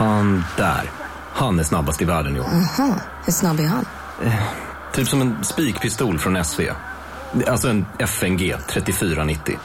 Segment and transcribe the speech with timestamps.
[0.00, 0.90] Han där.
[1.32, 2.44] Han är snabbast i världen i år.
[2.44, 3.84] Aha, hur snabb är han?
[4.92, 6.60] Typ som en spikpistol från SV.
[7.46, 9.58] Alltså en FNG 3490.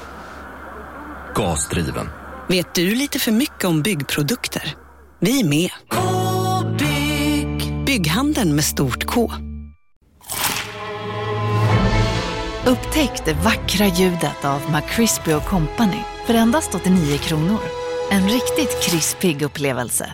[1.36, 2.10] Gasdriven.
[2.48, 4.76] Vet du lite för mycket om byggprodukter?
[5.20, 5.70] Vi är med.
[5.90, 7.86] -bygg.
[7.86, 9.31] Bygghandeln med stort K.
[12.65, 17.59] Upptäck det vackra ljudet av McCrispy Company för endast 89 kronor.
[18.11, 20.13] En riktigt krispig upplevelse.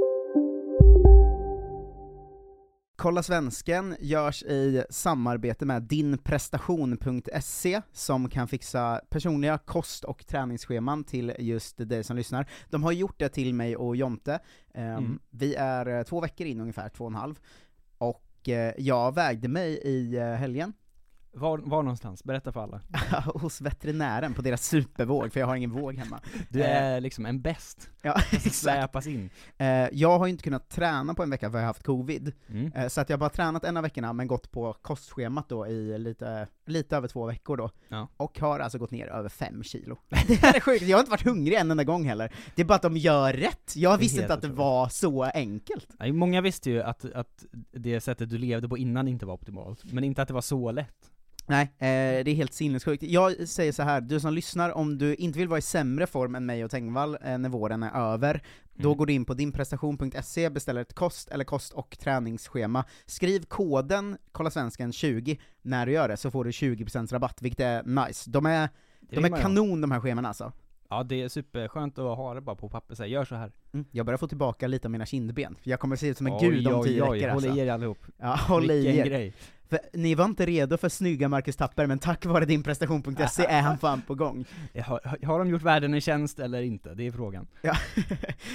[3.01, 11.33] Kolla svensken görs i samarbete med dinprestation.se som kan fixa personliga kost och träningsscheman till
[11.39, 12.49] just dig som lyssnar.
[12.69, 14.39] De har gjort det till mig och Jonte.
[14.73, 15.19] Um, Mm.
[15.29, 17.39] Vi är eh, två veckor in ungefär, två och en halv.
[17.97, 20.73] Och eh, jag vägde mig i eh, helgen
[21.33, 22.23] Var, var någonstans?
[22.23, 22.81] Berätta för alla.
[23.33, 26.19] hos veterinären på deras supervåg, för jag har ingen våg hemma.
[26.49, 27.89] Du Eh, är liksom en bäst.
[28.01, 28.55] Ja, exakt.
[28.55, 29.29] släpas in.
[29.57, 32.31] Eh, jag har ju inte kunnat träna på en vecka för jag har haft covid,
[32.49, 32.71] Mm.
[32.75, 35.67] Eh, Så att jag har bara tränat en av veckorna, men gått på kostschemat då
[35.67, 37.69] i lite, lite över två veckor då.
[37.89, 38.07] Ja.
[38.17, 39.97] Och har alltså gått ner över fem kilo.
[40.27, 42.31] det här är sjukt, jag har inte varit hungrig en enda gång heller.
[42.55, 43.73] Det är bara att de gör rätt.
[43.75, 45.87] Jag visste inte att det var så enkelt.
[45.99, 49.83] Ja, Många visste ju att, att det sättet du levde på innan inte var optimalt,
[49.93, 51.11] men inte att det var så lätt.
[51.51, 53.03] Nej, eh, det är helt sinnessjukt.
[53.03, 56.35] Jag säger så här, du som lyssnar, om du inte vill vara i sämre form
[56.35, 58.41] än mig och Tengvall eh, när våren är över,
[58.73, 58.97] då Mm.
[58.97, 62.83] går du in på dinprestation.se, beställer ett kost eller kost och träningsschema.
[63.05, 67.59] Skriv koden kolla svensken 20 när du gör det, så får du 20% rabatt, vilket
[67.59, 68.29] är nice.
[68.29, 70.51] De är, de är kanon de här scheman alltså.
[70.89, 73.51] Ja, det är superskönt att ha det bara på papper, så här, gör så här.
[73.73, 73.85] Mm.
[73.91, 76.39] Jag börjar få tillbaka lite av mina kindben, jag kommer se ut som en Oj,
[76.41, 77.59] gud om oj, tio oj, veckor Håll alltså.
[77.59, 77.97] i er allihop.
[78.17, 79.05] Ja, håll i Vilken er.
[79.05, 79.33] grej.
[79.71, 83.77] För ni var inte redo för snygga Marcus Tapper, men tack vare dinprestation.se är han
[83.77, 84.45] fan på gång.
[84.85, 86.93] Har, har de gjort världen en tjänst eller inte?
[86.93, 87.47] Det är frågan.
[87.61, 87.73] Ja.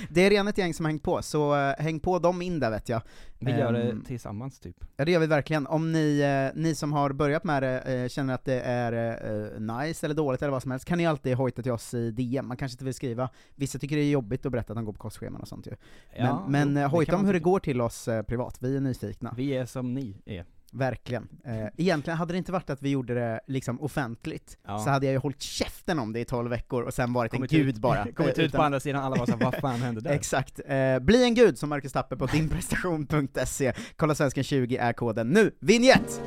[0.08, 2.60] det är redan ett gäng som har hängt på, så eh, häng på dem in
[2.60, 3.02] där vet jag.
[3.38, 4.76] Vi gör det Ehm, tillsammans typ.
[4.96, 5.66] Ja det gör vi verkligen.
[5.66, 9.60] Om ni, eh, ni som har börjat med det eh, känner att det är eh,
[9.60, 12.46] nice eller dåligt eller vad som helst, kan ni alltid hojta till oss i DM,
[12.48, 13.28] man kanske inte vill skriva.
[13.54, 15.70] Vissa tycker det är jobbigt att berätta att de går på kostscheman och sånt ju.
[16.16, 17.50] Men, Ja, men jo, det hojta om hur det tycka.
[17.50, 19.34] går till oss privat, vi är nyfikna.
[19.36, 20.44] Vi är som ni är.
[20.72, 21.28] Verkligen.
[21.44, 24.78] Eh, egentligen hade det inte varit att vi gjorde det liksom offentligt, Ja.
[24.78, 27.52] så hade jag ju hållit käften om det i 12 veckor och sen varit Kommit
[27.52, 28.06] en gud ut, bara.
[28.16, 30.10] Kommit Eh, ut på andra sidan, alla bara såhär, vad fan hände där?
[30.14, 30.60] Exakt.
[30.66, 33.72] Eh, bli en gud som Marcus Tapper på dinprestation.se.
[33.96, 35.50] Kolla svensken 20 är koden nu.
[35.60, 36.20] Vinjett!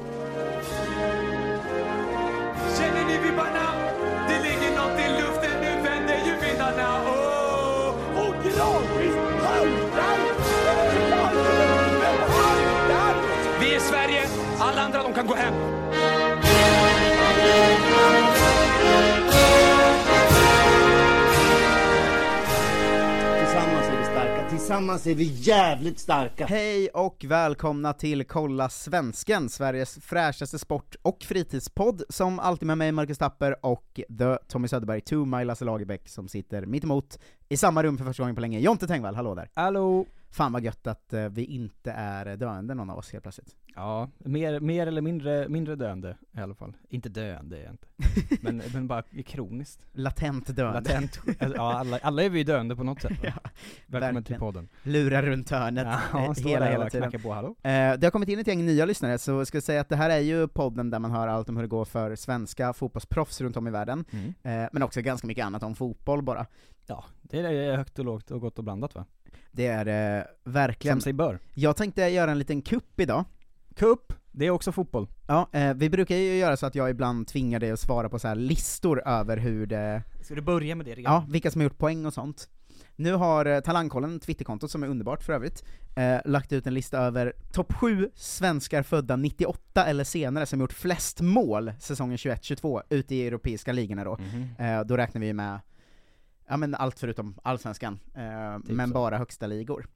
[15.30, 15.54] Gå hem.
[23.40, 26.46] Tillsammans är vi starka, tillsammans är vi jävligt starka.
[26.46, 32.92] Hej och välkomna till Kolla Svensken, Sveriges fräschaste sport och fritidspodd, som alltid med mig
[32.92, 37.20] Marcus Tapper och the Tommy Söderberg, to my Lasse Lagerbäck, som sitter mitt emot
[37.50, 38.60] i samma rum för första gången på länge.
[38.60, 39.50] Jonte Tengvall, hallå där!
[39.54, 40.06] Hallå!
[40.32, 43.56] Fan vad gött att eh, vi inte är döende någon av oss helt plötsligt.
[43.76, 46.74] Ja, mer, mer eller mindre, mindre döende i alla fall.
[46.90, 47.88] Inte döende är jag inte.
[48.42, 49.82] Men, men bara kroniskt.
[49.94, 50.80] Latent döende.
[50.80, 51.20] Latent.
[51.28, 53.12] Alltså, Ja, alla, alla är vi döende på något sätt.
[53.24, 53.32] Ja,
[53.88, 54.40] Välkommen till verkligen.
[54.40, 54.70] podden.
[54.84, 57.22] Lurar runt hörnet Ja, eh, står hela, där hela tiden.
[57.22, 57.48] på, hallå?
[57.48, 60.10] Eh, det har kommit in ett gäng nya lyssnare, så jag säga att det här
[60.10, 63.58] är ju podden där man hör allt om hur det går för svenska fotbollsproffs runt
[63.58, 64.64] om i världen, Mm.
[64.64, 66.46] eh, men också ganska mycket annat om fotboll bara.
[66.88, 69.06] Ja, det är högt och lågt och gott och blandat va?
[69.52, 70.96] Det är eh, verkligen.
[70.98, 71.40] Som sig bör.
[71.54, 73.26] Jag tänkte göra en liten kupp idag.
[73.80, 75.08] Cup, det är också fotboll.
[75.28, 78.20] Ja, eh, vi brukar ju göra så att jag ibland tvingar dig att svara på
[78.20, 81.14] så här listor över hur det, Ska du börja med det redan?
[81.14, 82.50] ja, vilka som har gjort poäng och sånt.
[82.96, 85.64] Nu har eh, Talangkollen, Twitterkonto som är underbart för övrigt,
[85.96, 90.74] eh, lagt ut en lista över topp 7 svenskar födda 98 eller senare som gjort
[90.74, 94.18] flest mål säsongen 21-22 ute i europeiska ligorna då.
[94.18, 94.56] Mhm.
[94.60, 95.60] Eh, då räknar vi med,
[96.50, 98.94] ja men allt förutom allsvenskan, eh, Typ men så.
[98.94, 99.88] bara högsta ligor.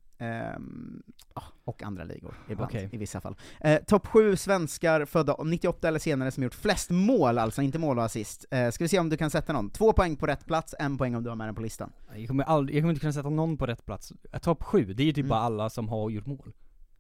[1.36, 2.90] Ja, och andra ligor ibland, Okej.
[2.92, 3.36] i vissa fall.
[3.62, 7.98] Eh, Topp 7 svenskar födda 98 eller senare som gjort flest mål, alltså inte mål
[7.98, 8.46] och assist.
[8.52, 9.70] Eh, ska vi se om du kan sätta någon?
[9.70, 11.92] Två poäng på rätt plats, en poäng om du har med den på listan.
[12.16, 14.14] Jag kommer, aldrig, jag kommer inte kunna sätta någon på rätt plats.
[14.32, 15.30] Eh, Topp sju, det är ju typ Mm.
[15.30, 16.54] bara alla som har gjort mål.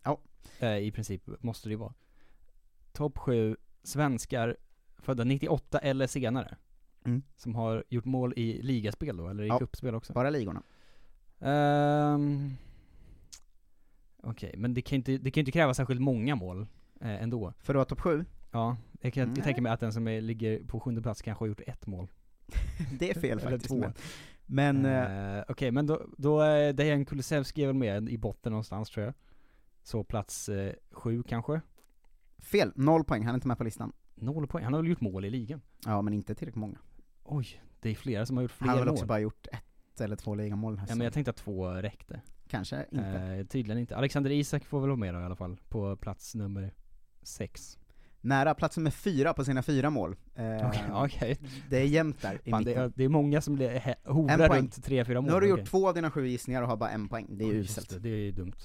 [0.03, 0.19] Ja.
[0.59, 1.93] Eh, I princip, måste det ju vara.
[2.93, 4.57] topp sju svenskar
[4.97, 6.57] födda 98 eller senare.
[7.05, 7.23] Mm.
[7.35, 9.59] Som har gjort mål i ligaspel då, eller i Ja.
[9.59, 10.13] cupspel också.
[10.13, 10.63] Bara ligorna.
[11.39, 12.51] Ehm,
[14.23, 16.67] Okej, men det kan ju inte, det kan inte kräva särskilt många mål
[17.01, 17.53] eh, ändå.
[17.59, 18.25] För att vara topp sju?
[18.51, 21.43] Ja, jag kan jag tänker mig att den som är, ligger på sjunde plats kanske
[21.43, 22.07] har gjort ett mål.
[22.99, 23.67] Det är fel Eller faktiskt.
[23.67, 23.77] två.
[24.45, 28.17] Men, men eh, Eh, Okej, men då, då är Dejan Kulusevski är väl med i
[28.17, 29.13] botten någonstans tror jag.
[29.83, 31.61] Så plats eh, sju kanske?
[32.37, 33.93] fel, noll poäng, han är inte med på listan.
[34.15, 35.61] Noll poäng, han har väl gjort mål i ligan?
[35.85, 36.77] Ja, men inte tillräckligt många.
[37.23, 38.93] Oj, det är flera som har gjort fler Han har väl mål.
[38.93, 42.21] också bara gjort ett eller två ligamål här Ja men jag tänkte att två räckte.
[42.53, 43.07] Kanske inte.
[43.39, 43.95] Eh, tydligen inte.
[43.95, 46.73] Alexander Isak får väl vara med då i alla fall, på plats nummer
[47.23, 47.79] sex.
[48.21, 50.15] Nära, plats nummer fyra på sina fyra mål.
[50.35, 51.39] Eh, Okej, okej.
[51.69, 54.61] Det är jämnt där i Fan, det, är, det är många som poäng.
[54.61, 55.27] runt tre, fyra mål.
[55.27, 55.67] Nu har du gjort Okej.
[55.69, 57.89] två av dina sju gissningar och har bara en poäng, det är just uselt.
[57.89, 58.55] Det, det är dumt.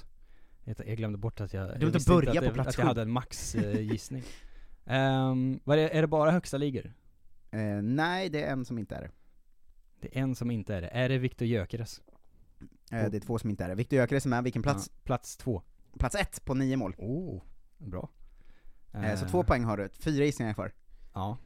[0.64, 3.02] Jag, glömde bort att jag, Du jag inte börja att, på plats att jag hade
[3.02, 4.22] en max-gissning.
[4.84, 6.92] um, vad är, är det bara högsta ligor?
[7.50, 9.10] Eh, nej, det är en som inte är det.
[10.00, 10.88] Det är en som inte är det.
[10.88, 12.02] Är det Viktor Gyökeres?
[12.92, 13.74] Eh, det är två som inte är det.
[13.74, 14.90] Viktor Gyökeres är med, vilken plats?
[14.92, 15.62] Ja, plats två.
[15.98, 16.94] Plats ett på nio mål.
[16.98, 17.42] Oh,
[17.78, 18.08] bra.
[18.92, 20.72] Eh, så Eh, två poäng har du, fyra gissningar kvar.
[21.14, 21.36] Ja.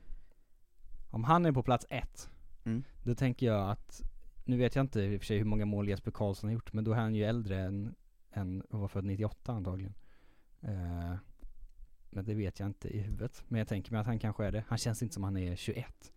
[1.10, 2.28] Om han är på plats ett,
[2.64, 2.84] Mm.
[3.02, 4.02] då tänker jag att,
[4.44, 6.72] nu vet jag inte i och för sig hur många mål Jesper Karlsson har gjort,
[6.72, 7.94] men då är han ju äldre än,
[8.32, 9.94] än och var född 98 antagligen.
[10.60, 11.14] Eh,
[12.10, 13.44] men det vet jag inte i huvudet.
[13.48, 14.64] Men jag tänker mig att han kanske är det.
[14.68, 16.12] Han känns inte som han är 21.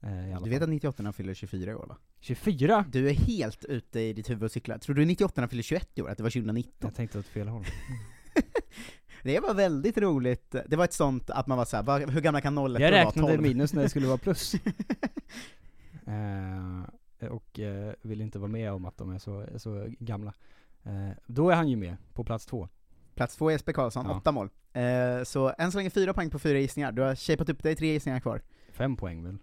[0.00, 1.96] Eh, Du vet att 98 fyller 24 i år va?
[2.20, 2.84] 24?
[2.92, 4.78] Du är helt ute i ditt huvud och cyklar.
[4.78, 6.08] Tror du 98 fyller 21 i år?
[6.10, 6.72] Att det var 2019?
[6.80, 7.64] Jag tänkte åt fel håll.
[9.22, 10.54] Det var väldigt roligt.
[10.66, 13.00] Det var ett sånt att man var såhär, vad- hur gamla kan 01 Jag vara?
[13.04, 13.42] räknade 12?
[13.42, 14.54] minus när det skulle vara plus.
[16.06, 20.32] eh, och eh, vill inte vara med om att de är så, så gamla.
[20.84, 22.68] Eh, då är han ju med på plats två.
[23.14, 24.16] Plats två är Jesper Karlsson, Ja.
[24.16, 24.48] åtta mål.
[24.72, 26.92] Eh, så än så länge fyra poäng på fyra gissningar.
[26.92, 28.42] Du har shapat upp dig, tre gissningar kvar.
[28.72, 29.38] Fem poäng väl?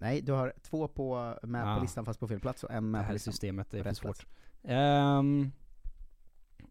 [0.00, 1.76] Nej, du har två på, med Ah.
[1.76, 3.32] på listan fast på fel plats och en Det med på här listan.
[3.32, 4.26] systemet är för svårt.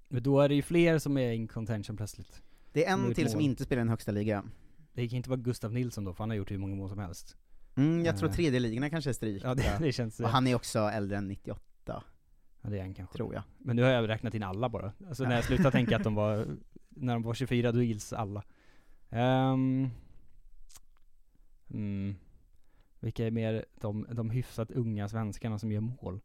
[0.09, 2.41] Men då är det ju fler som är in contention plötsligt.
[2.74, 3.45] Det är Som en gjort till som mål.
[3.45, 4.51] inte spelar i den högsta ligan.
[4.94, 7.00] Det kan inte vara Gustav Nilsson då, för han har gjort hur många mål som
[7.00, 7.38] helst.
[7.75, 8.35] Mm, jag tror Eh.
[8.35, 9.41] tredje ligorna kanske är stryk.
[9.45, 10.19] Ja, det, det känns...
[10.19, 13.18] Och han är också äldre än 98, ja, det är han kanske.
[13.18, 13.44] tror jag.
[13.57, 14.91] Men nu har jag räknat in alla bara.
[15.07, 16.45] Alltså när jag slutade tänka att de var,
[16.89, 18.44] när de var 24, då gills alla.
[19.09, 19.89] Ehm,
[21.69, 22.15] mm,
[23.07, 26.19] vilka är mer de, de hyfsat unga svenskarna som gör mål?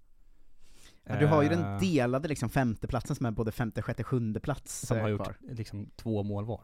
[1.04, 4.40] Ja, du har ju Eh, den delade liksom femteplatsen som är både femte, sjätte, sjunde
[4.40, 5.36] plats Som eh, har gjort kvar.
[5.40, 6.60] liksom två mål var.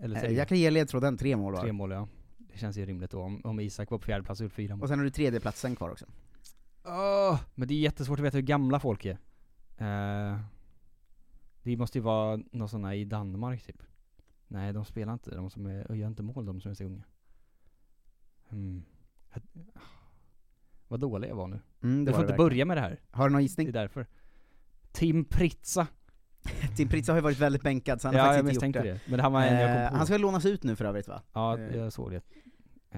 [0.00, 0.32] Eller Eh, tre.
[0.32, 1.60] Jag kan ge ledtråden, tre mål var.
[1.62, 2.08] Tre mål ja.
[2.38, 3.22] Det känns ju rimligt då.
[3.22, 4.82] Om, om Isak var på fjärde plats och gjort fyra mål.
[4.82, 6.06] Och sen har du tredjeplatsen kvar också.
[6.84, 9.18] Åh, men det är jättesvårt att veta hur gamla folk är.
[9.78, 10.40] Eh,
[11.62, 13.82] det måste ju vara någon sådana i Danmark typ.
[14.48, 15.34] Nej, de spelar inte.
[15.34, 17.02] De som är, och gör inte mål, de som är så unga.
[18.48, 18.82] Hmm.
[20.88, 21.60] Vad dålig jag var nu.
[21.82, 23.00] Mm, jag var får inte börja med det här.
[23.10, 23.72] Har du någon Det är gissning?
[23.72, 24.06] därför.
[24.92, 25.86] Tim Pritza.
[26.76, 28.86] Tim Pritza har ju varit väldigt bänkad så han har ja, jag faktiskt inte gjort
[28.86, 28.92] det.
[28.92, 29.00] det.
[29.10, 29.96] Men han var en jag Eh, kom på.
[29.96, 31.22] han ska lånas ut nu för övrigt va?
[31.32, 32.22] Ja, eh, jag såg det.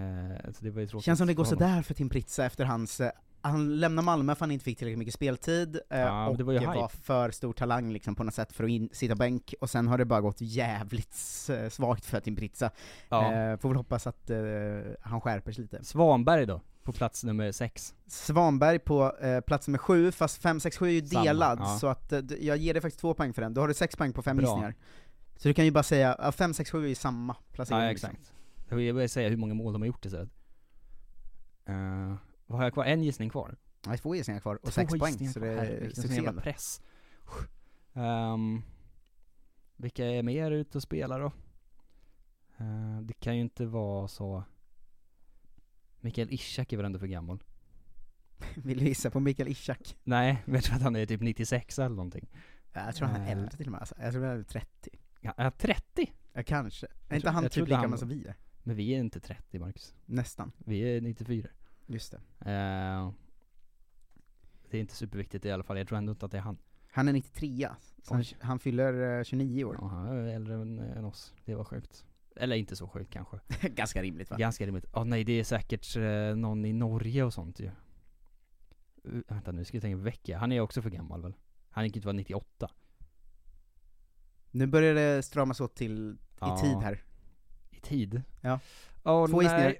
[0.00, 2.64] Eh, så det var ju tråkigt Känns som det går sådär för Tim Pritza efter
[2.64, 3.10] hans, eh,
[3.42, 6.52] han lämnade Malmö för han inte fick tillräckligt mycket speltid, eh, Ja, och det var
[6.52, 9.70] ju var för stor talang liksom på något sätt för att in, sitta bänk, och
[9.70, 11.16] sen har det bara gått jävligt
[11.50, 12.70] eh, svagt för Tim Pritza.
[13.08, 13.32] Ja.
[13.32, 14.38] Eh, får väl hoppas att eh,
[15.00, 15.84] han skärper sig lite.
[15.84, 17.94] Svanberg då, på plats nummer sex.
[18.06, 21.78] Svanberg på eh, plats nummer sju, fast 5, 6, 7 är ju Samma, delad, ja.
[21.80, 23.54] så att eh, jag ger dig faktiskt två poäng för den.
[23.54, 24.46] Då har du sex poäng på fem Bra.
[24.46, 24.74] gissningar.
[25.36, 28.10] Så du kan ju bara säga, 5, 6, 7 är ju samma placering Ja, liksom.
[28.10, 28.32] exakt.
[28.68, 30.30] Jag vill säga hur många mål de har gjort istället.
[31.68, 32.14] Uh,
[32.52, 32.84] vad har jag kvar?
[32.84, 33.56] En gissning kvar?
[33.86, 36.32] Nej, två gissningar kvar, och Två sex poäng, så det är succé.
[36.32, 36.80] press.
[37.94, 38.62] Ehm,
[39.76, 41.26] vilka är mer ute och spelar då?
[42.58, 44.44] Eh, det kan ju inte vara så...
[46.00, 47.42] Mikael Ishak är väl ändå för gammal?
[48.56, 49.96] Vill du gissa på Mikael Ishak?
[50.04, 52.28] Nej, men jag tror att han är typ 96 eller någonting.
[52.72, 53.32] Ja, Jag tror han är Eh.
[53.32, 53.94] äldre till och med, alltså.
[54.00, 54.90] jag tror han är 30.
[55.20, 56.12] Ja, är han 30?
[56.32, 56.86] Ja, kanske.
[57.08, 58.34] Är inte han typ lika gammal som vi är?
[58.62, 59.94] Men vi är inte 30 Marcus.
[60.06, 61.48] Nästan, Vi är 94.
[61.86, 62.50] Just det.
[62.50, 63.10] Eh,
[64.70, 66.58] det är inte superviktigt i alla fall, jag tror ändå inte att det är han.
[66.92, 67.68] Han är 93,
[68.02, 69.76] så han, han fyller eh, 29 år.
[69.80, 71.34] Ja, han är äldre än, än oss.
[71.44, 72.04] Det var sjukt.
[72.36, 73.40] Eller inte så sjukt kanske.
[73.68, 74.36] Ganska rimligt va?
[74.36, 74.84] Ganska rimligt.
[74.92, 77.70] Ja nej det är säkert eh, någon i Norge och sånt ju.
[79.08, 80.38] Uh, vänta nu ska jag tänka Vecchia.
[80.38, 81.34] Han är också för gammal väl?
[81.70, 82.70] Han gick inte vara 98.
[84.50, 86.58] Nu börjar det stramas åt till Ja.
[86.58, 87.02] i tid här.
[87.70, 88.22] I tid?
[88.40, 88.60] Ja.
[89.04, 89.46] Åh, Två nej.
[89.46, 89.76] gissningar.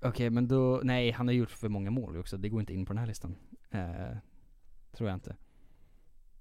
[0.00, 2.36] Okej men då, nej han har gjort för många mål också.
[2.36, 3.36] Det går inte in på den här listan.
[3.70, 4.16] Eh,
[4.92, 5.36] tror jag inte.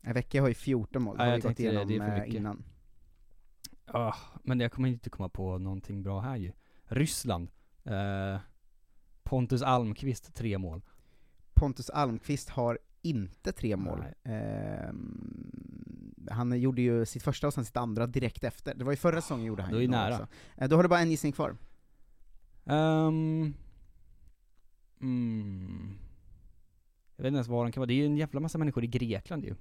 [0.02, 2.08] En vecka har ju 14 mål, det Ja, har jag vi gått tänkte det, igenom
[2.08, 2.64] det är eh, innan.
[3.86, 6.52] Ah, men jag kommer inte komma på någonting bra här ju.
[6.84, 7.50] Ryssland.
[7.84, 8.38] Eh,
[9.24, 10.82] Pontus Almqvist, tre mål.
[11.54, 14.04] Pontus Almqvist har inte tre mål.
[14.24, 18.76] Ehm, han gjorde ju sitt första och sen sitt andra direkt efter.
[18.76, 20.14] Det var ju förra säsongen gjorde han ju nära.
[20.14, 20.28] också.
[20.58, 21.58] Eh, då har du bara en gissning kvar.
[22.66, 23.54] Ehm,
[25.02, 25.98] mm,
[27.16, 27.88] jag vet inte ens var han kan vara.
[27.88, 29.56] Det är ju en jävla massa människor i Grekland ju.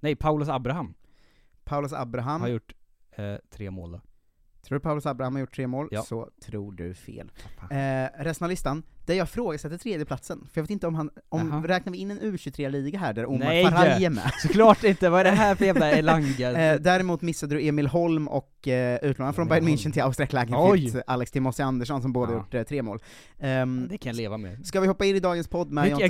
[0.00, 0.94] Nej, Paulus Abraham
[1.64, 2.74] Paulus Abraham, har gjort
[3.10, 4.00] eh, tre mål då.
[4.68, 6.02] Tror du Paulus Abraham har gjort tre mål, Ja.
[6.02, 7.30] så tror du fel.
[7.70, 7.76] Eh,
[8.24, 11.68] resten av listan, där jag frågasätter tredjeplatsen, för jag vet inte om han, om, Jaha.
[11.68, 13.64] räknar vi in en U23-liga här där Omar Nej!
[13.64, 14.32] Faraj är med?
[14.42, 16.50] Såklart inte, vad är det här för jävla Elanga?
[16.60, 19.68] Eh, däremot missade du Emil Holm och eh, utlånaren från Bayern.
[19.68, 21.02] München till Austria Klagenfurt.
[21.06, 22.38] Alex Timossi Andersson som båda Ja.
[22.38, 22.98] gjort eh, tre mål.
[23.38, 24.66] Ehm, det kan jag leva med.
[24.66, 26.02] ska vi hoppa in i dagens podd med Jag, jag, kan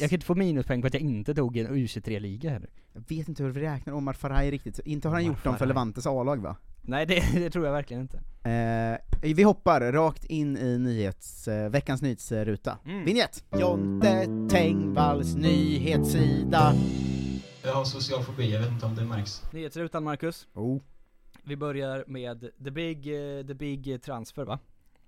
[0.00, 2.70] jag kan inte få minuspoäng på att jag inte tog en U23-liga heller.
[2.92, 5.58] Jag vet inte hur vi räknar Omar Faraj riktigt, inte har han Omar gjort dem
[5.58, 5.66] för.
[5.66, 6.56] Levantes A-lag va?
[6.88, 8.16] Nej det, det tror jag verkligen inte.
[8.50, 12.78] Eh, vi hoppar rakt in i nyhets, eh, veckans nyhetsruta.
[12.84, 13.04] Mm.
[13.04, 13.44] Vignett!
[13.58, 16.74] Jonte Tengvalls nyhetssida.
[17.64, 19.42] Jag har social fobi, jag vet inte om det märks.
[19.52, 20.48] Nyhetsrutan Marcus.
[20.54, 20.80] Oh.
[21.44, 24.58] Vi börjar med the big, eh, the big transfer va?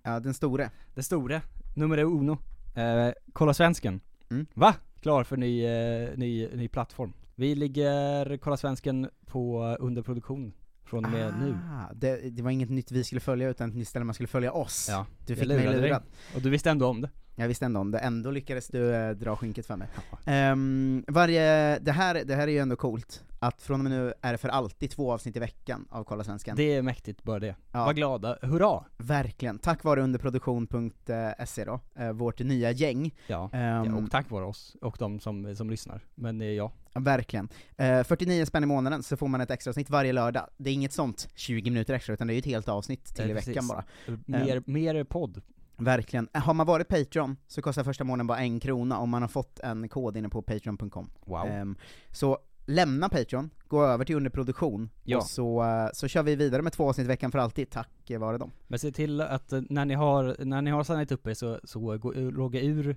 [0.02, 0.70] Ja, den store.
[0.94, 1.40] Det stora,
[1.76, 2.38] nummer uno.
[2.76, 4.00] Eh, kolla svensken.
[4.30, 4.46] Mm.
[4.54, 4.74] Va?
[5.00, 7.12] Klar för ny, eh, ny, ny plattform.
[7.34, 10.52] Vi ligger Kolla svensken på underproduktion
[10.90, 11.58] från och med nu.
[11.70, 14.26] Ah, det, det var inget nytt vi skulle följa, utan ett nytt ställe man skulle
[14.26, 14.86] följa oss.
[14.90, 16.02] Ja, du fick mig lurad.
[16.34, 17.10] Och du visste ändå om det.
[17.34, 19.88] Jag visste ändå om det, ändå lyckades du eh, dra skynket för mig.
[20.26, 24.12] Ehm, varje, det, här, det här är ju ändå coolt, att från och med nu
[24.20, 26.56] är det för alltid två avsnitt i veckan av Kolla Svenskan.
[26.56, 27.54] Det är mäktigt bara det.
[27.72, 27.84] Ja.
[27.84, 28.84] Var glada, hurra!
[28.96, 33.14] Verkligen, tack vare underproduktion.se då, eh, vårt nya gäng.
[33.26, 36.00] Ja, Ehm, och tack vare oss och de som, som lyssnar.
[36.14, 37.48] Men eh, ja, Verkligen.
[37.76, 40.46] Eh, 49 spänn i månaden så får man ett extra avsnitt varje lördag.
[40.56, 43.24] Det är inget sånt 20 minuter extra, utan det är ju ett helt avsnitt till
[43.24, 43.68] Eh, i veckan precis.
[43.68, 43.84] bara.
[44.26, 45.42] mer, mer podd.
[45.80, 46.28] Verkligen.
[46.34, 49.28] Eh, Har man varit Patreon så kostar första månaden bara en krona om man har
[49.28, 51.10] fått en kod inne på patreon.com.
[51.24, 51.46] Wow.
[51.46, 51.76] Ehm,
[52.10, 55.16] så lämna Patreon, gå över till underproduktion, Ja.
[55.16, 58.10] och så, eh, så kör vi vidare med två avsnitt i veckan för alltid, tack
[58.10, 58.50] eh, vare dem.
[58.66, 61.98] Men se till att när ni har, när ni har signat upp er så, så
[61.98, 62.96] gå, logga ur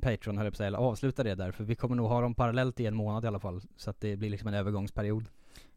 [0.00, 2.20] Patreon höll jag på att säga, eller avsluta det där, för vi kommer nog ha
[2.20, 5.28] dem parallellt i en månad i alla fall, så att det blir liksom en övergångsperiod.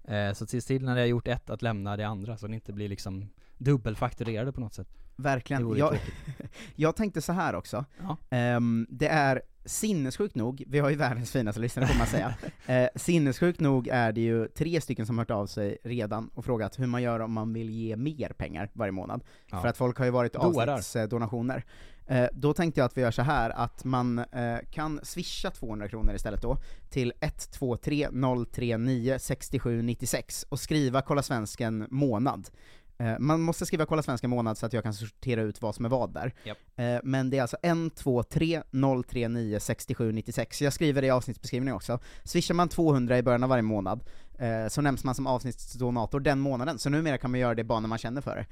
[0.04, 2.56] Eh, så se till när ni har gjort ett att lämna det andra, så ni
[2.56, 4.88] inte blir liksom dubbelfakturerade på något sätt.
[5.16, 5.78] Verkligen.
[5.78, 6.00] Jag,
[6.76, 8.18] jag tänkte så här också, Ja.
[8.30, 12.36] Ehm, det är sinnessjukt nog, vi har ju världens finaste lyssnare får man säga,
[12.66, 16.80] eh, sinnessjukt nog är det ju tre stycken som hört av sig redan och frågat
[16.80, 19.24] hur man gör om man vill ge mer pengar varje månad.
[19.52, 19.62] Ja.
[19.62, 20.68] För att folk har ju varit Dårar.
[20.68, 21.66] avsnittsdonationer.
[22.08, 25.90] Eh, då tänkte jag att vi gör så här att man eh, kan swisha 200
[25.90, 26.58] kronor istället då,
[26.90, 28.08] till 123
[28.52, 32.50] 039 67 96 och skriva Kolla Svensken månad.
[32.98, 35.86] Eh, man måste skriva Kolla Svenska månad så att jag kan sortera ut vad som
[35.86, 36.34] är vad där.
[36.44, 36.58] Japp.
[36.76, 38.62] Eh, men det är alltså 123
[39.10, 42.00] 039 67 96, jag skriver det i avsnittsbeskrivningen också.
[42.24, 44.04] Swishar man 200 i början av varje månad,
[44.40, 47.80] eh, så nämns man som avsnittsdonator den månaden, så numera kan man göra det bara
[47.80, 48.46] när man känner för det.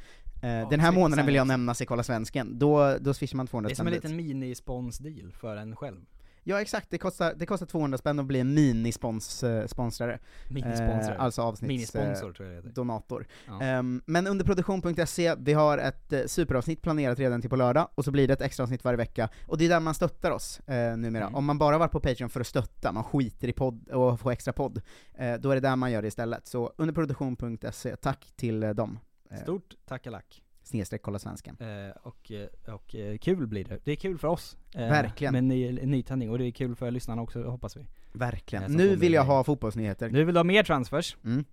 [0.70, 3.74] Den här månaden vill jag nämnas i Kolla Svensken, då, då swishar man 200 Det
[3.74, 6.06] är som en liten mini-spons-deal för en själv.
[6.44, 10.20] Ja exakt, det kostar, det kostar 200 spänn att bli en minisponsrare.
[10.50, 11.12] Minisponsor.
[11.12, 11.68] Eh, alltså avsnitts...
[11.68, 12.70] Minisponsor tror jag det heter.
[12.70, 13.28] donator.
[13.48, 13.62] Ja.
[13.62, 18.06] Ehm, men under produktion.se, vi har ett eh, superavsnitt planerat redan till på lördag, och
[18.06, 20.60] så blir det ett extra avsnitt varje vecka, och det är där man stöttar oss
[20.60, 21.24] eh, numera.
[21.24, 21.36] Mm.
[21.36, 24.32] Om man bara varit på Patreon för att stötta, man skiter i podd och få
[24.32, 24.82] extra podd,
[25.18, 26.48] eh, då är det där man gör det istället.
[26.48, 29.00] Så under produktion.se, tack till eh, dem.
[29.32, 30.43] Eh, Stort tackalack.
[30.64, 31.58] Snedstreck kolla svenskan.
[31.60, 33.80] Eh, och, eh, och eh, kul blir det.
[33.84, 34.58] Det är kul för oss.
[34.76, 35.32] Eh, Verkligen.
[35.32, 37.86] Med en ny, en ny tändning, och det är kul för lyssnarna också hoppas vi.
[38.14, 38.64] Verkligen.
[38.64, 40.10] Eh, Nu vill jag ha fotbollsnyheter.
[40.10, 41.18] Nu vill du ha mer transfers.
[41.24, 41.46] Mm.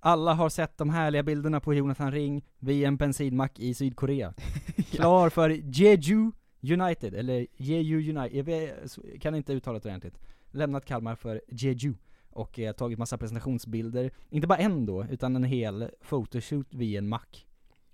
[0.00, 4.34] Alla har sett de härliga bilderna på Jonathan Ring vid en bensinmack i Sydkorea.
[4.90, 10.18] Klar för Jeju United, eller Jeju United, jag kan inte uttala det ordentligt.
[10.50, 11.94] Lämnat Kalmar för Jeju.
[12.30, 17.08] Och eh, tagit massa presentationsbilder, inte bara en då, utan en hel photoshoot vid en
[17.08, 17.46] mack.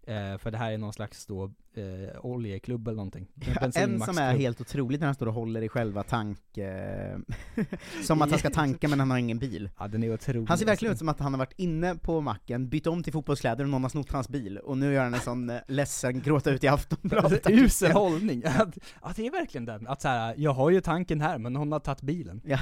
[0.06, 1.44] Eh, för det här är någon slags då,
[1.74, 3.28] eh, oljeklubb eller någonting.
[3.60, 6.58] En En som är helt otroligt när han står och håller i själva tank...
[6.58, 7.18] Eh,
[8.02, 9.70] som att han ska tanka men han har ingen bil.
[9.78, 10.48] Ja den är otrolig.
[10.48, 13.12] Han ser verkligen ut som att han har varit inne på macken, bytt om till
[13.12, 16.20] fotbollskläder och någon har snott hans bil, och nu gör han en sån eh, ledsen
[16.20, 17.50] gråta ut i Aftonbladet.
[17.50, 18.44] Usel hållning.
[18.44, 21.56] Att, att det är verkligen den, att så här, jag har ju tanken här men
[21.56, 22.40] hon har tagit bilen.
[22.44, 22.58] Ja.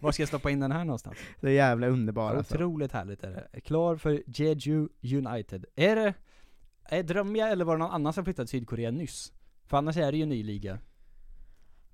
[0.00, 1.16] Var ska jag stoppa in den här någonstans?
[1.40, 2.54] Så jävla underbar Ja, alltså.
[2.54, 3.60] Otroligt härligt är det.
[3.60, 5.64] Klar för Jeju United.
[5.76, 6.14] Är det,
[6.88, 9.32] är drömmer jag eller var det någon annan som flyttade till Sydkorea nyss?
[9.66, 10.78] För annars är det ju en ny liga.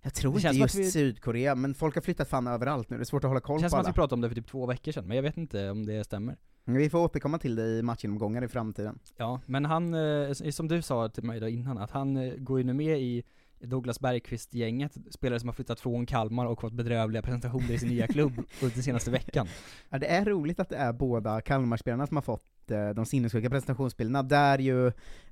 [0.02, 2.90] Jag tror Det inte känns som just vi- Sydkorea, men folk har flyttat fan överallt
[2.90, 3.92] nu, det är svårt att hålla koll Det känns på som att alla.
[3.92, 6.04] vi pratade om det för typ två veckor sedan, men jag vet inte om det
[6.04, 6.37] stämmer.
[6.64, 8.99] Vi får återkomma till det i matchgenomgångar i framtiden.
[9.16, 12.58] Ja, men han, eh, som du sa till mig då innan, att han eh, går
[12.58, 13.22] ju nu med i
[13.62, 18.07] Douglas Bergqvist-gänget, spelare som har flyttat från Kalmar och fått bedrövliga presentationer i sin nya
[18.07, 19.47] klubb under den senaste veckan.
[19.90, 23.50] Ja, det är roligt att det är båda Kalmarspelarna som har fått eh, de sinnessjuka
[23.50, 24.87] presentationsbilderna, där ju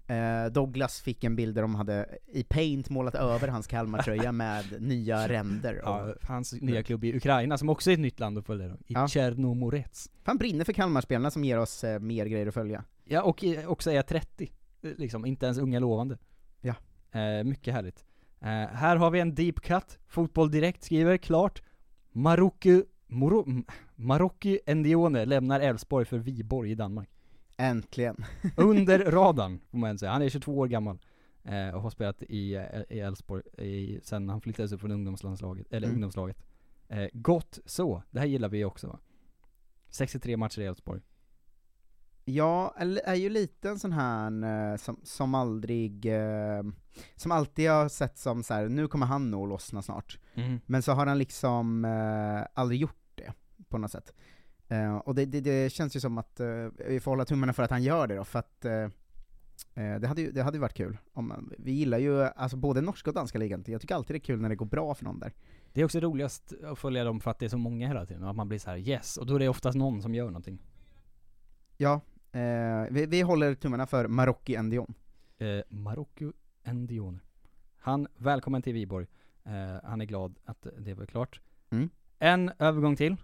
[0.07, 4.83] eh, Douglas fick en bild där de hade i paint målat över hans Kalmartröja med
[4.83, 5.81] nya ränder.
[5.85, 8.67] Ja, Och, hans nya klubb i Ukraina, som också är ett nytt land att följa
[8.67, 9.09] i Ja.
[9.09, 10.11] Tjernomorets.
[10.25, 12.85] han brinner för Kalmarspelarna som ger oss eh, mer grejer att följa.
[13.05, 16.19] Ja, och i- också är 30, eh, liksom, inte ens unga lovande.
[16.61, 16.75] Ja.
[17.21, 18.05] Eh, mycket härligt.
[18.41, 21.63] Eh, här har vi en deep cut, Fotboll Direkt skriver klart,
[22.13, 23.65] Marocko, Moro, M-
[23.97, 27.09] Marocko Endione lämnar Elfsborg för Viborg i Danmark.
[27.57, 28.17] Äntligen.
[28.57, 30.13] Under radarn, får man säga.
[30.13, 30.99] Han är 22 år gammal.
[31.45, 33.43] Eh, och har spelat i eh, Elfsborg
[34.03, 35.95] sen han flyttades upp från ungdomslandslaget, eller Mm.
[35.97, 36.37] ungdomslaget.
[36.89, 38.99] Eh, gott så, det här gillar vi också va?
[39.89, 41.01] 63 matcher i Elfsborg.
[42.31, 46.63] Ja, är ju lite en sån här eh, som, som aldrig, eh,
[47.17, 50.19] som alltid har sett som så här: nu kommer han nog lossna snart.
[50.35, 50.61] Mm.
[50.67, 53.33] Men så har han liksom eh, aldrig gjort det,
[53.69, 54.15] på något sätt.
[55.05, 56.41] Och det, det, det känns ju som att
[56.89, 58.61] vi får hålla tummarna för att han gör det då, för att
[59.75, 60.99] det hade ju det hade varit kul.
[61.13, 64.25] Om, vi gillar ju alltså både norska och danska ligan, jag tycker alltid det är
[64.25, 65.33] kul när det går bra för någon där.
[65.73, 68.23] Det är också roligast att följa dem för att det är så många hela tiden,
[68.23, 70.27] och att man blir så här yes, och då är det oftast någon som gör
[70.27, 70.63] någonting.
[71.77, 72.01] Ja,
[72.33, 72.41] eh,
[72.91, 74.95] vi, vi håller tummarna för Marocki Endion.
[75.39, 76.33] Eh, Marocko
[76.65, 77.19] Endione.
[77.79, 79.07] Han, välkommen till Viborg.
[79.45, 79.53] Eh,
[79.85, 81.41] han är glad att det var klart.
[81.71, 81.91] Mm.
[82.19, 83.17] En övergång till.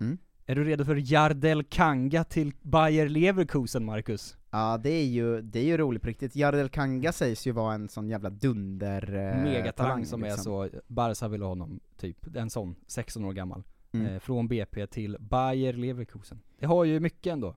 [0.00, 0.18] Mm.
[0.46, 4.36] Är du redo för Jardel Kanga till Bayer Leverkusen, Marcus?
[4.50, 6.36] Ja, det är ju, det är ju roligt på riktigt.
[6.36, 10.44] Jardel Kanga sägs ju vara en sån jävla dunder eh, Megatalang som är liksom.
[10.44, 12.36] så, Barca vill ha honom, typ.
[12.36, 13.62] En sån, 16 år gammal.
[13.92, 14.06] Mm.
[14.06, 16.40] Eh, från BP till Bayer Leverkusen.
[16.58, 17.56] Det har ju mycket ändå.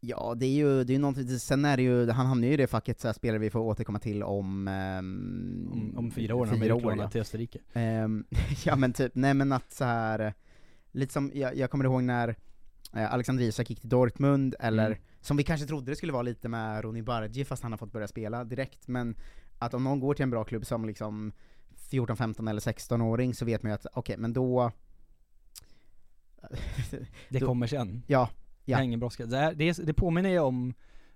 [0.00, 2.54] Ja, det är ju, det är ju någonting, sen är det ju, han hamnar ju
[2.54, 4.68] i det facket så här spelare vi får återkomma till om...
[4.68, 7.10] ehm, Om, om fyra år när fyra är år, utlånade ja.
[7.10, 7.58] till Österrike.
[7.72, 8.24] Ehm,
[8.64, 10.34] ja men typ, nej men att så här
[10.92, 12.28] lite som, jag, jag kommer ihåg när
[12.94, 14.98] eh, Alexander Isak gick till Dortmund, eller Mm.
[15.20, 17.92] som vi kanske trodde det skulle vara lite med Ronny Bargi, fast han har fått
[17.92, 19.16] börja spela direkt, men
[19.58, 21.32] att om någon går till en bra klubb som liksom
[21.90, 24.72] 14, 15 eller 16-åring så vet man ju att, okej men då...
[27.28, 28.02] Det Då- kommer sen.
[28.06, 28.28] Ja,
[28.70, 28.78] Ja.
[28.78, 29.26] är ingen brådska.
[29.26, 30.74] Det, det, det påminner ju om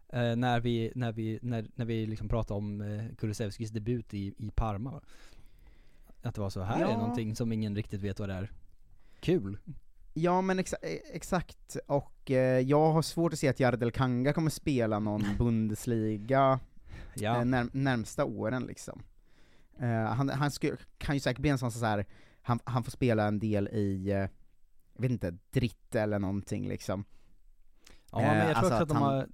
[0.08, 4.34] eh, när vi, när vi, när, när vi liksom pratade om eh, Kulusevskis debut i,
[4.38, 5.00] i Parma.
[6.22, 6.88] Att det var så, här Ja.
[6.90, 8.50] är någonting som ingen riktigt vet vad det är.
[9.20, 9.58] Kul.
[10.14, 14.32] Ja men exa eh, exakt, och eh, jag har svårt att se att Jardel Kanga
[14.32, 16.60] kommer spela någon Bundesliga
[17.14, 17.38] Ja.
[17.38, 19.02] eh, när, närmsta åren liksom.
[19.78, 22.06] Eh, han han skulle, kan ju säkert bli en sån så här
[22.42, 24.16] han, han får spela en del i, eh,
[24.94, 27.04] jag vet inte, Dritt eller någonting liksom.
[28.12, 29.28] Ja men jag Eh, tror alltså också att att de har,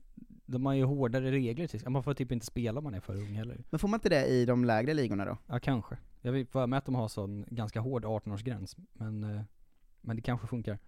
[0.46, 3.16] de har ju hårdare regler till Man får typ inte spela om man är för
[3.16, 3.64] ung heller.
[3.70, 5.36] Men får man inte det i de lägre ligorna då?
[5.46, 5.98] Ja kanske.
[6.20, 8.76] Jag vill för mig att de har sån ganska hård 18-årsgräns.
[8.92, 9.42] Men, eh,
[10.00, 10.78] men det kanske funkar.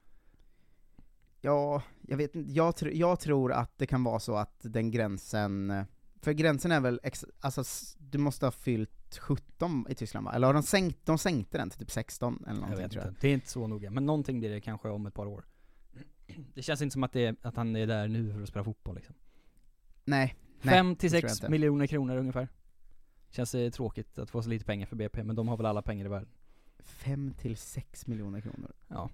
[1.40, 4.90] Ja, jag vet inte, jag, tr jag tror att det kan vara så att den
[4.90, 5.84] gränsen, eh,
[6.22, 7.62] för gränsen är väl, ex alltså
[7.98, 10.32] du måste ha fyllt 17 i Tyskland va?
[10.34, 13.04] Eller har de sänkt, de sänkte den till typ 16 eller Jag någonting vet tror
[13.04, 13.10] jag.
[13.10, 13.20] inte.
[13.20, 13.90] Det är inte så noga.
[13.90, 15.44] Men någonting blir det kanske om ett par år.
[16.54, 18.64] Det känns inte som att, det är, att han är där nu för att spela
[18.64, 19.14] fotboll liksom.
[20.04, 20.74] Nej, nej.
[20.74, 21.50] 5 till det tror jag 6 inte.
[21.50, 22.48] miljoner kronor ungefär.
[23.30, 25.82] Känns det tråkigt att få så lite pengar för BP, men de har väl alla
[25.82, 26.28] pengar i världen.
[26.78, 28.72] 5 till 6 miljoner kronor.
[28.88, 29.10] Ja.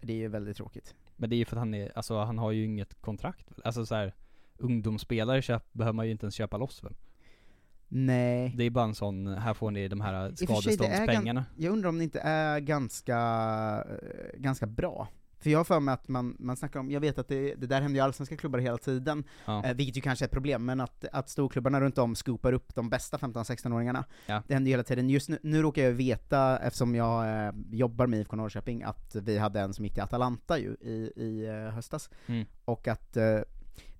[0.00, 0.94] Det är ju väldigt tråkigt.
[1.16, 3.48] Men det är ju för att han är, alltså han har ju inget kontrakt?
[3.64, 4.14] Alltså så här,
[4.56, 6.94] ungdomsspelare köp, behöver man ju inte ens köpa loss väl?
[7.88, 8.54] Nej.
[8.56, 11.44] Det är bara en sån, här får ni de här sig, skadeståndspengarna.
[11.56, 13.16] Jag undrar om det inte är ganska,
[13.90, 15.08] eh, ganska bra.
[15.42, 17.66] För jag har för mig att man, man snackar om, jag vet att det, det
[17.66, 19.64] där händer ju i allsvenska klubbar hela tiden, Ja.
[19.64, 22.74] eh, vilket ju kanske är ett problem, men att, att storklubbarna runt om scoopar upp
[22.74, 24.04] de bästa 15-16-åringarna.
[24.26, 24.42] Ja.
[24.48, 25.10] Det händer ju hela tiden.
[25.10, 29.38] Just nu, nu råkar jag veta, eftersom jag eh, jobbar med IFK Norrköping, att vi
[29.38, 32.46] hade en som gick till Atalanta ju i, i eh, höstas, Mm.
[32.64, 33.22] och att eh,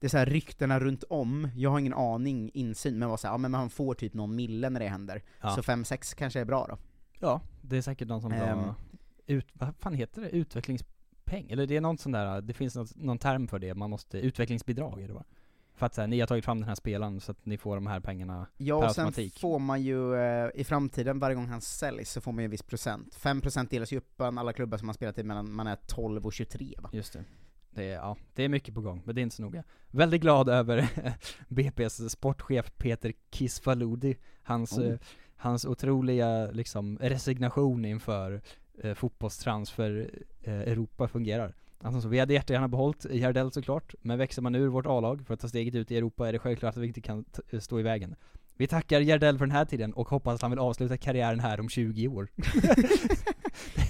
[0.00, 3.26] det är så här ryktena runt om, jag har ingen aning, insyn, men var så
[3.26, 5.22] här, ja men man får typ någon mille när det händer.
[5.40, 5.50] Ja.
[5.50, 6.78] Så 5-6 kanske är bra då.
[7.18, 8.74] Ja, det är säkert någon som drar
[9.26, 10.28] ut, vad fan heter det?
[11.32, 11.52] Utvecklingspeng?
[11.52, 14.18] Eller det är något sån där, det finns något, någon term för det, man måste,
[14.18, 15.24] utvecklingsbidrag är det va?
[15.74, 17.74] För att så här, ni har tagit fram den här spelaren så att ni får
[17.74, 19.38] de här pengarna Ja, per och sen automatik.
[19.40, 22.50] får man ju, eh, i framtiden, varje gång han säljs, så får man ju en
[22.50, 23.14] viss procent.
[23.14, 26.26] 5% delas ju upp bland alla klubbar som man spelat i mellan man är 12
[26.26, 26.90] och 23 va?
[26.92, 27.24] Just det.
[27.70, 29.64] Det är, ja, det är mycket på gång, men det är inte så noga.
[29.90, 30.78] Väldigt glad över
[31.48, 34.86] BP's sportchef Peter Kisfaludi, hans, Oh.
[34.86, 34.98] eh,
[35.36, 38.42] hans otroliga liksom resignation inför
[38.82, 40.10] eh, fotbollstransfer
[40.42, 41.54] eh, Europa fungerar.
[41.80, 45.34] Alltså, så vi hade jättegärna behållit Jardel såklart, men växer man ur vårt A-lag för
[45.34, 47.80] att ta steget ut i Europa är det självklart att vi inte kan t- stå
[47.80, 48.14] i vägen.
[48.56, 51.60] Vi tackar Jardel för den här tiden och hoppas att han vill avsluta karriären här
[51.60, 52.28] om 20 år.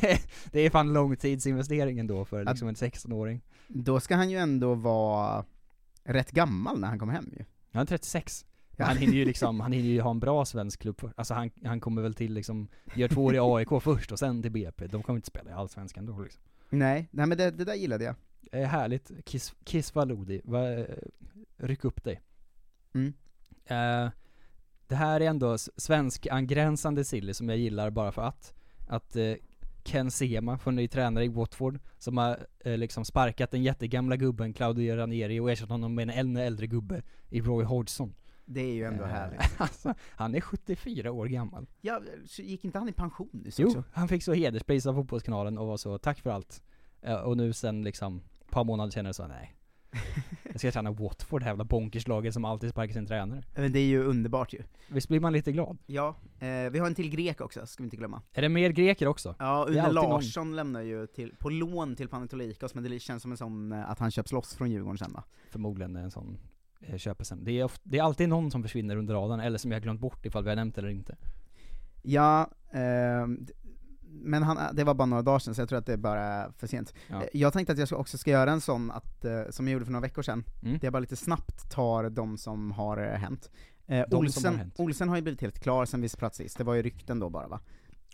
[0.01, 0.21] det, är,
[0.53, 3.41] det är fan långtidsinvestering ändå för liksom en 16-åring.
[3.69, 5.45] Då ska han ju ändå vara
[6.05, 7.45] rätt gammal när han kommer hem ju.
[7.73, 8.45] Han är 36.
[8.77, 8.85] Ja.
[8.85, 11.13] Han hinner ju liksom, han hinner ju ha en bra svensk klubb för.
[11.17, 14.43] Alltså han, han kommer väl till liksom, gör två år i AIK först och sen
[14.43, 14.87] till BP.
[14.87, 16.43] De kommer inte spela i Allsvenskan då liksom.
[16.71, 18.15] Nej, nej men det, det där gillade jag.
[18.53, 19.11] Eh, härligt.
[19.25, 20.61] Kiss, Kiss Valodi, Va,
[21.57, 22.21] ryck upp dig.
[22.95, 23.13] Mm.
[23.67, 24.11] Eh,
[24.87, 28.55] det här är ändå s- svensk-angränsande silly som jag gillar bara för att.
[28.89, 29.35] Att eh,
[29.85, 34.53] Ken Sema, för ny tränare i Watford, som har eh, liksom sparkat den jättegamla gubben
[34.53, 38.15] Claudio Ranieri och ersatt honom med en ännu äldre gubbe i Roy Hodgson.
[38.45, 39.41] Det är ju ändå Eh, härligt.
[39.61, 41.67] alltså, han är 74 år gammal.
[41.81, 43.85] Ja, så gick inte han i pension nyss Jo, också?
[43.93, 46.63] han fick så hederspris av Fotbollskanalen och var så 'Tack för allt'
[47.05, 49.55] Eh, Och nu sen liksom, ett par månader senare så nej
[50.43, 53.79] Jag ska träna Watford, det här jävla bonkerslaget som alltid sparkar sin tränare Men det
[53.79, 54.63] är ju underbart ju.
[54.89, 55.79] Visst blir man lite glad?
[55.87, 58.23] Ja, eh, vi har en till grek också, ska vi inte glömma.
[58.33, 59.35] Är det mer greker också?
[59.39, 60.11] Ja, Det är Une alltid någon.
[60.11, 63.91] Larsson lämnar ju till, på lån till Panathinaikos, men det känns som en sån, eh,
[63.91, 65.25] att han köps loss från Djurgården sen va?
[65.51, 66.39] Förmodligen en sån
[66.83, 67.45] eh, sen.
[67.45, 69.83] Det är, oft, det är alltid någon som försvinner under radarn, eller som jag har
[69.83, 71.17] glömt bort ifall vi har nämnt eller inte.
[72.03, 72.51] Ja,
[73.39, 73.53] d-
[74.15, 76.51] men han, det var bara några dagar sedan, så jag tror att det bara är
[76.59, 76.95] för sent.
[77.09, 77.23] Ja.
[77.23, 79.85] Eh, Jag tänkte att jag också ska göra en sån, att, eh, som jag gjorde
[79.85, 80.79] för några veckor sedan, Mm.
[80.79, 83.51] där jag bara lite snabbt tar de som har eh, hänt.
[83.87, 84.75] Eh, Olsen, har hänt.
[84.79, 87.31] Olsen har ju blivit helt klar sen vice plats sist, det var ju rykten då
[87.31, 87.61] bara va?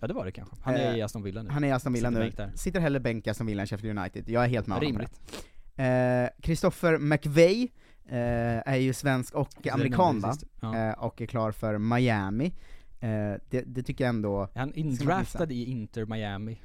[0.00, 0.56] Ja det var det kanske.
[0.60, 1.50] Han är Eh, i Aston Villa nu.
[1.50, 3.98] Han är i Aston Villa Sitter nu, sitter hellre bänk i Aston Villa än Sheffield
[3.98, 5.20] United, jag är helt med honom på Rimligt.
[5.76, 5.84] det.
[5.84, 7.68] Eh, Christopher McVeigh eh,
[8.16, 10.34] är ju svensk och amerikan va?
[10.60, 10.76] Ja.
[10.76, 12.46] Eh, och är klar för Miami.
[13.00, 16.60] Eh, det, det tycker jag ändå, Är han indraftad i Inter Miami?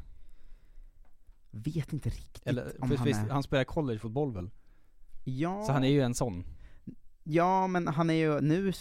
[1.52, 3.30] vet inte riktigt Eller, om han visst, är...
[3.30, 4.50] han spelar collegefotboll väl?
[5.24, 6.44] Ja, Så han är ju en sån.
[7.24, 8.72] ja, men han är ju, nu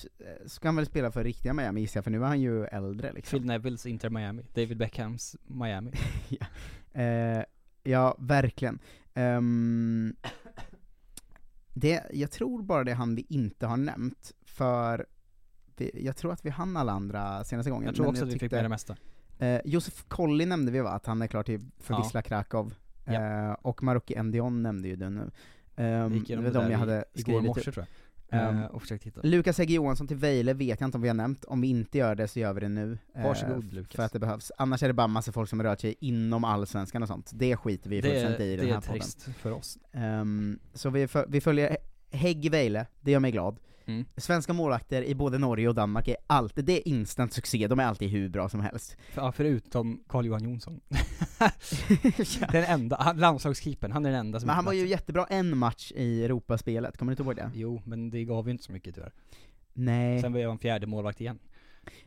[0.47, 3.13] ska han väl spela för riktiga Miami gissar jag, för nu är han ju äldre
[3.13, 3.39] liksom.
[3.39, 4.43] Phil Nevilles Inter Miami.
[4.55, 5.93] David Beckhams Miami.
[6.95, 7.43] Eh,
[7.83, 8.79] ja, verkligen.
[9.15, 10.17] Ehm,
[11.75, 15.07] det, jag tror bara det är han vi inte har nämnt, för
[15.77, 17.87] vi, jag tror att vi hann alla andra senaste gången.
[17.87, 18.97] Jag tror också att vi fick med det mesta.
[19.39, 22.03] Eh, Josef Collin nämnde vi va, att han är klar till, för Ja.
[22.03, 22.75] Wisla Krakow.
[23.05, 23.13] Ja.
[23.49, 25.31] Eh, och Maroki Endion nämnde ju den nu.
[25.77, 27.73] Jag Um, gick det igenom var det de där jag i- hade igår skrivit morse
[27.73, 27.87] tror jag.
[28.33, 29.21] Ehm, Eh, och försökt hitta.
[29.23, 31.99] Lukas Egge Johansson till Vejle vet jag inte om vi har nämnt, om vi inte
[31.99, 32.99] gör det så gör vi det nu.
[33.15, 33.97] eh, Varsågod, f- Lukas.
[33.97, 34.53] För att det behövs.
[34.59, 37.31] Annars är det bara massa folk som rör sig inom allsvenskan och sånt.
[37.35, 39.01] Det skiter vi Det, fullständigt i i den det här är podden.
[39.01, 39.79] trist för oss.
[39.93, 41.77] Ehm, så vi, vi följer
[42.11, 43.57] Hägg Vejle, det gör mig glad.
[43.87, 44.05] Mm.
[44.17, 47.85] Svenska målvakter i både Norge och Danmark är alltid, det är instant succé, de är
[47.85, 48.97] alltid hur bra som helst.
[49.15, 50.81] Ja, förutom Carl-Johan Jonsson.
[52.53, 55.59] Den enda, han, landslagskeepern, han är den enda som Men han var ju jättebra en
[55.59, 57.51] match i Europaspelet, kommer du inte ihåg det?
[57.55, 59.13] Jo, men det gav ju inte så mycket tyvärr.
[59.73, 60.21] Nej.
[60.21, 61.39] Sen var jag en fjärde målvakt igen.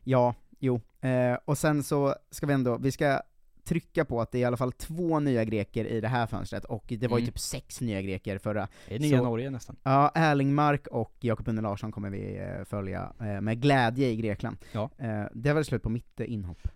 [0.04, 0.82] Ja, jo.
[1.02, 3.22] Eh, och sen så ska vi ändå, vi ska
[3.65, 6.65] trycka på att det är i alla fall två nya greker i det här fönstret,
[6.65, 7.32] och det var ju Mm.
[7.32, 8.67] typ sex nya greker förra.
[8.88, 9.75] Det är nya Så- Norge nästan.
[9.84, 14.58] Ja, Erlingmark och Jakob Unne Larsson kommer vi eh, följa eh, med glädje i Grekland.
[14.71, 14.89] Ja.
[14.97, 16.67] Eh, det var slut på mitt eh, inhopp.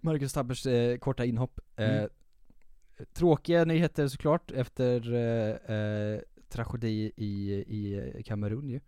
[0.00, 1.60] Marcus Tappers eh, korta inhopp.
[1.76, 2.04] Eh,
[2.96, 3.06] Mm.
[3.14, 8.80] Tråkiga nyheter såklart efter eh, eh, tragedi i, i Kamerun ju.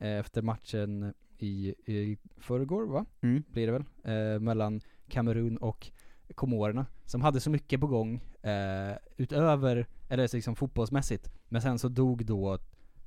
[0.00, 3.04] Eh, efter matchen i, i förrgår va?
[3.20, 3.42] Mm.
[3.48, 3.84] Blir det väl?
[4.04, 5.90] Eh, mellan Kamerun och
[6.34, 6.86] Komorerna.
[7.04, 11.30] Som hade så mycket på gång eh, utöver, eller liksom fotbollsmässigt.
[11.48, 12.58] Men sen så dog då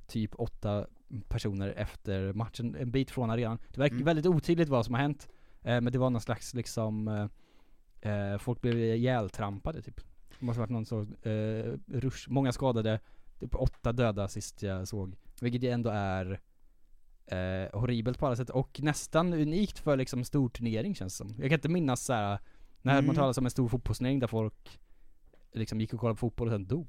[0.06, 0.86] typ åtta
[1.28, 3.58] personer efter matchen, en bit från arenan.
[3.74, 4.04] Det verkar Mm.
[4.04, 5.28] väldigt otydligt vad som har hänt.
[5.62, 7.08] Eh, men det var någon slags liksom
[8.02, 10.00] eh, eh, folk blev ihjältrampade typ.
[10.38, 13.00] Det måste varit någon så, eh, rush, många skadade,
[13.40, 15.16] typ åtta döda sist jag såg.
[15.40, 16.40] Vilket ju ändå är
[17.26, 21.28] eh, horribelt på alla sätt och nästan unikt för liksom stor turnering känns det som.
[21.38, 22.38] Jag kan inte minnas så här
[22.84, 23.06] när Mm.
[23.06, 24.80] man talar om en stor fotbollsturnering där folk
[25.52, 26.88] liksom gick och kollade på fotboll och sen dog.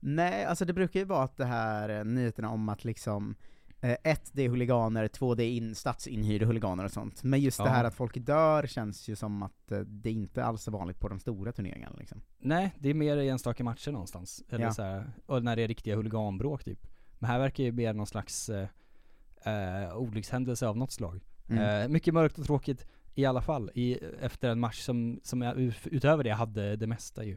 [0.00, 3.34] Nej, alltså det brukar ju vara att det här eh, nyheterna om att liksom
[3.80, 7.22] eh, ett, det är huliganer, två, det är in, statsinhyrda huliganer och sånt.
[7.22, 7.70] Men just det Ja.
[7.70, 11.08] här att folk dör känns ju som att eh, det inte alls är vanligt på
[11.08, 12.20] de stora turneringarna liksom.
[12.38, 14.42] Nej, det är mer i enstaka matcher någonstans.
[14.48, 14.72] Eller Ja.
[14.72, 16.86] så här, och när det är riktiga huliganbråk typ.
[17.18, 18.68] Men här verkar ju mer någon slags eh,
[19.44, 21.20] eh, olyckshändelse av något slag.
[21.48, 21.82] Mm.
[21.82, 22.86] Eh, mycket mörkt och tråkigt
[23.18, 26.86] i alla fall, i, efter en match som, som jag ut- utöver det hade det
[26.86, 27.36] mesta ju.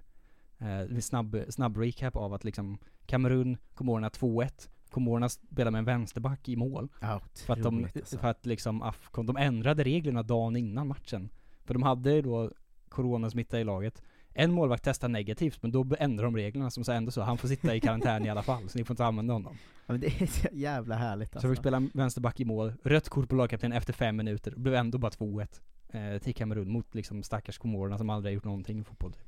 [0.58, 6.50] Eh, snabb, snabb recap av att liksom Kamerun, Komorerna 2-1, Komorerna spelar med en vänsterback
[6.50, 6.90] i mål.
[7.02, 8.18] Ja, För att de, alltså.
[8.18, 11.30] för att liksom Afcon, de ändrade reglerna dagen innan matchen.
[11.66, 12.52] För de hade ju då
[12.90, 14.02] coronasmitta i laget.
[14.34, 17.48] En målvakt testar negativt, men då ändrar de reglerna som så ändå så, han får
[17.48, 19.58] sitta i karantän i alla fall, så ni får inte använda honom.
[19.88, 21.48] Ja, men det är så jävla härligt Så alltså.
[21.48, 24.98] jag fick spela vänsterback i mål, rött kort på lagkapten efter fem minuter, blev ändå
[24.98, 28.84] bara 2-1 eh, till Kamerun mot liksom stackars komorerna som aldrig har gjort någonting i
[28.84, 29.14] fotboll.
[29.14, 29.22] Typ.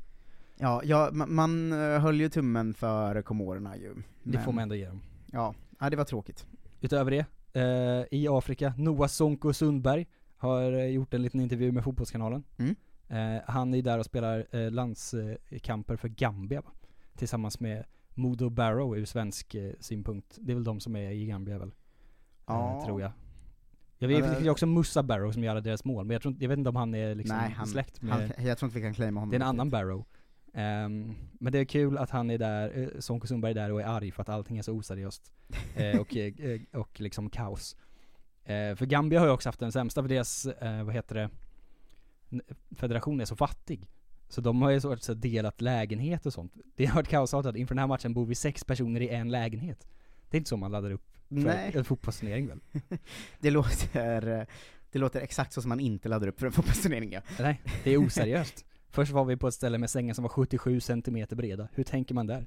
[0.58, 3.94] Ja, ja ma- man eh, höll ju tummen för komorerna ju.
[4.24, 5.02] Det får Men- man ändå ge dem.
[5.32, 6.46] Ja, ja det var tråkigt.
[6.82, 7.26] Utöver det,
[7.62, 12.44] eh, i Afrika, Noah Sonko Sundberg har eh, gjort en liten intervju med Fotbollskanalen.
[12.58, 12.76] Mm.
[13.08, 16.72] Eh, han är där och spelar eh, landskamper för Gambia va?
[17.18, 17.84] Tillsammans med
[18.16, 20.38] Modo Barrow ur svensk eh, synpunkt.
[20.42, 21.72] Det är väl de som är i Gambia väl?
[22.46, 22.84] Ja.
[22.86, 23.12] Tror jag.
[24.04, 26.50] Jag vet det- finns också Musa Barrow som gör deras mål, men jag, tror, jag
[26.50, 28.14] vet inte om han är liksom Nej, han, släkt med...
[28.14, 29.32] han, jag tror inte vi kan claima honom.
[29.32, 29.70] Det är en annan.
[29.70, 30.06] Barrow.
[30.54, 33.82] Ehm, men det är kul att han är där, uh, Sonko Sundberg är där och
[33.82, 35.32] är arg för att allting är så oseriöst.
[35.76, 37.76] Eh, och, eh, och liksom kaos.
[38.46, 40.48] För Gambia har ju också haft den sämsta, för deras,
[40.86, 41.30] vad heter det,
[42.76, 43.90] federation är så fattig.
[44.30, 46.54] Så de har ju så, så delat lägenhet och sånt.
[46.76, 49.88] Det har varit kaosartat, inför den här matchen bor vi sex personer i en lägenhet.
[50.30, 51.72] Det är inte så man laddar upp Nej.
[51.76, 52.60] en fotbollsturnering väl?
[53.40, 54.48] Det låter,
[54.92, 57.22] det låter exakt så som man inte laddar upp för en fotbollsturnering ja.
[57.40, 58.66] Nej, det är oseriöst.
[58.90, 61.68] Först var vi på ett ställe med sängar som var 77 cm breda.
[61.74, 62.46] Hur tänker man där?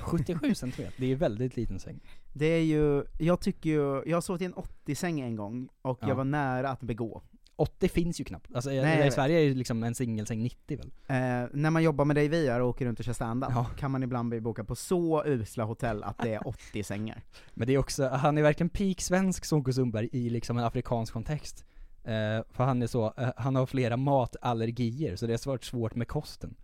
[0.00, 2.00] 77 cm, det är ju väldigt liten säng.
[2.32, 5.98] Det är ju, jag tycker ju, jag har sovit i en 80-säng en gång, och
[6.02, 6.08] Ja.
[6.08, 7.22] jag var nära att begå.
[7.60, 8.54] 80 finns ju knappt.
[8.54, 9.10] Alltså Nej, i.
[9.10, 10.90] Sverige är ju liksom en singelsäng 90 väl?
[11.06, 13.64] Eh, när man jobbar med dig VR och åker runt och kör stand-up, Ja.
[13.78, 17.22] kan man ibland bli bokad på så usla hotell att det är 80 sängar.
[17.54, 21.12] Men det är också, han är verkligen peak svensk Sonko Sundberg i liksom en afrikansk
[21.12, 21.64] kontext.
[22.04, 25.94] Eh, för han är så, eh, han har flera matallergier, så det är svårt, svårt
[25.94, 26.54] med kosten.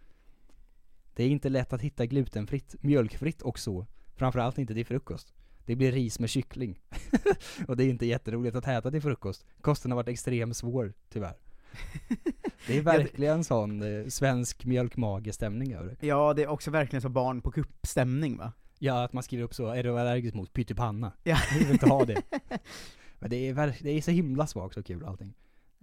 [1.14, 3.86] Det är inte lätt att hitta glutenfritt, mjölkfritt och så.
[4.14, 5.34] Framförallt inte till frukost.
[5.66, 6.80] Det blir ris med kyckling.
[7.68, 9.46] och det är inte jätteroligt att äta till frukost.
[9.60, 11.36] Kosten har varit extremt svår, tyvärr.
[12.66, 16.06] Det är verkligen sån eh, svensk mjölkmagestämning över det.
[16.06, 18.52] Ja, det är också verkligen så barn på kuppstämning va?
[18.78, 21.12] Ja, att man skriver upp så, är du allergisk mot pyttipanna?
[21.22, 21.38] Ja.
[21.52, 22.22] Jag vill inte ha det.
[23.18, 25.34] Men det är, verk- det är så himla svagt och kul allting.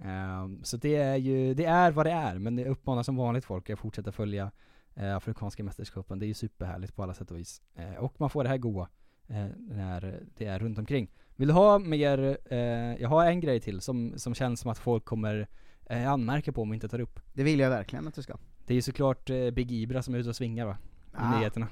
[0.02, 3.46] Ehm, så det är ju, det är vad det är, men det uppmanar som vanligt
[3.46, 4.52] folk att fortsätta följa
[4.96, 6.20] eh, Afrikanska mästerskapen.
[6.20, 7.62] Det är ju superhärligt på alla sätt och vis.
[7.76, 8.90] Eh, och man får det här goa
[9.28, 11.08] eh, när det är runt omkring.
[11.36, 12.58] Vill du ha mer, eh,
[13.02, 15.48] jag har en grej till som, som känns som att folk kommer
[15.86, 17.20] eh, anmärka på om vi inte tar upp.
[17.34, 18.38] Det vill jag verkligen att du ska.
[18.66, 20.78] Det är ju såklart eh, Big Ibra som är ute och svingar va?
[21.12, 21.38] I Ah.
[21.38, 21.68] nyheterna.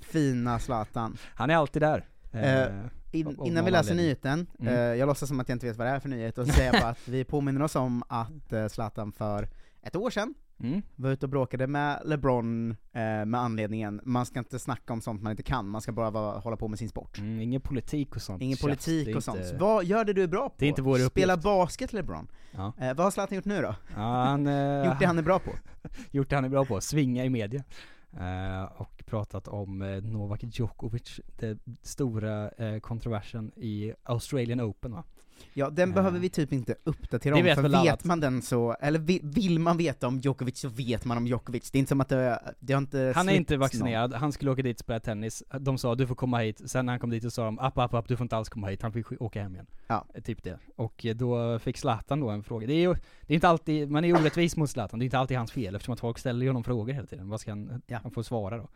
[0.00, 1.16] Fina Zlatan.
[1.34, 2.04] Han är alltid där.
[2.32, 2.66] Eh,
[3.12, 4.04] In, av innan vi läser anledning.
[4.06, 4.74] nyheten, Mm.
[4.74, 6.72] eh, jag låtsas som att jag inte vet vad det är för nyhet, och säger
[6.72, 9.48] bara att vi påminner oss om att eh, Zlatan för
[9.82, 10.82] ett år sedan Mm.
[10.96, 12.76] var ute och bråkade med LeBron eh,
[13.24, 16.38] med anledningen, man ska inte snacka om sånt man inte kan, man ska bara vara,
[16.38, 17.18] hålla på med sin sport.
[17.18, 19.38] Mm, ingen politik och sånt Ingen politik och sånt.
[19.38, 20.54] inte- Vad gör det du är bra på?
[20.58, 21.44] Det är inte vår Spela uppgift.
[21.44, 22.28] basket LeBron.
[22.52, 22.72] Ja.
[22.80, 23.74] Eh, vad har Zlatan gjort nu då?
[23.96, 25.50] Ja, han, eh, Gjort det han är bra på?
[26.10, 27.64] gjort det han är bra på, svinga i media.
[28.12, 35.04] Eh, och pratat om eh, Novak Djokovic, den stora eh, kontroversen i Australian Open va?
[35.54, 35.94] Ja, den Eh.
[35.94, 38.98] behöver vi typ inte uppdatera Det om, vet för vet att- man den så, eller
[38.98, 41.70] vi- vill man veta om Djokovic så vet man om Djokovic.
[41.70, 43.60] Det är inte som att det, det har inte Han är inte någon.
[43.60, 46.86] vaccinerad, han skulle åka dit och spela tennis, de sa du får komma hit, sen
[46.86, 48.66] när han kom dit så sa de app, app, app, du får inte alls komma
[48.68, 49.66] hit, han fick åka hem igen.
[49.86, 50.06] Ja.
[50.14, 50.58] Eh, Typ det.
[50.76, 53.90] Och eh, då fick Zlatan då en fråga, det är ju, det är inte alltid,
[53.90, 56.42] man är orättvis mot Zlatan, det är inte alltid hans fel eftersom att folk ställer
[56.42, 57.98] ju honom frågor hela tiden, vad ska han, Ja.
[58.02, 58.68] han får svara då.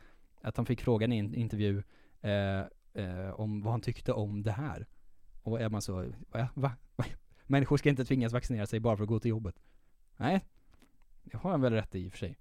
[0.43, 1.83] Att han fick frågan i en intervju
[2.23, 2.59] eh,
[3.05, 4.87] eh, om vad han tyckte om det här.
[5.49, 6.49] Och är man så, va?
[6.55, 6.73] va?
[7.47, 9.55] Människor ska inte tvingas vaccinera sig bara för att gå till jobbet.
[10.17, 10.45] Nej,
[11.25, 12.39] det har han väl rätt i i och för sig.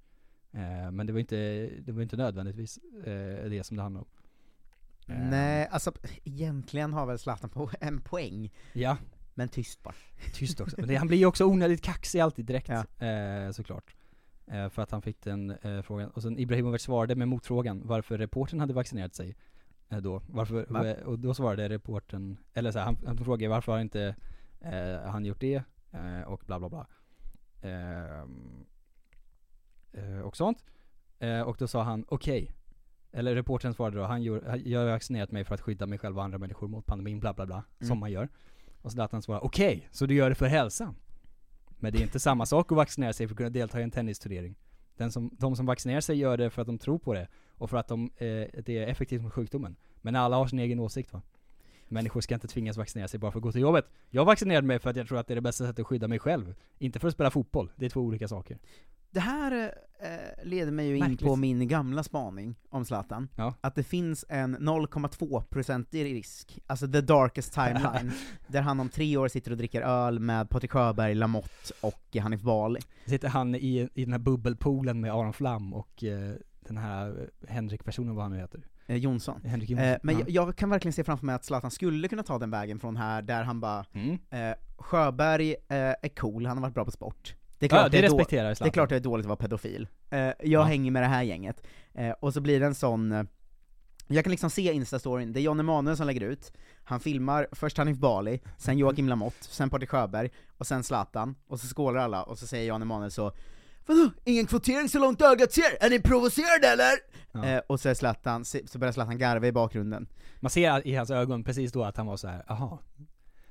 [0.52, 4.12] Eh, men det var inte, det var inte nödvändigtvis eh, det som det handlade om.
[5.14, 5.92] Eh, Nej, alltså
[6.24, 8.98] egentligen har väl Zlatan på en poäng, Ja,
[9.34, 9.96] men tyst bara.
[10.34, 10.76] tyst också.
[10.80, 13.06] Men det, han blir ju också onödigt kaxig alltid direkt, Ja.
[13.08, 13.96] eh, såklart.
[14.48, 16.10] Eh, för att han fick den eh, frågan.
[16.10, 19.36] Och sen Ibrahimovic svarade med motfrågan varför reportern hade vaccinerat sig
[19.90, 20.22] då.
[20.28, 20.96] Varför, Va?
[21.06, 24.16] och då svarade reportern, eller så här, han, han frågade varför har inte
[24.62, 26.88] eh, han gjort det, eh, och bla bla bla.
[27.62, 28.66] Ehm,
[29.94, 30.66] eh, och sånt.
[31.20, 32.52] Eh, och då sa han okej.
[33.12, 36.18] Eller reportern svarade då, han han- jag har vaccinerat mig för att skydda mig själv
[36.18, 37.56] och andra människor mot pandemin, bla bla bla.
[37.80, 37.88] Mm.
[37.88, 38.30] Som man gör.
[38.82, 40.96] Och Zlatan svarade okej, så du gör det för hälsan?
[41.80, 43.92] Men det är inte samma sak att vaccinera sig för att kunna delta i en
[43.92, 44.56] tennisturnering.
[44.98, 47.70] Den som, de som vaccinerar sig gör det för att de tror på det, och
[47.70, 49.76] för att de, eh, det är effektivt mot sjukdomen.
[50.02, 51.22] Men alla har sin egen åsikt va?
[51.88, 53.86] Människor ska inte tvingas vaccinera sig bara för att gå till jobbet.
[54.10, 56.08] Jag vaccinerade mig för att jag tror att det är det bästa sättet att skydda
[56.08, 56.56] mig själv.
[56.78, 58.58] Inte för att spela fotboll, det är två olika saker.
[59.12, 61.22] Det här eh, leder mig ju in Märkligt.
[61.22, 63.54] på min gamla spaning om Zlatan, Ja.
[63.62, 68.12] att det finns en 0,2% i risk, alltså the darkest timeline,
[68.48, 72.42] där han om tre år sitter och dricker öl med Patrik Sjöberg, Lamotte och Hanif
[72.42, 72.80] Bali.
[73.06, 77.50] Sitter han i, i den här bubbelpoolen med Aron Flam och eh, den här eh,
[77.54, 78.62] Henrik-personen, vad han nu heter.
[78.86, 79.42] Eh, Jonsson.
[79.46, 79.88] Henrik Jonsson.
[79.88, 80.26] Eh, men ja.
[80.28, 82.98] jag, jag kan verkligen se framför mig att Zlatan skulle kunna ta den vägen från
[82.98, 84.18] här, där han bara, Mm.
[84.30, 87.36] eh, Sjöberg eh, är cool, han har varit bra på sport.
[87.60, 89.38] Det är klart, Ja, det då- respekterar det är klart det är dåligt att vara
[89.38, 89.88] pedofil.
[90.10, 90.64] Eh, jag Ja.
[90.64, 93.24] hänger med det här gänget, eh, och så blir det en sån eh,
[94.10, 96.52] jag kan liksom se instastoryn, det är John Emanuel som lägger ut,
[96.84, 101.60] han filmar först Hanif Bali, sen Joakim Lamotte, sen Patrik Sjöberg, och sen Zlatan, och
[101.60, 103.32] så skålar alla, och så säger John Emanuel så
[103.86, 104.10] Vadå?
[104.26, 105.84] Ingen kvotering så långt ögat ser?
[105.86, 106.92] Är ni provocerade eller?
[107.32, 107.46] Ja.
[107.46, 110.08] Eh, och så, är Zlatan, så börjar Zlatan garva i bakgrunden.
[110.40, 112.80] Man ser i hans ögon precis då att han var så här, aha.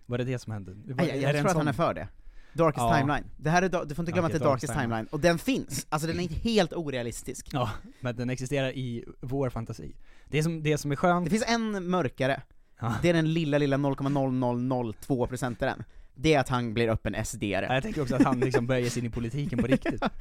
[0.07, 0.73] Var det det som hände?
[0.95, 2.09] Var, jag, jag det tror att sån- han är för det.
[2.57, 2.97] Darkest Ja.
[2.99, 3.25] timeline.
[3.37, 5.07] Det här är, du får inte glömma Okej, att det är Darkest Darkest timeline.
[5.11, 7.49] och den finns, alltså den är inte helt orealistisk.
[7.53, 9.97] Ja, men den existerar i vår fantasi.
[10.29, 11.25] Det som, det som är skönt...
[11.25, 12.43] Det finns en mörkare,
[12.81, 12.95] Ja.
[13.03, 15.83] det är den lilla, lilla 0,0002 procentaren.
[16.19, 17.63] Det är att han blir öppen SD-are.
[17.69, 20.03] Ja, Jag tänker också att han liksom börjar ge sig in i politiken på riktigt.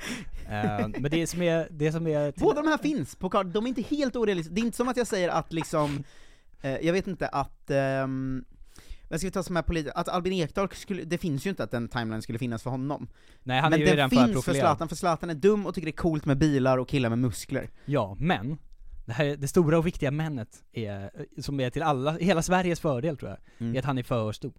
[0.49, 2.31] Eh, men det som är, det som är...
[2.31, 4.55] till- Båda de här finns på kart, de är inte helt orealistiska.
[4.55, 6.03] Det är inte som att jag säger att liksom,
[6.61, 8.45] eh, jag vet inte att, ehm,
[9.09, 11.63] vad ska vi ta som här polit, att Albin Ekdal skulle, det finns ju inte
[11.63, 13.07] att den timeline skulle finnas för honom.
[13.43, 14.53] Nej, han Men är ju den finns för.
[14.53, 17.19] Zlatan, för Zlatan är dum och tycker det är coolt med bilar och killar med
[17.19, 17.69] muskler.
[17.85, 18.57] Ja, men
[19.05, 23.17] det, här, det stora och viktiga männet är, som är till alla, hela Sveriges fördel
[23.17, 23.75] tror jag, Mm.
[23.75, 24.53] är att han är för stor.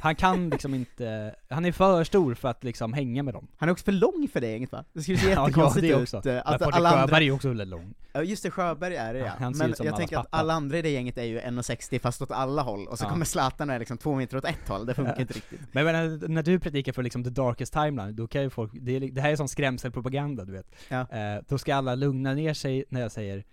[0.00, 3.48] Han kan liksom inte, han är för stor för att liksom hänga med dem.
[3.56, 4.84] Han är också för lång för det gänget va?
[4.92, 6.24] Det skulle se Ja, ja, jättekonstigt det ut.
[6.24, 7.94] Men Patrik alla andra, Sjöberg är ju också väldigt lång.
[8.12, 9.50] ja just det, Sjöberg är det Ja, ja.
[9.50, 12.62] Men jag tänker att alla andra i det gänget är ju 1,60 fast åt alla
[12.62, 13.08] håll, och så Ja.
[13.10, 15.20] kommer Zlatan och är liksom två meter åt ett håll, det funkar Ja.
[15.20, 15.60] inte riktigt.
[15.72, 18.96] Men menar, när du predikar för liksom the darkest timeline, då kan ju folk, det,
[18.96, 20.66] är, det här är som skrämselpropaganda du vet.
[20.88, 21.00] Ja.
[21.00, 23.44] Eh, då ska alla lugna ner sig när jag säger,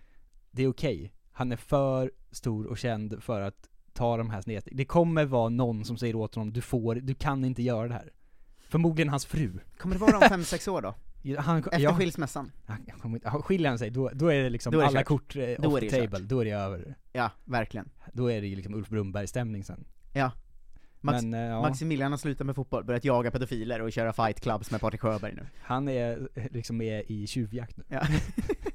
[0.52, 4.78] det är okej, han är för stor och känd för att ta de här snedstegen.
[4.78, 7.94] Det kommer vara någon som säger åt honom, du får, du kan inte göra det
[7.94, 8.10] här.
[8.70, 9.52] Förmodligen hans fru.
[9.78, 10.96] Kommer det vara om fem sex år då?
[11.38, 12.52] Han, Efter ja, skilsmässan?
[12.66, 15.06] han han- skiljer han sig, då, då är det liksom är alla kört.
[15.08, 16.12] kort eh, Då off the kört.
[16.12, 16.96] table, då är det över.
[17.14, 17.90] Ja, verkligen.
[18.14, 19.86] Då är det ju liksom Ulf Brunnberg-stämning sen.
[20.14, 20.32] Ja.
[21.04, 24.42] Max, Men, eh, ja, Maximilian har slutat med fotboll, börjat jaga pedofiler och köra fight
[24.42, 25.46] clubs med Patrik Sjöberg nu.
[25.62, 27.84] han är liksom med i tjuvjakt nu.
[27.88, 28.02] Ja.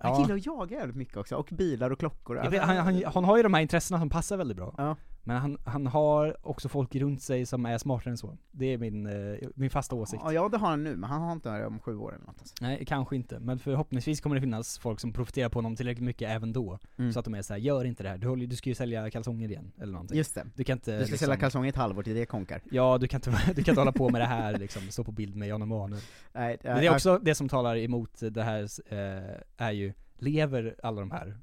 [0.00, 0.20] Han Ja.
[0.20, 2.50] gillar att jaga jävligt mycket också, och bilar och klockor.
[2.50, 4.74] Vet, han, han, han har ju de här intressena som passar väldigt bra.
[4.78, 4.96] Ja.
[5.28, 8.38] Men han, han har också folk runt sig som är smartare än så.
[8.50, 10.22] Det är min, eh, min fasta åsikt.
[10.26, 12.26] Ja, ja, det har han nu, men han har inte det om sju år eller
[12.26, 12.36] något.
[12.38, 12.54] Alltså.
[12.60, 13.38] Nej, kanske inte.
[13.38, 16.78] Men förhoppningsvis kommer det finnas folk som profiterar på honom tillräckligt mycket även då.
[16.98, 17.12] Mm.
[17.12, 18.18] Så att de är såhär, gör inte det här.
[18.18, 20.16] Du, håller, du ska ju sälja kalsonger igen, eller någonting.
[20.16, 20.46] Just det.
[20.54, 22.60] Du kan inte Du ska liksom, sälja kalsonger i ett halvår till det konkar.
[22.70, 25.12] Ja, du kan inte, du kan inte hålla på med det här liksom, stå på
[25.12, 26.02] bild med Jan Emanuel.
[26.32, 31.00] Nej, det är också det som talar emot det här, eh, är ju, lever alla
[31.00, 31.36] de här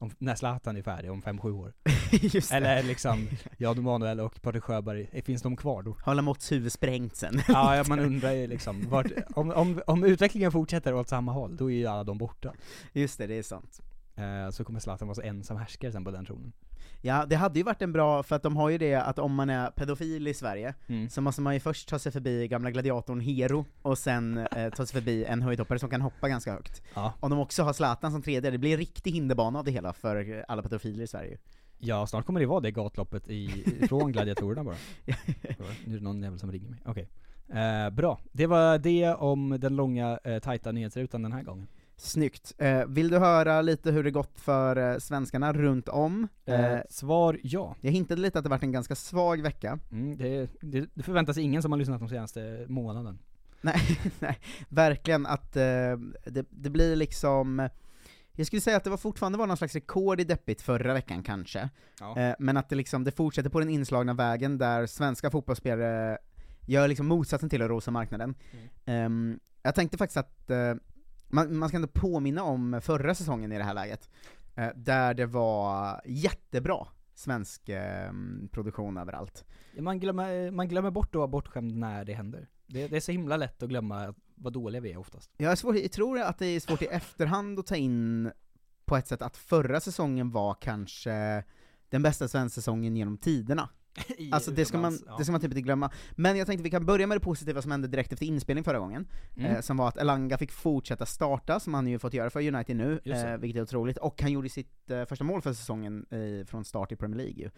[0.00, 1.72] om, när Zlatan är färdig om 5-7 år?
[2.56, 5.96] Eller liksom, Jan Emanuel och Patrik Sjöberg, eh, finns de kvar då?
[6.02, 7.42] Har Lamotts huvud sprängt sen?
[7.48, 11.56] Ja, ja, man undrar ju liksom, vart, om, om, om utvecklingen fortsätter åt samma håll,
[11.56, 12.52] då är ju alla de borta.
[12.92, 13.80] Just det, det är sant.
[14.14, 16.52] Eh, så kommer Zlatan vara så ensam härskare sen på den tronen.
[17.02, 19.34] Ja, det hade ju varit en bra, för att de har ju det att om
[19.34, 21.08] man är pedofil i Sverige, Mm.
[21.10, 24.86] så måste man ju först ta sig förbi gamla gladiatorn Hero, och sen eh, ta
[24.86, 26.82] sig förbi en höjdhoppare som kan hoppa ganska högt.
[26.94, 27.12] Ja.
[27.20, 29.92] Om de också har Zlatan som tredje, det blir en riktig hinderbana av det hela
[29.92, 31.38] för alla pedofiler i Sverige.
[31.78, 33.48] Ja, snart kommer det vara det gatloppet i,
[33.88, 34.76] från gladiatorerna bara.
[35.84, 36.80] nu är det någon jävel som ringer mig.
[36.84, 37.08] Okej.
[37.48, 38.20] Eh, bra.
[38.32, 41.68] Det var det om den långa, eh, tajta nyhetsrutan den här gången.
[42.00, 42.54] Snyggt.
[42.58, 46.28] Eh, vill du höra lite hur det gått för eh, svenskarna runt om?
[46.46, 47.76] Eh, Eh, svar ja.
[47.80, 49.78] jag hintade lite att det varit en ganska svag vecka.
[49.92, 53.18] Mm, det, det, det förväntas ingen som har lyssnat de senaste månaden.
[53.60, 53.80] Nej,
[54.18, 55.62] nej, verkligen att eh,
[56.24, 57.68] det, det blir liksom
[58.32, 61.22] jag skulle säga att det var fortfarande var någon slags rekord i deppigt förra veckan
[61.22, 61.68] kanske,
[62.00, 62.18] Ja.
[62.18, 66.18] eh, men att det liksom, det fortsätter på den inslagna vägen där svenska fotbollsspelare
[66.66, 68.34] gör liksom motsatsen till att rosa marknaden.
[68.84, 70.50] Ehm, jag tänkte faktiskt att
[71.30, 74.10] man, man ska ändå påminna om förra säsongen i det här läget,
[74.54, 78.12] eh, där det var jättebra svensk eh,
[78.50, 79.44] produktion överallt.
[79.78, 82.48] Man glömmer, man glömmer bort att vara bortskämd när det händer.
[82.66, 85.30] Det, det är så himla lätt att glömma vad dåliga vi är oftast.
[85.36, 88.30] Jag, är svår, jag tror att det är svårt i efterhand att ta in
[88.84, 91.44] på ett sätt att förra säsongen var kanske
[91.88, 93.68] den bästa svenska säsongen genom tiderna.
[94.32, 95.14] Alltså det ska, man, ja.
[95.18, 95.90] det ska man typ inte glömma.
[96.12, 98.78] Men jag tänkte vi kan börja med det positiva som hände direkt efter inspelning förra
[98.78, 99.52] gången, Mm.
[99.54, 102.76] eh, som var att Elanga fick fortsätta starta, som han ju fått göra för United
[102.76, 103.30] nu, Just det.
[103.30, 106.64] eh, vilket är otroligt, och han gjorde sitt eh, första mål för säsongen i, från
[106.64, 107.50] start i Premier League ju.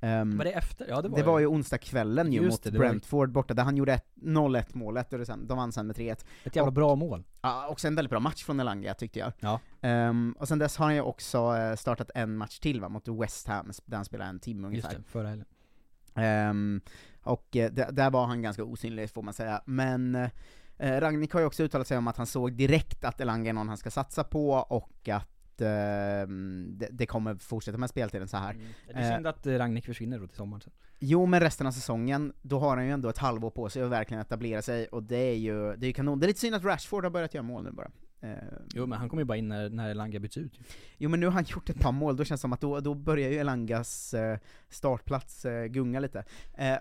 [0.00, 0.86] Ehm, Var det efter?
[0.88, 3.62] Ja det var det var ju onsdagskvällen ju Just mot det, det Brentford borta, där
[3.64, 6.24] han gjorde ett- 0-1 målet, och det sen, de vann sen med 3-1.
[6.44, 7.24] Ett jävla och- bra mål.
[7.40, 9.32] Ja, också en väldigt bra match från Elanga tyckte jag.
[9.40, 9.60] Ja.
[9.80, 13.08] Ehm, och sen dess har han ju också eh, startat en match till va, mot
[13.08, 14.98] West Ham, där han spelade en timme Just ungefär.
[14.98, 15.46] det, förra helgen.
[16.14, 16.80] Ehm,
[17.22, 20.14] och eh, där var han ganska osynlig får man säga, men
[20.78, 23.54] eh, Ragnik har ju också uttalat sig om att han såg direkt att Elanga är
[23.54, 28.36] någon han ska satsa på, och att ehm, det, det kommer fortsätta med speltiden så
[28.36, 28.50] här.
[28.50, 28.66] Mm.
[28.86, 30.72] Det är synd att eh, Ragnik försvinner då till sommaren sen.
[30.98, 33.90] Jo men resten av säsongen, då har han ju ändå ett halvår på sig att
[33.90, 36.20] verkligen etablera sig, och det är ju, det är ju kanon.
[36.20, 37.90] Det är lite synd att Rashford har börjat göra mål nu bara.
[38.20, 38.38] Ehm,
[38.74, 40.58] Jo men han kommer ju bara in när, när Elanga byts ut.
[40.98, 42.80] Jo men nu har han gjort ett par mål, då känns det som att då,
[42.80, 44.38] då börjar ju Elangas eh,
[44.68, 46.18] startplats eh, gunga lite.
[46.18, 46.24] Eh,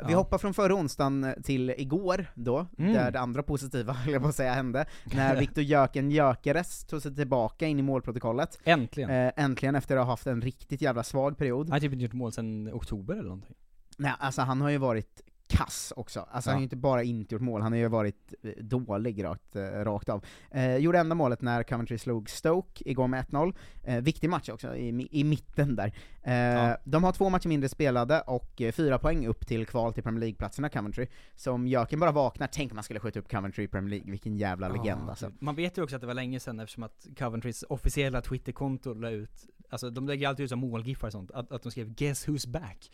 [0.07, 0.17] Vi Ja.
[0.17, 2.93] hoppar från förra onsdagen till igår då, Mm.
[2.93, 4.85] där det andra positiva, höll jag på att säga, hände.
[5.13, 8.59] När Viktor Jöken Gyökeres tog sig tillbaka in i målprotokollet.
[8.63, 9.09] Äntligen!
[9.09, 11.65] Eh, äntligen efter att ha haft en riktigt jävla svag period.
[11.65, 13.55] Han har typ inte gjort mål sen oktober eller någonting.
[13.97, 16.19] Nej, alltså han har ju varit kass också.
[16.19, 16.51] Alltså Ja.
[16.51, 19.55] han har ju inte bara inte gjort mål, han har ju varit eh, dålig rakt,
[19.55, 20.25] eh, rakt av.
[20.51, 23.53] Eh, gjorde enda målet när Coventry slog Stoke igår med 1-0.
[23.83, 25.93] Eh, viktig match också, i, i mitten där.
[26.23, 26.77] Eh, Ja.
[26.83, 30.19] De har två matcher mindre spelade och eh, fyra poäng upp till kval till Premier
[30.19, 31.07] League-platserna Coventry.
[31.35, 34.11] Så om Jöken bara vaknar, tänk om man skulle skjuta upp Coventry i Premier League,
[34.11, 35.31] vilken jävla legend Ja, alltså.
[35.39, 39.09] Man vet ju också att det var länge sedan eftersom att Coventrys officiella Twitterkonto la
[39.09, 42.27] ut, alltså de lägger alltid ut som målgiffar och sånt, att, att de skrev 'Guess
[42.27, 42.91] who's back'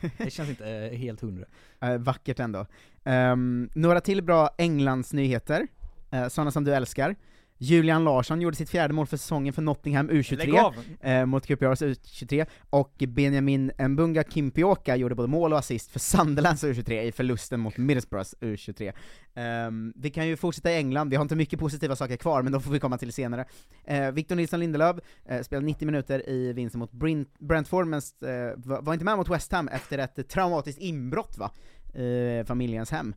[0.18, 1.44] Det känns inte eh, helt hundra.
[1.80, 2.66] Eh, vackert ändå.
[3.04, 5.68] Ehm, några till bra Englands nyheter,
[6.14, 7.16] uh, sådana som du älskar.
[7.58, 10.74] Julian Larsson gjorde sitt fjärde mål för säsongen för Nottingham Lägg U23, av!
[11.00, 16.64] eh, mot QPRs U23, och Benjamin Mbunga Kimpioka gjorde både mål och assist för Sunderlands
[16.64, 18.92] U23 i förlusten mot Middlesbroughs U23.
[19.34, 22.52] Ehm, vi kan ju fortsätta i England, vi har inte mycket positiva saker kvar, men
[22.52, 23.44] de får vi komma till senare.
[23.90, 24.96] Uh, Victor Nilsson Lindelöf
[25.32, 29.16] uh, spelade 90 minuter i vinsten mot Brin- Brentford, men eh, var var inte med
[29.16, 31.50] mot West Ham efter ett traumatiskt inbrott va?
[31.94, 33.14] i familjens hem.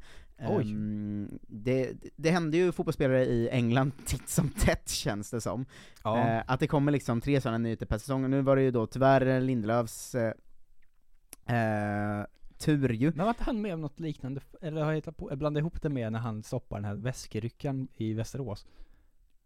[0.48, 0.72] Oj.
[0.72, 5.66] Ehm, det, det händer ju fotbollsspelare i England titt som tätt känns det som.
[6.04, 6.18] Ja.
[6.18, 8.72] Eh, att det kommer liksom tre sådana nyheter per säsong, och nu var det ju
[8.72, 10.34] då tyvärr Lindelöfs eh,
[11.46, 12.26] eh,
[12.58, 13.12] tur ju.
[13.16, 15.60] Men var inte han med om något liknande, eller har jag hittat på, jag blandade
[15.62, 18.66] ihop det med när han stoppade den här väskryckan i Västerås?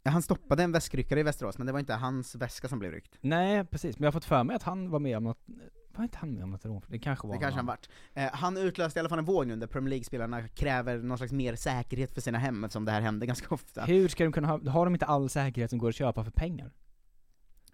[0.10, 3.18] Han stoppade en väskryckare i Västerås, men det var inte hans väska som blev ryckt.
[3.22, 5.46] Nej precis, men jag har fått för mig att han var med om något,
[5.98, 6.82] var inte han med om något rån?
[6.88, 7.90] Det kanske var Det kanske han vart.
[8.14, 11.34] Eh, han utlöste i alla fall en våg nu där Premier League-spelarna kräver någon slags
[11.34, 13.84] mer säkerhet för sina hem, eftersom det här händer ganska ofta.
[13.86, 16.32] Hur ska de kunna ha, har de inte all säkerhet som går att köpa för
[16.32, 16.72] pengar?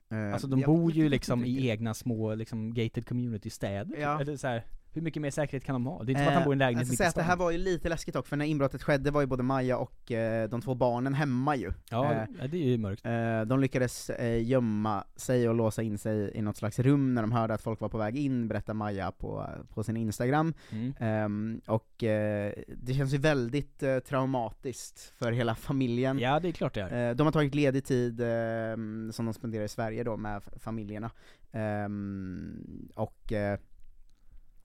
[0.10, 4.22] Eh, Alltså de jag bor ju liksom i egna små liksom gated community-städer, Ja.
[4.22, 4.64] eller så här,
[4.94, 6.04] hur mycket mer säkerhet kan de ha?
[6.04, 7.36] Det är inte som att han bor i en lägenhet mitt i att det här
[7.36, 7.46] stan.
[7.46, 10.50] var ju lite läskigt också, för när inbrottet skedde var ju både Maja och eh,
[10.50, 11.74] de två barnen hemma ju.
[11.90, 13.06] Ja, Eh, det är ju mörkt.
[13.06, 17.22] Eh, de lyckades eh, gömma sig och låsa in sig i något slags rum när
[17.22, 20.54] de hörde att folk var på väg in, berättar Maja på, på sin Instagram.
[20.70, 20.94] Mm.
[21.00, 26.20] Ehm, och eh, det känns ju väldigt eh, traumatiskt för hela familjen.
[26.20, 27.10] Ja, det är klart det är.
[27.10, 31.12] Eh, de har tagit ledig tid ehm, som de spenderar i Sverige då med familjerna.
[31.52, 33.34] Ehm, och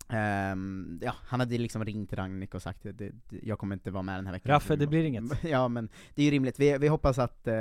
[0.09, 2.95] ehm, ja, han hade liksom ringt Ragnik och sagt att
[3.43, 4.53] jag kommer inte vara med den här veckan.
[4.53, 5.25] Raffe, det blir inget.
[5.45, 7.55] Ja men det är ju rimligt, vi, vi hoppas att eh,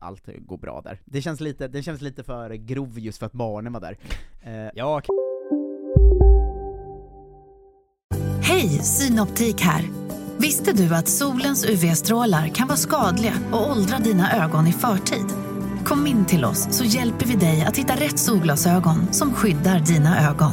[0.00, 1.00] allt går bra där.
[1.04, 3.98] Det känns lite, det känns lite för grov just för att barnen var där.
[4.42, 5.12] Eh, Ja, k-
[8.42, 9.84] Hej, Synoptik här.
[10.38, 15.26] Visste du att solens UV-strålar kan vara skadliga och åldra dina ögon i förtid?
[15.84, 20.30] Kom in till oss så hjälper vi dig att hitta rätt solglasögon som skyddar dina
[20.30, 20.52] ögon.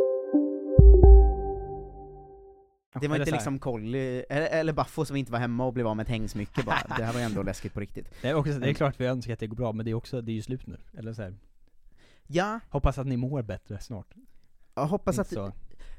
[2.99, 5.87] Det var eller inte liksom Colly, eller, eller Baffo som inte var hemma och blev
[5.87, 6.83] av med ett hängsmycke bara.
[6.97, 8.07] Det här var ju ändå läskigt på riktigt.
[8.21, 9.95] det är, också, det är klart vi önskar att det går bra, men det är
[9.95, 10.77] också, det är ju slut nu.
[10.97, 11.35] Eller så här.
[12.27, 14.07] Ja, hoppas att ni mår bättre snart.
[14.75, 15.51] jag hoppas Inte att, så.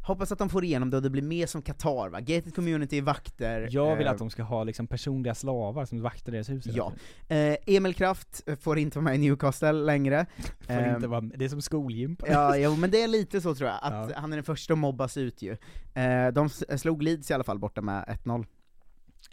[0.07, 3.00] Hoppas att de får igenom det och det blir mer som Qatar va, gated community,
[3.00, 6.64] vakter Jag vill eh, att de ska ha liksom personliga slavar som vaktar deras hus
[6.66, 6.92] Ja.
[7.28, 10.26] Eh, Emil Kraft får inte vara med i Newcastle längre.
[10.66, 13.40] Får Ehm, inte vara, det är som skolgym på Ja, jo, men det är lite
[13.40, 14.16] så tror jag, att Ja.
[14.16, 15.57] han är den första att mobbas ut ju.
[15.94, 16.48] Eh, de
[16.78, 18.46] slog Leeds i alla fall borta med 1-0.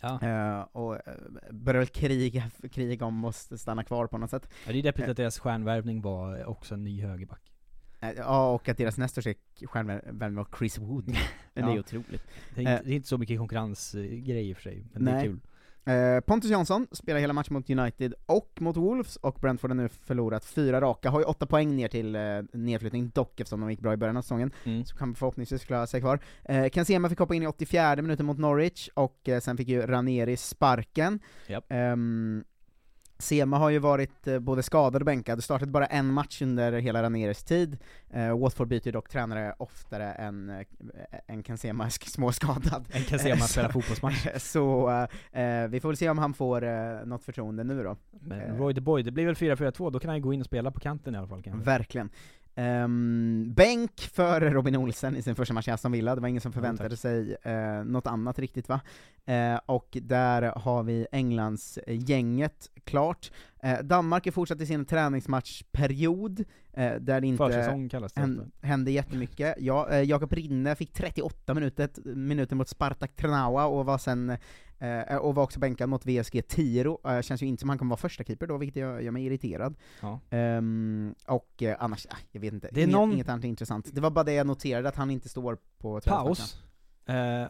[0.02, 0.20] Ja.
[0.22, 1.02] Eh, och eh,
[1.52, 4.50] började väl kriga, kriga om måste stanna kvar på något sätt.
[4.66, 7.49] Ja, det är deppigt att deras stjärnvärvning var också en ny högerback.
[8.02, 9.22] Eh, ja, och att deras nästa
[9.66, 11.06] stjärnvän var Chris Wood.
[11.54, 12.22] Men det är otroligt.
[12.56, 15.06] Det är, inte, Eh, det är inte så mycket konkurrensgrej i och för sig, men
[15.06, 15.26] det är Nej.
[15.26, 15.40] kul.
[15.86, 19.90] Eh, Pontus Jansson spelar hela matchen mot United och mot Wolves, och Brentford har nu
[19.90, 22.22] förlorat fyra raka, har ju åtta poäng ner till eh,
[22.54, 24.86] nedflyttning, dock eftersom de gick bra i början av säsongen, Mm.
[24.86, 26.20] så kan förhoppningsvis klara sig kvar.
[26.46, 29.82] Eh, Kansema fick hoppa in i 84 minuten mot Norwich, och eh, sen fick ju
[29.82, 31.20] Ranieri sparken.
[31.48, 31.66] Japp.
[31.70, 32.44] Ehm,
[33.22, 37.04] Sema har ju varit eh, både skadad och bänkad, startat bara en match under hela
[37.04, 37.78] Ranieris tid.
[38.10, 40.66] Eh, Watford byter ju dock tränare oftare än, eh,
[41.28, 42.86] än Kansema är småskadad.
[42.92, 44.28] En Kansema Eh, spelar så- fotbollsmatch.
[44.38, 44.90] Så
[45.32, 47.96] eh, vi får väl se om han får eh, något förtroende nu då.
[48.22, 50.46] Men Roy the Boy, det blir väl 4-4-2, då kan han ju gå in och
[50.46, 51.66] spela på kanten i alla fall kanske.
[51.66, 52.10] Verkligen.
[52.56, 56.42] Um, bänk för Robin Olsen i sin första match i Aston Villa, det var ingen
[56.42, 58.82] som förväntade sig uh, något annat riktigt va?
[59.26, 63.32] Eh, och där har vi Englands gänget klart.
[63.64, 66.40] Eh, Danmark är fortsatt i sin träningsmatchperiod,
[66.74, 67.38] eh, där det inte
[68.16, 69.56] hän- hände jättemycket.
[69.60, 74.38] Ja, Jakob Rinne fick 38 minuter, minuter mot Spartak Trnava och var sen
[74.80, 77.90] eh, och var också bänkad mot VSG Tiro, eh, känns ju inte som han kommer
[77.90, 79.76] vara första keeper då, vilket gör, gör mig irriterad.
[80.02, 80.20] Ja.
[80.30, 83.90] Ehm, och eh, annars, ah, jag vet inte, Det är inget, någon- inget annat intressant.
[83.96, 86.02] Det var bara det jag noterade, att han inte står på.
[86.02, 86.64] Paus.
[87.06, 87.48] Eh,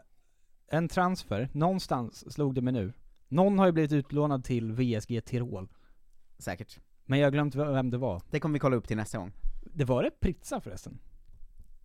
[0.72, 2.94] en transfer, någonstans slog det mig nu.
[3.28, 5.70] Någon har ju blivit utlånad till VSG Tirol.
[6.38, 6.80] Säkert.
[7.06, 8.22] Men jag har glömt vem det var.
[8.32, 9.32] Det kommer vi kolla upp till nästa gång.
[9.74, 11.00] Det var det Pritsa förresten?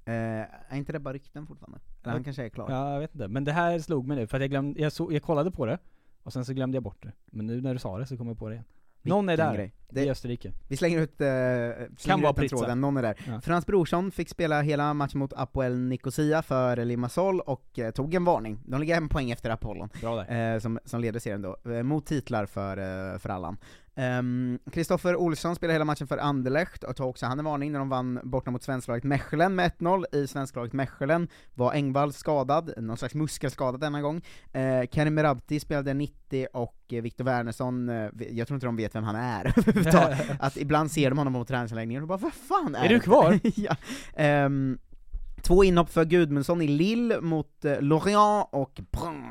[0.06, 1.78] Eh, är inte det bara rykten fortfarande?
[2.02, 2.70] Eller han kanske är klar?
[2.70, 3.28] Ja, jag vet inte.
[3.28, 5.66] Men det här slog mig nu, för att jag glömde, jag, så, jag kollade på
[5.66, 5.78] det,
[6.22, 7.12] och sen så glömde jag bort det.
[7.26, 8.64] Men nu när du sa det så kom jag på det igen.
[9.04, 9.72] Någon är där, grej.
[10.06, 10.52] i Österrike.
[10.68, 13.16] Vi slänger ut, eh, slänger Kan ut den tråden, någon är där.
[13.26, 13.40] Ja.
[13.40, 18.24] Frans Brorsson fick spela hela matchen mot Apoel Nicosia för Limassol och eh, tog en
[18.24, 18.60] varning.
[18.64, 19.88] De ligger en poäng efter Apollon,
[20.28, 22.76] eh, som, som leder serien då, eh, mot titlar för,
[23.12, 23.56] eh, för Allan.
[23.96, 27.78] Ehm, Kristoffer Olsson spelade hela matchen för Anderlecht och tog också han en varning när
[27.78, 30.04] de vann borta mot svensklaget Mechelen med 1-0.
[30.12, 34.22] I svensklaget Mechelen var Engvall skadad, någon slags muskelskada denna gång.
[34.52, 39.04] Eh, Karim Merabti spelade 90 och Viktor Wernersson, eh, jag tror inte de vet vem
[39.04, 39.54] han är.
[40.40, 43.00] Att ibland ser de honom på träningsanläggningen och bara 'Vad fan är, Är du det?"
[43.00, 43.40] kvar?
[43.56, 43.76] ja.
[44.16, 44.78] Ehm,
[45.44, 49.24] Två inhopp för Gudmundsson i Lille mot eh, Lorient och Brun.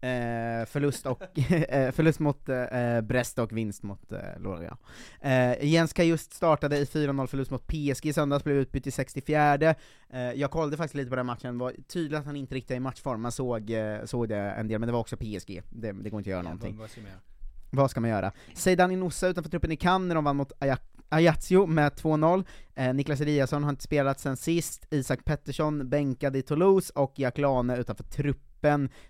[0.00, 4.80] Eh, förlust, och, eh, förlust mot eh, Brest och vinst mot eh, Lorient.
[5.20, 9.54] Eh, Jens just startade i 4-0 förlust mot PSG i söndags, blev utbytt i 64
[9.54, 9.74] eh,
[10.20, 12.74] Jag kollade faktiskt lite på den matchen, det var tydligt att han inte riktigt är
[12.74, 15.92] i matchform, man såg, eh, såg det en del, men det var också PSG, det,
[15.92, 16.78] det går inte att göra någonting.
[17.70, 18.32] Vad ska man göra?
[18.54, 22.44] Seidan Inoussa Inossa utanför truppen i Cannes när de vann mot Ajax Ajaccio med 2-0,
[22.74, 27.38] eh, Niklas Eliasson har inte spelat sen sist, Isak Pettersson bänkad i Toulouse, och Jack
[27.38, 28.55] Lane utanför truppen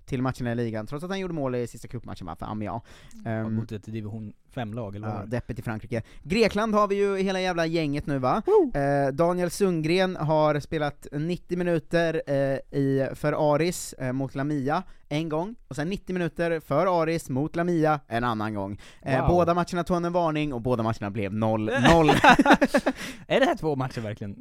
[0.04, 2.82] till matcherna i ligan, trots att han gjorde mål i sista cupmatchen va, för Amiens.
[3.26, 3.46] Mm.
[3.46, 5.30] Ehm, Mot ett division 5-lag eller vad Ja, det?
[5.30, 6.02] deppigt i Frankrike.
[6.22, 8.42] Grekland har vi ju hela jävla gänget nu va?
[8.74, 15.28] Eh, Daniel Sundgren har spelat 90 minuter eh, i, för Aris eh, mot Lamia en
[15.28, 18.80] gång, och sen 90 minuter för Aris mot Lamia en annan gång.
[19.02, 19.28] Eh, Wow.
[19.28, 22.10] båda matcherna tog han en varning, och båda matcherna blev 0-0.
[23.28, 24.36] är det här två matcher verkligen?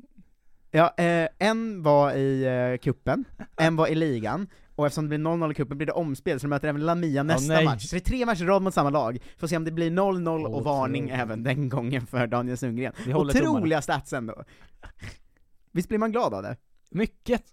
[0.71, 2.43] ja, eh, en var i
[2.73, 3.25] eh, kuppen,
[3.57, 6.43] en var i ligan, och eftersom det blir 0-0 i kuppen blir det omspel, så
[6.43, 7.65] de möter även Lamia nästa nej.
[7.65, 7.83] match.
[7.83, 9.91] Så det är tre matcher i rad mot samma lag, får se om det blir
[9.91, 11.21] 0-0 och varning Otroligt.
[11.21, 12.93] även den gången för Daniel Sundgren.
[13.13, 13.51] Håller tummarna.
[13.51, 14.43] Otroliga stats ändå.
[15.71, 16.57] Visst blir man glad av det?
[16.91, 17.43] Mycket!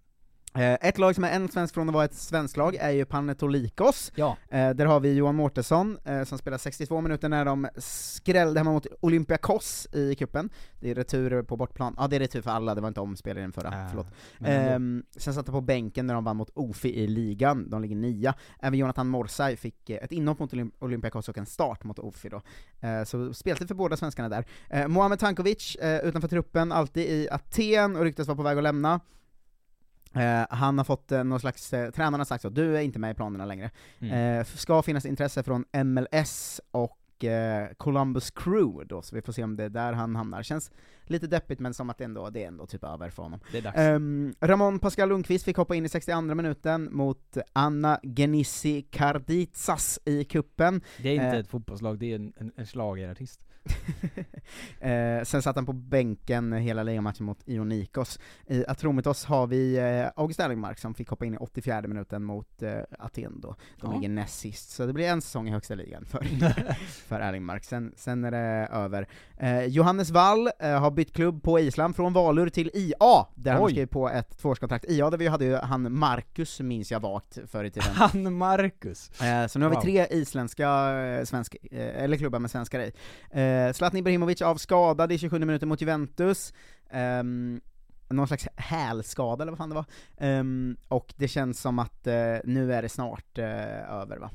[0.55, 3.05] Eh, ett lag som är en svensk från att vara ett svenskt lag är ju
[3.05, 4.13] Panetolikos.
[4.15, 4.37] Ja.
[4.51, 8.73] Eh, där har vi Johan Mårtensson, eh, som spelar 62 minuter när de skrällde hemma
[8.73, 10.51] mot Olympiakos i kuppen.
[10.81, 13.39] Det är retur på bortplan, ja det är retur för alla, det var inte omspel
[13.39, 14.07] i den förra, Ah, förlåt.
[14.45, 17.97] Ehm, sen satt han på bänken när de vann mot Ofi i ligan, de ligger
[17.97, 18.35] nia.
[18.61, 22.41] Även Jonathan Morsay fick ett inhopp mot Olymp- Olympiakos och en start mot Ofi då.
[22.81, 24.45] Eh, så speltid för båda svenskarna där.
[24.71, 29.01] Eh, Mohamed Tankovic, utanför truppen, alltid i Aten och ryktas vara på väg att lämna.
[30.15, 32.99] Eh, han har fått eh, någon slags, eh, tränaren har sagt så, du är inte
[32.99, 33.71] med i planerna längre.
[33.99, 34.45] Mm.
[34.45, 36.99] Ska finnas intresse från MLS och
[37.77, 40.43] Columbus Crew då, så vi får se om det är där han hamnar.
[40.43, 40.71] Känns
[41.05, 43.41] lite deppigt men som att det ändå, det är ändå typ över för honom.
[43.53, 43.79] Det är dags.
[43.79, 50.25] Ehm, Ramon Pascal Lundqvist fick hoppa in i 62 minuten mot Anna Genissi Karditsas i
[50.25, 50.81] kuppen.
[50.99, 53.41] Det är inte ett fotbollslag, det är en, en, en schlagerartist.
[54.81, 58.19] Eh, sen satt han på bänken hela ligamatchen mot Ionikos.
[58.47, 62.63] I Atromitos har vi eh, August Erlingmark som fick hoppa in i 84 minuten mot
[62.63, 63.57] eh, Aten då.
[63.81, 63.95] De Ja.
[63.97, 66.25] ligger näst sist, så det blir en säsong i högsta ligan för,
[67.09, 67.65] för Erlingmark.
[67.65, 69.09] Sen, sen är det över.
[69.39, 73.63] Eh, Johannes Wall eh, har bytt klubb på Island från Valur till IA, där han
[73.63, 73.71] Oj.
[73.73, 74.85] skrev på ett tvåårskontrakt.
[74.89, 77.89] IA, där vi hade ju han Marcus, minns jag vagt, förr i tiden.
[77.95, 79.21] Han Marcus!
[79.23, 82.93] Eh, så nu har vi tre isländska, svensk, eller klubbar med svenskar i.
[83.53, 86.53] Eh, Zlatan Ibrahimovic avskadad i 27 minuter mot Juventus.
[86.91, 87.61] Ehm,
[88.09, 89.85] någon slags hälskada eller vad fan det var.
[90.17, 94.31] Ehm, och det känns som att eh, nu är det snart eh, över va?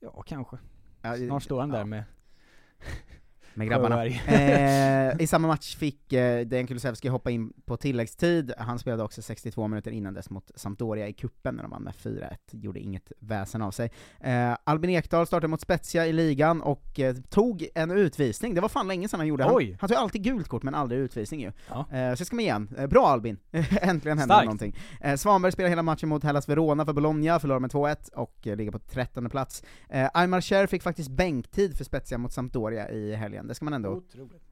[0.00, 0.56] Ja, kanske.
[1.02, 2.04] Ja, Snart står han där med
[3.56, 4.06] med grabbarna.
[4.06, 9.22] Eh, I samma match fick eh, Dejan Kulusevski hoppa in på tilläggstid, han spelade också
[9.22, 13.12] 62 minuter innan dess mot Sampdoria i kuppen när de vann med 4-1, gjorde inget
[13.18, 13.90] väsen av sig.
[14.20, 18.68] Eh, Albin Ekdal startade mot Spezia i ligan och eh, tog en utvisning, det var
[18.68, 19.76] fan länge sedan han gjorde, han, Oj.
[19.80, 21.52] han tog alltid gult kort men aldrig utvisning ju.
[21.68, 21.86] Ja.
[21.92, 23.38] Eh, så ska man igen, eh, bra Albin,
[23.80, 24.76] äntligen hände någonting.
[25.00, 28.56] Eh, Svanberg spelar hela matchen mot Hellas Verona för Bologna, förlorar med 2-1 och eh,
[28.56, 29.62] ligger på 13 plats.
[29.88, 33.74] Eh, Aymar Cher fick faktiskt bänktid för Spezia mot Sampdoria i helgen, det ska man
[33.74, 34.42] ändå Otroligt.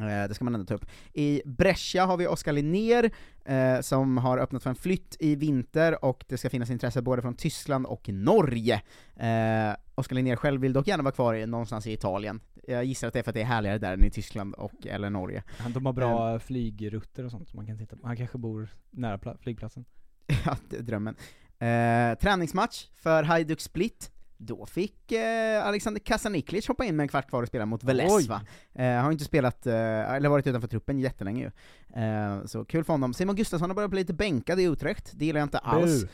[0.00, 0.86] Eh, det ska man ändå ta upp.
[1.12, 3.10] I Brescia har vi Oskar Linnér,
[3.44, 7.22] eh, som har öppnat för en flytt i vinter, och det ska finnas intresse både
[7.22, 8.82] från Tyskland och Norge.
[9.16, 12.40] Eh, Oskar Linnér själv vill dock gärna vara kvar i, någonstans i Italien.
[12.66, 14.86] Jag gissar att det är för att det är härligare där än i Tyskland och
[14.86, 15.42] eller Norge.
[15.58, 18.06] Han, de har bra flygrutter och sånt som man kan titta på.
[18.06, 19.84] Han kanske bor nära pla- flygplatsen.
[20.44, 21.16] ja, det är drömmen.
[21.58, 24.10] Eh, träningsmatch för Hajduk Split.
[24.36, 28.12] Då fick eh, Alexander Kasaniklic hoppa in med en kvart kvar och spela mot Veles
[28.12, 28.26] Oj.
[28.26, 28.40] va?
[28.74, 31.50] Eh, har inte spelat, eh, eller varit utanför truppen jättelänge ju.
[32.02, 33.14] Eh, så kul för honom.
[33.14, 36.04] Simon Gustafsson har börjat bli lite bänkad i Utrecht, det gillar jag inte alls.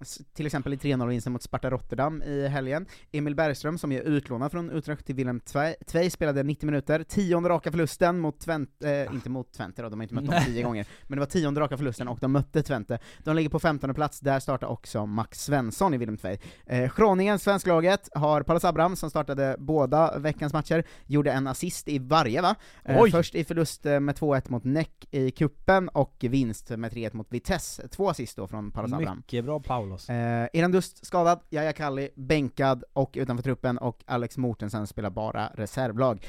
[0.00, 2.86] S- till exempel i 3-0-vinsten mot Sparta Rotterdam i helgen.
[3.12, 7.70] Emil Bergström, som är utlånad från Utrecht till Willem Tvei, spelade 90 minuter, tionde raka
[7.70, 10.86] förlusten mot Twente, eh, inte mot Twente då, de har inte mött dem tio gånger,
[11.06, 12.98] men det var tionde raka förlusten och de mötte Twente.
[13.18, 16.38] De ligger på 15 plats, där startar också Max Svensson i Willem Tvei.
[16.66, 21.98] Eh, Schroningen, svensklaget, har Paulus Abraham som startade båda veckans matcher, gjorde en assist i
[21.98, 22.54] varje va?
[22.84, 27.14] Eh, först i förlust eh, med 2-1 mot Neck i kuppen och vinst med 3-1
[27.16, 27.88] mot Vitesse.
[27.88, 29.19] Två assist då från Paulus Abraham.
[29.20, 30.10] Mycket bra Paulos.
[30.10, 35.46] Eh, Eran Dust skadad, Jaja Kalli bänkad och utanför truppen, och Alex Mortensen spelar bara
[35.54, 36.26] reservlag.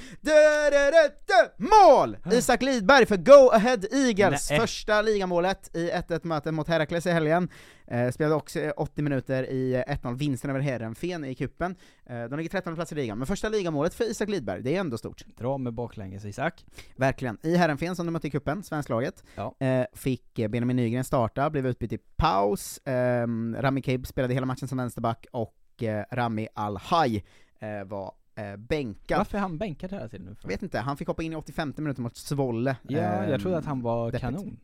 [1.57, 2.17] Mål!
[2.31, 4.59] Isak Lidberg för Go Ahead Eagles, Nej.
[4.59, 7.49] första ligamålet i 1-1 mötet mot Herakles i helgen.
[7.87, 11.75] Eh, spelade också eh, 80 minuter i eh, 1-0 vinsten över Heerenveen i kuppen.
[12.05, 14.79] Eh, de ligger 13 plats i ligan, men första ligamålet för Isak Lidberg, det är
[14.79, 15.25] ändå stort.
[15.37, 16.65] Dra med baklänges Isak.
[16.95, 17.37] Verkligen.
[17.43, 19.55] I Heerenveen som de mötte i kuppen, svensklaget, Ja.
[19.59, 24.67] eh, fick Benjamin Nygren starta, blev utbytt i paus, ehm, Rami Kabe spelade hela matchen
[24.67, 27.23] som vänsterback, och eh, Rami Al-Haj
[27.59, 29.17] eh, var eh, bänkad.
[29.17, 30.35] Varför är han bänkad hela tiden nu?
[30.35, 30.47] För?
[30.47, 32.75] Vet inte, han fick hoppa in i 85 minuter mot Svolle.
[32.87, 34.21] Ja, jag Ehm, trodde att han var deppigt.
[34.21, 34.59] kanon.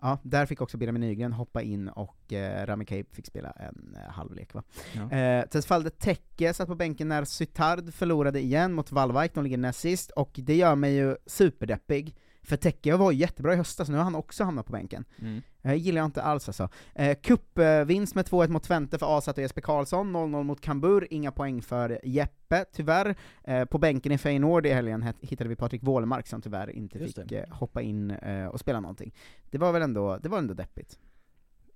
[0.00, 3.96] Ja, där fick också Benjamin Nygren hoppa in och eh, Rami Kabe fick spela en
[4.04, 4.62] eh, halvlek va.
[4.96, 5.16] Ja.
[5.16, 9.80] Eh, Tesfalde Tekke satt på bänken när Sytard förlorade igen mot Wallwijk, de ligger näst
[9.80, 12.14] sist, och det gör mig ju superdeppig,
[12.48, 15.04] för Tekke var jättebra i höstas, nu har han också hamnat på bänken.
[15.18, 15.42] Mm.
[15.62, 16.68] Eh, gillar jag inte alls alltså.
[16.94, 21.32] Eh, Cupvinst med 2-1 mot Twente för Asat och Jesper Karlsson, 0-0 mot Kambur, inga
[21.32, 23.16] poäng för Jeppe, tyvärr.
[23.44, 27.14] Eh, på bänken i Feyenoord i helgen hittade vi Patrik Wålemark som tyvärr inte Just
[27.22, 29.14] fick eh, hoppa in eh, och spela någonting.
[29.50, 30.98] Det var väl ändå, det var ändå deppigt.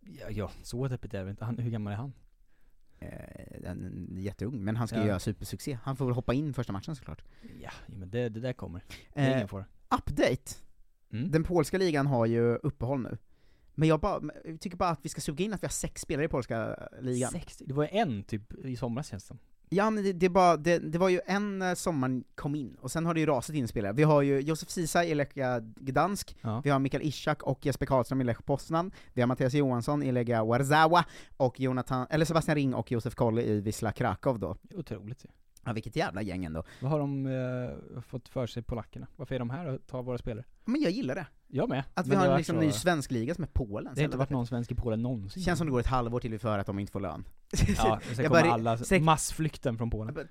[0.01, 1.45] Ja, ja, så deppigt är det inte.
[1.45, 2.13] Han, hur gammal är han?
[2.99, 5.03] Eh, jätteung, men han ska Ja.
[5.03, 5.79] ju göra supersuccé.
[5.83, 7.23] Han får väl hoppa in första matchen såklart.
[7.43, 7.49] Ja,
[7.87, 8.85] ja, men det, det där kommer.
[9.15, 9.65] Det är Eh, ingen fara.
[9.99, 10.53] Update!
[11.13, 11.31] Mm.
[11.31, 13.19] Den polska ligan har ju uppehåll nu.
[13.75, 16.03] Men jag, bara, jag tycker bara att vi ska suga in att vi har sex
[16.03, 17.31] spelare i polska ligan.
[17.33, 19.37] 60, det var ju en typ i somras känns det.
[19.69, 22.91] Ja men det, det, bara, det, det var ju en eh, sommar kom in, och
[22.91, 23.93] sen har det ju rasat in spelare.
[23.93, 25.29] Vi har ju Josef Ceesay i Lech
[25.77, 26.61] Gdansk, Ja.
[26.65, 30.13] vi har Mikael Ishak och Jesper Karlström i Lech Poznan, vi har Mattias Johansson i
[30.13, 31.05] Lega Warzawa,
[31.37, 34.57] och Jonathan, eller Sebastian Ring och Josef Kolle i Wisla Krakow då.
[34.75, 35.29] Otroligt ju.
[35.29, 35.42] Ja,
[35.75, 36.65] vilket jävla gäng ändå.
[36.81, 39.07] Vad har de eh, fått för sig, polackerna?
[39.17, 40.45] Varför är de här och tar våra spelare?
[40.65, 41.27] Men jag gillar det.
[41.55, 41.85] Jag med.
[41.95, 43.95] Att vi Men har det en liksom varit ny svensk liga som är Polen.
[43.95, 45.43] Det har inte varit någon svensk i Polen någonsin.
[45.43, 47.25] Känns som det går ett halvår till vi får höra att de inte får lön.
[47.77, 50.17] Ja, sen kommer alla, massflykten från Polen.
[50.17, 50.25] Eh,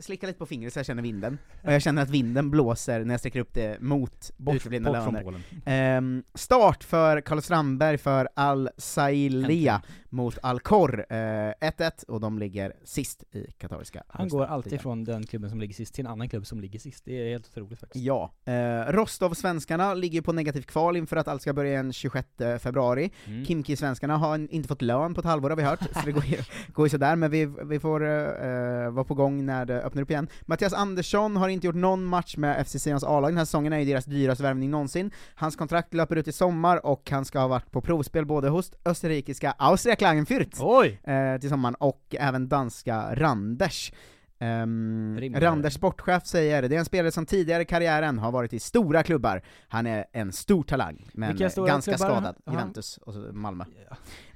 [0.00, 3.14] Slicka lite på fingret så jag känner vinden, och jag känner att vinden blåser när
[3.14, 5.24] jag sträcker upp det mot bortförblivna bort från löner.
[5.24, 5.42] Polen.
[5.64, 13.24] Ehm, start för Carlos Strandberg för Al Sailia mot eh, 1-1, och de ligger sist
[13.32, 16.46] i Qatariska Han går alltid från den klubben som ligger sist till en annan klubb
[16.46, 17.04] som ligger sist.
[17.04, 18.04] Det är helt otroligt faktiskt.
[18.04, 18.32] Ja.
[18.44, 18.52] Eh,
[18.92, 22.28] Rostov-svenskarna ligger på negativt kval inför att allt ska börja den 26
[22.58, 23.10] februari.
[23.24, 23.44] Mm.
[23.44, 26.36] Kimki-svenskarna har inte fått lön på ett halvår har vi hört, så det går ju,
[26.72, 30.10] går ju sådär, men vi, vi får eh, vara på gång när det öppnar upp
[30.10, 30.28] igen.
[30.46, 33.78] Mattias Andersson har inte gjort någon match med FC Sions A-lag, den här säsongen är
[33.78, 35.10] ju deras dyraste värvning någonsin.
[35.34, 38.72] Hans kontrakt löper ut i sommar, och han ska ha varit på provspel både hos
[38.84, 41.00] österrikiska Austria Klagenfurt Oj!
[41.04, 43.92] eh, till sommaren, och även danska Randers.
[44.40, 45.20] Um.
[45.34, 49.02] Randers sportchef säger det är en spelare som tidigare i karriären har varit i stora
[49.02, 49.42] klubbar.
[49.68, 51.96] Han är en stor talang, men ganska klubbar?
[51.96, 52.36] skadad.
[52.50, 53.64] Juventus och Malmö.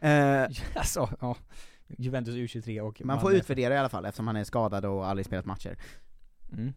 [0.00, 0.42] Eh,
[0.74, 1.36] alltså, ja.
[1.98, 3.38] Juventus U23 och man får Malmö.
[3.38, 5.78] utvärdera i alla fall, eftersom han är skadad och aldrig spelat matcher.
[6.52, 6.72] Mm.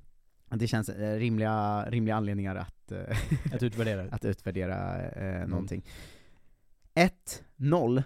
[0.49, 3.17] Det känns eh, rimliga, rimliga anledningar att, eh,
[3.53, 4.07] Att utvärdera.
[4.11, 5.41] att utvärdera Mm.
[5.41, 5.86] eh, någonting.
[7.57, 8.03] 1-0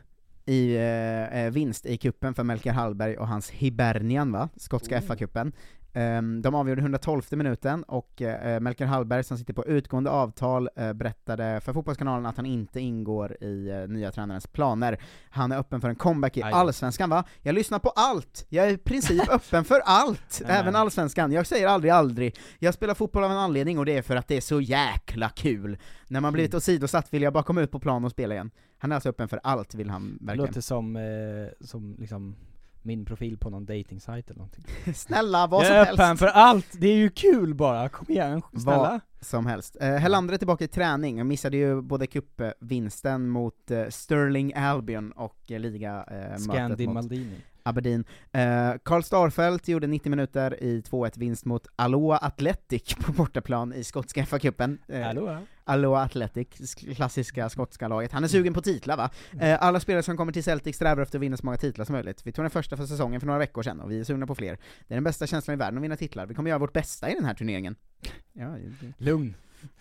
[0.49, 5.01] i eh, eh, vinst i kuppen för Melker Hallberg och hans Hibernian va, skotska Oh.
[5.01, 5.51] FA-cupen.
[5.93, 10.93] Ehm, de avgjorde 112 minuten, och eh, Melker Hallberg som sitter på utgående avtal eh,
[10.93, 15.01] berättade för Fotbollskanalen att han inte ingår i eh, nya tränarens planer.
[15.29, 16.53] Han är öppen för en comeback i Aj.
[16.53, 17.23] Allsvenskan va?
[17.41, 18.45] Jag lyssnar på allt!
[18.49, 20.41] Jag är i princip öppen för allt!
[20.45, 20.75] Även.
[20.75, 21.31] Allsvenskan.
[21.31, 22.35] Jag säger aldrig aldrig.
[22.59, 25.29] Jag spelar fotboll av en anledning, och det är för att det är så jäkla
[25.29, 25.77] kul.
[26.07, 28.51] När man blivit åsidosatt vill jag bara komma ut på plan och spela igen.
[28.81, 30.47] Han är alltså öppen för allt, vill han Det verkligen.
[30.47, 32.35] låter som, eh, som liksom
[32.81, 34.63] min profil på någon dating eller någonting.
[34.95, 35.99] Snälla, vad jag som är helst!
[35.99, 36.67] öppen för allt!
[36.79, 38.77] Det är ju kul bara, kom igen, snälla!
[38.77, 39.77] Vad som helst.
[39.81, 45.11] Eh, Helander är tillbaka i träning, jag missade ju både cupvinsten mot eh, Sterling Albion
[45.11, 47.35] och eh, liga eh, Scandi mot Maldini.
[47.69, 48.05] Aberdeen.
[48.31, 53.83] Eh, Karl Starfelt gjorde 90 minuter i 2-1 vinst mot Aloha Athletic på bortaplan i
[53.83, 54.77] skotska FA-cupen.
[54.87, 55.41] Eh, Aloha.
[55.63, 58.11] Aloha Athletic, sk- klassiska skotska laget.
[58.11, 59.09] Han är sugen på titlar va?
[59.41, 61.93] Eh, alla spelare som kommer till Celtic strävar efter att vinna så många titlar som
[61.93, 62.21] möjligt.
[62.27, 64.35] Vi tog den första för säsongen för några veckor sedan, och vi är sugna på
[64.35, 64.57] fler.
[64.87, 66.25] Det är den bästa känslan i världen att vinna titlar.
[66.25, 67.75] Vi kommer göra vårt bästa i den här turneringen.
[68.33, 68.45] Ja,
[68.81, 69.35] det- Lugn.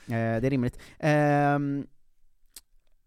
[0.06, 0.16] Eh, det
[0.46, 0.78] är rimligt.
[0.98, 1.86] Ehm,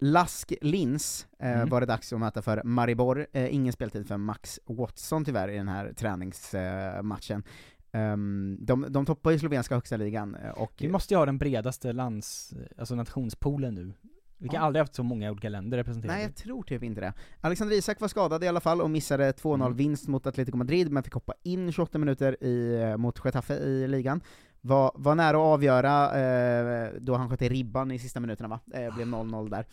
[0.04, 1.70] Lask Lins eh, Mm.
[1.70, 3.28] var det dags att möta för Maribor.
[3.34, 7.44] Eh, ingen speltid för Max Watson tyvärr i den här träningsmatchen.
[7.92, 11.38] Ehm, de, de toppar ju slovenska högsta ligan, eh, och Vi måste ju ha den
[11.38, 13.94] bredaste lands, alltså nationspoolen nu.
[14.38, 14.62] Vi kan Ja.
[14.66, 16.18] aldrig haft så många olika länder representerade.
[16.18, 17.14] Nej, jag tror typ inte det.
[17.42, 19.96] Alexander Isak var skadad i alla fall och missade 2-0 Mm.
[20.08, 24.22] mot Atletico Madrid, men fick hoppa in 28 minuter i, eh, mot Getafe i ligan.
[24.62, 28.60] Var, var nära att avgöra eh, då han sköt i ribban i sista minuterna va?
[28.74, 29.66] Eh, blev 0-0 där.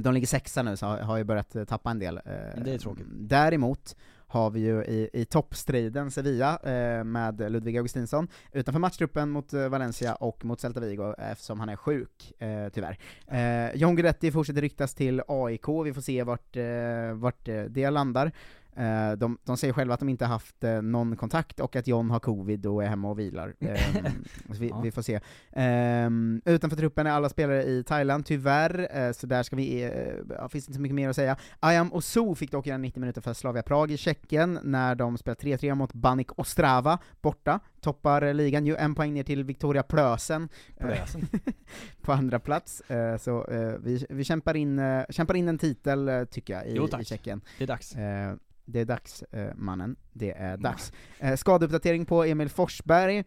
[0.00, 2.16] De ligger sexa nu, så har, ju börjat eh, tappa en del.
[2.16, 3.06] Eh, det är tråkigt.
[3.10, 3.96] Däremot
[4.30, 9.68] har vi ju i, i toppstriden Sevilla eh, med Ludvig Augustinsson utanför matchtruppen mot eh,
[9.68, 12.98] Valencia och mot Celta Vigo eftersom han är sjuk, eh, tyvärr.
[13.26, 18.32] Eh, John Guidetti fortsätter ryktas till AIK, vi får se vart, eh, vart det landar.
[18.80, 22.10] Eh, de, de säger själva att de inte haft eh, någon kontakt och att John
[22.10, 23.54] har covid och är hemma och vilar.
[23.60, 24.12] Eh,
[24.54, 24.80] så vi, Ja.
[24.80, 25.20] vi får se.
[25.52, 29.90] Ehm, utanför truppen är alla spelare i Thailand, tyvärr, eh, så där ska vi,
[30.50, 31.36] finns inte så mycket mer att säga.
[31.60, 35.40] Ayam Osu fick dock göra 90 minuter för Slavia Prag i Tjeckien, när de spelade
[35.40, 37.60] 3-3 mot Banik Ostrava, borta.
[37.80, 41.28] Toppar ligan ju, en poäng ner till Victoria Plösen, Plösen.
[42.02, 42.82] på andra plats.
[43.18, 43.46] Så
[43.80, 47.02] vi, vi kämpar, in, kämpar in en titel, tycker jag, i, Jo, tack.
[47.02, 47.40] i Tjeckien.
[47.58, 47.96] Det är dags.
[48.70, 49.96] Det är dags, eh, mannen.
[50.12, 50.92] Det är dags.
[51.18, 53.24] Eh, skadeuppdatering på Emil Forsberg.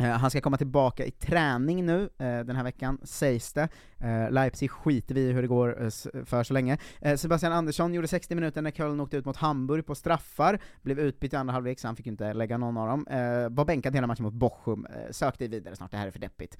[0.00, 3.68] Eh, han ska komma tillbaka i träning nu, eh, den här veckan, sägs det.
[3.98, 5.90] Eh, Leipzig skiter vi i hur det går
[6.24, 6.78] för så länge.
[7.16, 11.32] Sebastian Andersson gjorde 60 minuter när Köln åkte ut mot Hamburg på straffar, blev utbytt
[11.32, 13.06] i andra halvlek så han fick inte lägga någon av dem.
[13.50, 16.58] Var bänkad hela matchen mot Bochum, sök dig vidare snart, det här är för deppigt.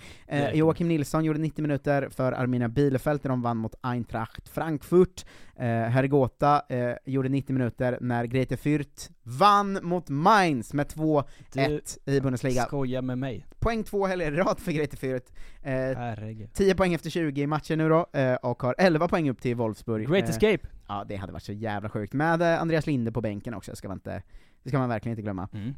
[0.54, 5.24] Joakim Nilsson gjorde 90 minuter för Arminia Bielefeld när de vann mot Eintracht Frankfurt.
[5.60, 12.64] Hergota eh, gjorde 90 minuter när Greite Fürth vann mot Mainz med 2-1 i Bundesliga.
[12.64, 13.46] Skoja med mig.
[13.58, 15.32] Poäng två helger i rad för Greite Fürth.
[15.62, 16.52] Eh, Herregud.
[16.54, 20.08] 10 poäng efter 20 matcher nu då, eh, och har 11 poäng upp till Wolfsburg.
[20.08, 20.68] Great Eh, escape!
[20.88, 22.12] Ja, det hade varit så jävla sjukt.
[22.12, 24.22] Med eh, Andreas Linde på bänken också, ska man inte,
[24.62, 25.48] det ska man verkligen inte glömma.
[25.52, 25.74] Mm.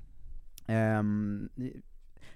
[0.67, 1.49] Ehm,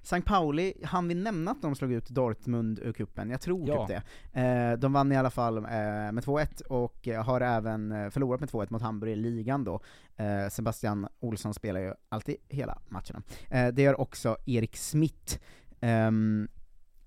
[0.03, 0.23] St.
[0.23, 3.31] Pauli, han vi nämna att de slog ut Dortmund ur cupen?
[3.31, 3.87] Jag tror Ja.
[3.87, 4.41] typ det.
[4.41, 8.49] Eh, de vann i alla fall eh, med 2-1, och eh, har även förlorat med
[8.49, 9.81] 2-1 mot Hamburg i ligan då.
[10.51, 13.23] Sebastian Olsson spelar ju alltid hela matcherna.
[13.73, 15.39] Det gör också Erik Smith.
[15.81, 16.49] Ehm,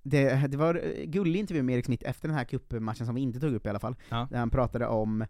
[0.04, 3.40] det, det var gullig intervju med Erik Smith efter den här cupmatchen som vi inte
[3.40, 4.28] tog upp i alla fall, Ja.
[4.32, 5.26] där han pratade om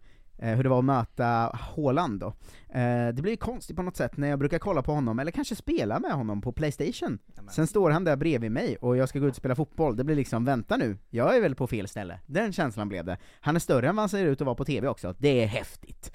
[0.46, 1.24] hur det var att möta
[1.54, 2.26] Haaland då.
[2.68, 5.32] Eh, det blir ju konstigt på något sätt när jag brukar kolla på honom, eller
[5.32, 7.18] kanske spela med honom på Playstation.
[7.50, 10.04] Sen står han där bredvid mig och jag ska gå ut och spela fotboll, det
[10.04, 12.20] blir liksom, vänta nu, jag är väl på fel ställe.
[12.26, 13.18] Den känslan blev det.
[13.40, 15.46] Han är större än vad han ser ut att vara på TV också, det är
[15.46, 16.12] häftigt.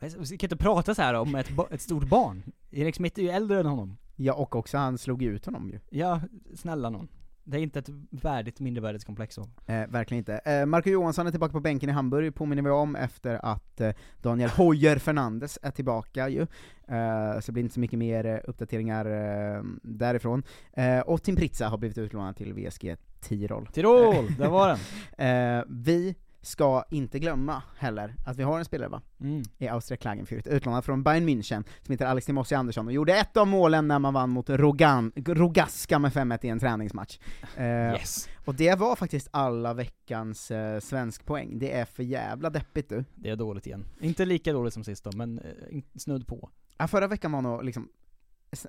[0.00, 2.42] Vi kan inte prata så här om ett, ett stort barn.
[2.70, 3.96] Erik Smith är ju äldre än honom.
[4.16, 5.80] Ja, och också han slog ut honom ju.
[5.90, 6.20] Ja,
[6.54, 7.08] snälla någon.
[7.48, 9.48] Det är inte ett värdigt mindervärdeskomplex så.
[9.66, 10.34] Eh, verkligen inte.
[10.38, 13.92] Eh, Marco Johansson är tillbaka på bänken i Hamburg, påminner vi om, efter att eh,
[14.22, 16.40] Daniel Hoyer Fernandes är tillbaka ju.
[16.88, 20.42] Eh, så det blir inte så mycket mer eh, uppdateringar eh, därifrån.
[20.72, 23.66] Eh, och Tim Pritza har blivit utlånad till VSG Tirol.
[23.66, 25.64] Tirol, där var den!
[25.84, 26.14] Vi
[26.46, 29.02] ska inte glömma heller att vi har en spelare va?
[29.20, 29.42] Mm.
[29.58, 33.36] i Austria Klagenfurt, utlånad från Bayern München, som heter Alex Timossi Andersson, och gjorde ett
[33.36, 37.18] av målen när man vann mot Rogan, Rogaska med 5-1 i en träningsmatch.
[37.56, 38.28] Eh, Yes.
[38.44, 41.58] Och det var faktiskt alla veckans eh, svensk poäng.
[41.58, 43.04] det är för jävla deppigt du.
[43.14, 43.84] Det är dåligt igen.
[44.00, 45.40] Inte lika dåligt som sist då, men
[45.70, 46.50] in- snudd på.
[46.78, 47.88] Ja, förra veckan var nog liksom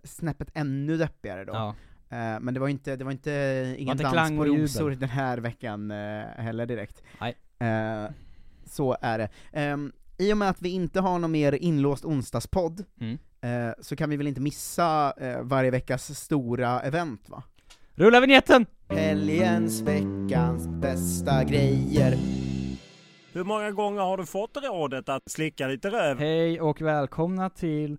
[0.03, 1.53] snäppet ännu deppigare då.
[1.53, 1.75] Ja.
[2.39, 5.91] Men det var inte, det var inte ingen dans på rosor den här veckan
[6.37, 7.03] heller direkt.
[7.21, 7.35] Nej.
[7.59, 8.11] Eh,
[8.65, 9.29] så är det.
[9.53, 13.17] Ehm, I och med att vi inte har någon mer inlåst onsdagspodd, Mm.
[13.41, 17.43] eh, så kan vi väl inte missa eh, varje veckas stora event va?
[17.95, 18.65] Rulla vignetten!
[18.89, 22.17] Helgens, veckans bästa grejer.
[23.33, 26.19] Hur många gånger har du fått rådet att slicka lite röv?
[26.19, 27.97] Hej och välkomna till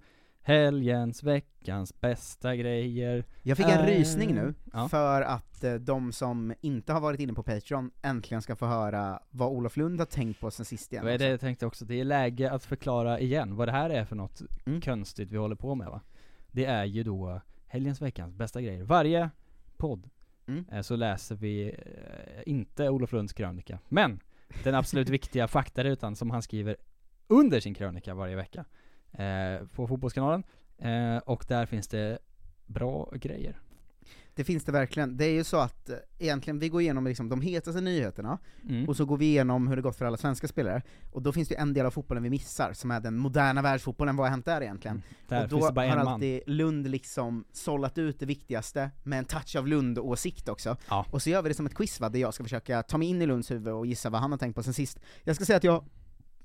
[0.49, 3.25] helgens, veckans bästa grejer.
[3.43, 4.89] Jag fick en Eh, rysning nu, Ja.
[4.89, 9.21] för att eh, de som inte har varit inne på Patreon äntligen ska få höra
[9.31, 11.05] vad Olof Lund har tänkt på sen sist igen.
[11.05, 11.25] Det också.
[11.25, 14.17] det jag tänkte också, det är läge att förklara igen vad det här är för
[14.17, 14.81] något Mm.
[14.81, 16.01] konstigt vi håller på med va?
[16.53, 18.83] Det är ju då helgens, veckans bästa grejer.
[18.83, 19.31] Varje
[19.77, 20.11] podd
[20.47, 20.65] Mm.
[20.73, 21.75] eh, så läser vi
[22.47, 24.21] inte Olof Lunds krönika, men
[24.65, 26.77] den absolut viktiga faktarutan som han skriver
[27.27, 28.65] under sin krönika varje vecka
[29.75, 30.43] på Fotbollskanalen.
[30.79, 32.19] Eh, och där finns det
[32.67, 33.57] bra grejer.
[34.35, 35.17] Det finns det verkligen.
[35.17, 38.39] Det är ju så att eh, egentligen, vi går igenom liksom de hetaste nyheterna,
[38.69, 38.89] Mm.
[38.89, 40.83] och så går vi igenom hur det gått för alla svenska spelare,
[41.13, 43.63] och då finns det ju en del av fotbollen vi missar, som är den moderna
[43.63, 44.97] världsfotbollen, vad har hänt där egentligen?
[44.97, 45.07] Mm.
[45.29, 46.09] Där och då har man.
[46.09, 50.77] alltid Lund liksom sållat ut det viktigaste, med en touch av Lund-åsikt också.
[50.89, 51.07] Ja.
[51.11, 53.09] Och så gör vi det som ett quiz va, där jag ska försöka ta mig
[53.09, 55.01] in i Lunds huvud och gissa vad han har tänkt på sen sist.
[55.25, 55.85] Jag ska säga att jag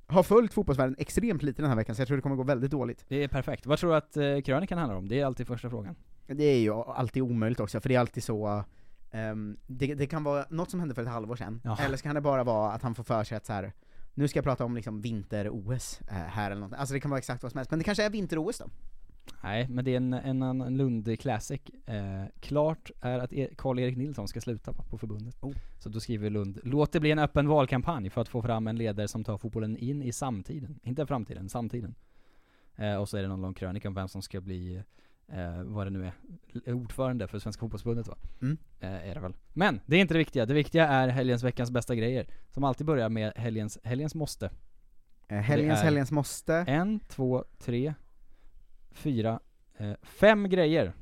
[0.08, 2.72] har följt fotbollsvärlden extremt lite den här veckan, så jag tror det kommer gå väldigt
[2.72, 3.06] dåligt.
[3.08, 3.66] Det är perfekt.
[3.66, 5.08] Vad tror du att eh, krönikan handlar om?
[5.08, 5.96] Det är alltid första frågan.
[6.28, 8.64] Det är ju alltid omöjligt också, för det är alltid så
[9.12, 11.78] ehm, det, det kan vara något som hände för ett halvår sedan, Ja.
[11.80, 13.74] eller så kan det bara vara att han får för sig att så här.
[14.14, 16.74] nu ska jag prata om liksom vinter-OS eh, här eller något.
[16.74, 18.66] Alltså det kan vara exakt vad som helst, men det kanske är vinter-OS då?
[19.44, 21.62] Nej, men det är en, en annan Lund Classic.
[21.86, 25.38] Eh, klart är att e- Karl-Erik Nilsson ska sluta på förbundet.
[25.42, 25.54] Oh.
[25.80, 28.76] Så då skriver Lund, låt det bli en öppen valkampanj för att få fram en
[28.76, 30.80] ledare som tar fotbollen in i samtiden.
[30.84, 31.96] Inte framtiden, samtiden.
[32.76, 34.84] Eh, och så är det någon lång krönika om vem som ska bli,
[35.28, 36.12] eh, vad det nu
[36.66, 38.16] är, ordförande för Svenska fotbollsförbundet va?
[38.42, 38.58] Mm.
[38.80, 39.34] Eh, är det väl.
[39.54, 40.46] Men, det är inte det viktiga.
[40.46, 42.28] Det viktiga är helgens, veckans bästa grejer.
[42.52, 44.52] Som alltid börjar med helgens, helgens måste.
[45.28, 46.56] Eh, helgens, helgens måste.
[46.56, 47.94] En, två, tre,
[48.94, 49.40] fyra,
[49.78, 50.94] eh, fem grejer.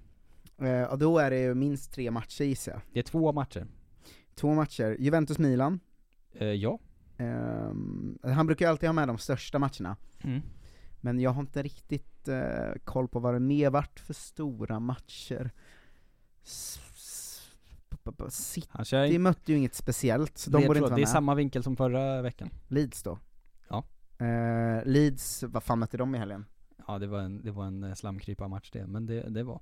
[0.57, 2.81] Eh, och då är det ju minst tre matcher gissar jag.
[2.93, 3.67] Det är två matcher.
[4.35, 5.79] Två matcher, Juventus-Milan.
[6.33, 6.79] Eh, ja.
[7.17, 9.97] Ehm, han brukar ju alltid ha med de största matcherna.
[10.23, 10.41] Mm.
[11.01, 15.51] Men jag har inte riktigt eh, koll på vad det mer vart för stora matcher.
[18.29, 21.75] City mötte ju inget speciellt, så de borde inte vara det är samma vinkel som
[21.75, 22.49] förra veckan.
[22.67, 23.19] Leeds då?
[23.69, 23.83] Ja.
[24.17, 26.45] Eh, Leeds, vad fan mötte de i helgen?
[26.87, 29.61] Ja, det var en, det var en eh, slamkryparmatch det, men det, det var.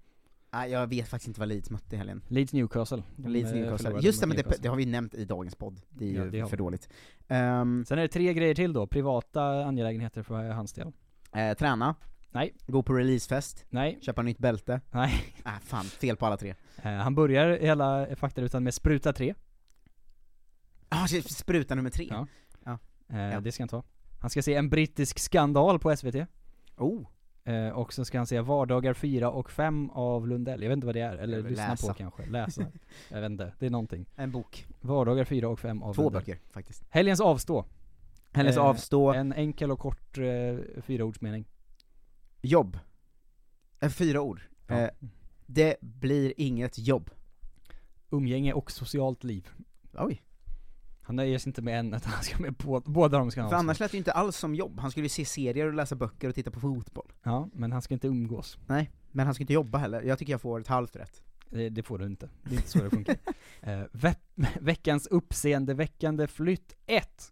[0.52, 2.22] Ah, jag vet faktiskt inte vad Leeds mötte i helgen.
[2.28, 3.04] Leeds Newcastle.
[3.16, 4.00] Leeds eh, Newcastle.
[4.02, 5.82] Just det, men det, det har vi nämnt i dagens podd.
[5.90, 6.90] Det är Ja, ju det för dåligt.
[7.28, 10.92] Ehm, Sen är det tre grejer till då, privata angelägenheter för hans del.
[11.34, 11.96] eh, träna.
[12.32, 12.54] Nej.
[12.68, 13.66] Gå på releasefest.
[13.70, 14.00] Nej.
[14.02, 14.82] Köpa nytt bälte.
[14.92, 15.34] Nej.
[15.44, 16.56] Ah, fan, fel på alla tre.
[16.84, 19.34] Eh, han börjar hela faktarutan med spruta 3.
[20.90, 22.08] Ah, spruta nummer tre.
[22.10, 22.28] Ja.
[22.66, 22.80] Ja.
[23.10, 23.40] Eh, Ja.
[23.40, 23.84] Det ska han ta.
[24.20, 26.16] Han ska se en brittisk skandal på SVT.
[26.80, 27.08] Oh.
[27.44, 30.62] Eh, och så ska han se vardagar 4 och 5 av Lundell.
[30.62, 31.88] Jag vet inte vad det är, eller lyssna Läsa.
[31.88, 32.26] på kanske.
[32.26, 32.66] Läsa.
[33.10, 34.06] Jag vet inte, det är någonting.
[34.16, 34.66] En bok.
[34.82, 36.22] Vardagar 4 och 5 av Två Lundell.
[36.22, 36.84] böcker, faktiskt.
[36.90, 37.66] Helgens avstå.
[38.32, 39.14] Helgens Eh, avstå.
[39.14, 41.46] En enkel och kort eh, fyraordsmening.
[42.42, 42.80] Jobb.
[43.80, 44.42] Eh, fyra ord.
[44.68, 44.76] Ja.
[44.76, 44.90] Eh,
[45.46, 47.10] det blir inget jobb.
[48.10, 49.50] Umgänge och socialt liv.
[49.94, 50.22] Oj.
[51.10, 53.50] Han nöjer sig inte med en, utan han ska med på, båda de ska han
[53.50, 53.60] För ha.
[53.60, 54.80] annars lät det ju inte alls som jobb.
[54.80, 57.12] Han skulle ju se serier och läsa böcker och titta på fotboll.
[57.24, 58.58] Ja, men han ska inte umgås.
[58.68, 60.02] Nej, men han ska inte jobba heller.
[60.02, 61.24] Jag tycker jag får ett halvt rätt.
[61.50, 62.30] Det, det får du inte.
[62.44, 63.16] Det är inte så det funkar.
[63.62, 64.16] eh, ve
[64.60, 67.32] veckans uppseendeväckande flytt 1.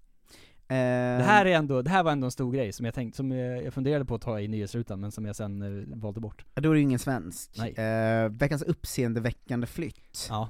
[0.68, 3.32] Det här är ändå, det här var ändå en stor grej som jag tänkte, som
[3.32, 6.46] jag, jag funderade på att ta i nyhetsrutan men som jag sen eh, valde bort.
[6.54, 7.52] Ja, Då är det ju ingen svensk.
[7.58, 7.74] Nej.
[7.74, 10.28] Eh, veckans uppseendeväckande flytt.
[10.30, 10.50] Ja.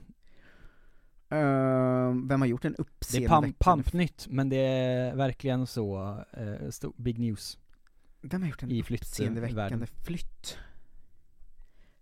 [1.29, 6.17] Eh, vem har gjort en Det är uppseendeväckande pump, pampnytt, men det är verkligen så,
[6.69, 7.57] stor, big news.
[8.21, 10.57] Vem har gjort en uppseendeväckande flytt?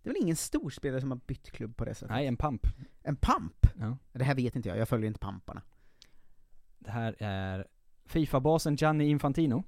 [0.01, 2.09] Det är väl ingen storspelare som har bytt klubb på det sättet?
[2.09, 2.67] Nej, en pump.
[3.03, 3.67] En pump?
[3.79, 3.97] Ja.
[4.13, 5.61] Det här vet inte jag, jag följer inte pamparna.
[6.79, 7.67] Det här är
[8.05, 9.63] Fifa-basen Gianni Infantino.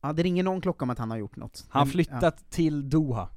[0.00, 1.66] Ja, det ringer någon klocka om att han har gjort något.
[1.68, 2.46] Han har flyttat ja.
[2.48, 3.28] till Doha.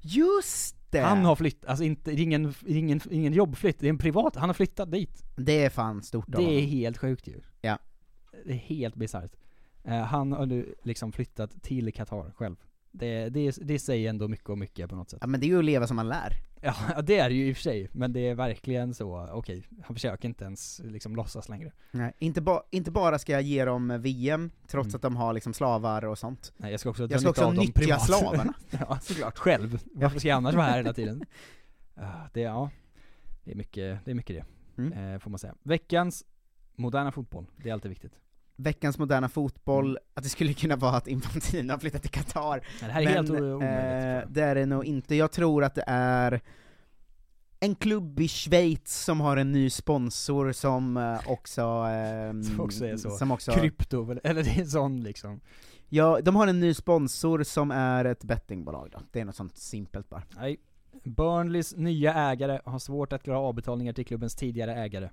[0.00, 1.00] Just det!
[1.00, 4.54] Han har flyttat, alltså inte, ingen, ingen, ingen jobbflytt, det är en privat, han har
[4.54, 5.24] flyttat dit.
[5.36, 6.70] Det är fan stort av Det är honom.
[6.70, 7.40] helt sjukt ju.
[7.60, 7.78] Ja.
[8.44, 9.32] Det är helt bisarrt.
[9.84, 12.56] Eh, han har nu liksom flyttat till Qatar själv.
[12.92, 15.18] Det, det, det säger ändå mycket och mycket på något sätt.
[15.20, 16.32] Ja men det är ju att leva som man lär.
[16.60, 19.66] Ja, det är det ju i och för sig, men det är verkligen så, okej,
[19.82, 21.72] han försöker inte ens liksom låtsas längre.
[21.90, 24.96] Nej, inte, ba, inte bara ska jag ge dem VM, trots Mm.
[24.96, 26.52] att de har liksom slavar och sånt.
[26.56, 28.06] Nej, jag ska också jag ska också nyttja privat.
[28.06, 28.54] slavarna.
[28.70, 29.38] ja, såklart.
[29.38, 29.78] Själv.
[29.94, 31.24] Varför ska jag annars vara här hela tiden?
[31.94, 32.70] Ah, det, ja,
[33.44, 34.36] det är mycket, det är mycket
[34.76, 35.12] det, Mm.
[35.14, 35.54] eh, får man säga.
[35.62, 36.24] Veckans
[36.76, 38.12] moderna fotboll, det är alltid viktigt.
[38.62, 42.52] Veckans moderna fotboll, att det skulle kunna vara att Infantino har flyttat till Qatar.
[42.52, 42.64] Mm.
[42.80, 45.14] Ja, det här är helt o- omöjligt, eh, det är det nog inte.
[45.14, 46.40] Jag tror att det är
[47.60, 51.62] en klubb i Schweiz som har en ny sponsor som eh, också...
[51.62, 55.40] ehm, Som också är så, Som också, krypto, eller det är sån liksom.
[55.88, 58.98] ja, de har en ny sponsor som är ett bettingbolag då.
[59.12, 60.22] Det är något sånt simpelt bara.
[60.36, 60.56] Nej.
[61.04, 65.10] Burnleys nya ägare har svårt att klara avbetalningar till klubbens tidigare ägare.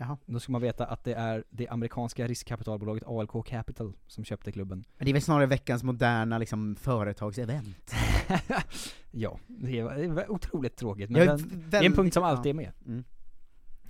[0.00, 0.16] Jaha.
[0.26, 4.84] Då ska man veta att det är det amerikanska riskkapitalbolaget ALK Capital som köpte klubben.
[4.96, 7.94] Men det är väl snarare veckans moderna liksom, företagsevent.
[9.12, 12.62] Ja, det är, otroligt tråkigt, men är den, det är en punkt som alltid ja.
[12.62, 13.04] är med.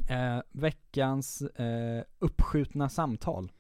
[0.08, 0.36] Mm.
[0.36, 3.52] Eh, veckans eh, uppskjutna samtal.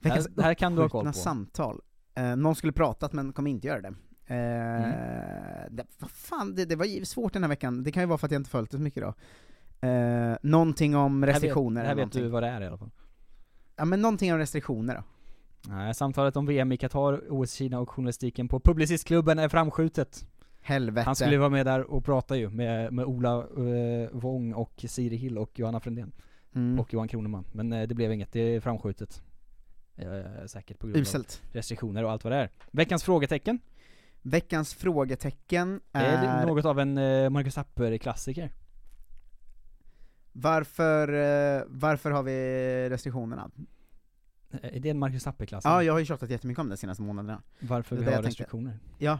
[0.00, 1.12] Veckans det, här, kan du ha koll på.
[1.12, 1.80] samtal.
[2.14, 3.88] Eh, någon skulle pratat men kommer inte göra det.
[3.88, 3.94] Eh,
[4.26, 5.76] Mm.
[5.76, 8.26] det vad fan, det, det var svårt den här veckan, det kan ju vara för
[8.26, 9.14] att jag inte följt det så mycket då.
[9.86, 12.78] Eh, någonting om Det här vet- restriktioner här vet du vad det är i alla
[12.78, 12.90] fall.
[13.76, 15.02] Ja men någonting om restriktioner då.
[15.72, 20.26] Nej, samtalet om VM i Qatar, OS Kina och journalistiken på Publicistklubben är framskjutet.
[20.60, 21.04] Helvete.
[21.04, 25.16] Han skulle vara med där och prata ju med, med Ola eh, Wong och Siri
[25.16, 26.12] Hill och Johanna Frändén.
[26.54, 26.80] Mm.
[26.80, 27.44] Och Johan Kroneman.
[27.52, 29.22] Men eh, det blev inget, det är framskjutet.
[29.96, 31.42] Eh, säkert på grund Uselt.
[31.48, 32.50] av restriktioner och allt vad det är.
[32.70, 33.58] Veckans frågetecken.
[34.22, 38.50] Veckans frågetecken Det är är, något av en eh, Marcus Tapper-klassiker.
[40.40, 42.32] Varför, eh, varför har vi
[42.90, 43.50] restriktionerna?
[44.50, 45.70] Eh, Är det en Marcus Tapper-klassiker?
[45.74, 47.42] Ja, jag har ju tjatat jättemycket om det de senaste månaderna.
[47.60, 48.28] Varför Det vi har jag tänkte.
[48.42, 48.78] restriktioner.
[48.98, 49.12] Ja.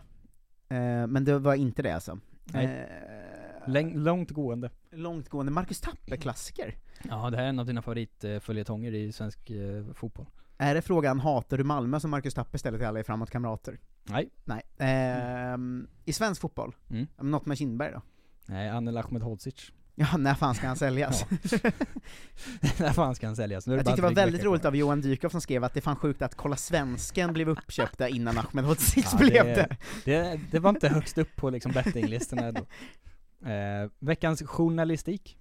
[0.69, 2.19] Eh, men det var inte det alltså.
[2.45, 2.65] Nej.
[2.67, 4.71] Eh, Läng- långt gående.
[4.91, 6.75] långtgående Marcus Tapper-klassiker.
[7.03, 10.27] Ja, det här är en av dina favoritföljetonger i svensk eh, fotboll.
[10.59, 13.79] Är det frågan 'Hatar du Malmö?' som Marcus Tapper ställer till alla i Framåt Kamrater?
[14.05, 14.31] Nej.
[14.45, 14.63] Nej.
[14.79, 16.75] Ehm, I svensk fotboll?
[16.91, 17.07] Mm.
[17.21, 18.03] Något med Kindberg då?
[18.47, 19.73] Nej, Anel Ahmedhodzic.
[19.99, 21.25] Ja, när fan ska han säljas?
[22.79, 23.67] När fan ska han säljas?
[23.67, 25.75] Nu är Jag bara tyckte det var väldigt roligt av Johan Dykhoff som skrev att
[25.75, 29.77] det är fan sjukt att Kolla Svensken blev uppköpta innan Ahmedhodzic Ja, blev det.
[30.05, 30.41] det.
[30.51, 32.67] Det var inte högst upp på liksom bettinglistorna då.
[33.47, 35.39] Eh, veckans journalistik.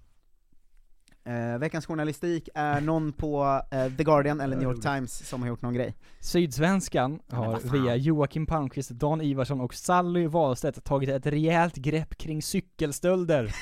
[1.26, 5.50] Eh, veckans journalistik är någon på eh, The Guardian eller New York Times som har
[5.50, 5.96] gjort någon grej.
[6.20, 12.42] Sydsvenskan har via Joakim Palmqvist, Dan Ivarsson och Sally Wahlstedt tagit ett rejält grepp kring
[12.42, 13.56] cykelstölder.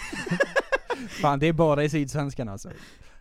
[1.08, 2.70] Fan, det är bara i Sydsvenskan alltså.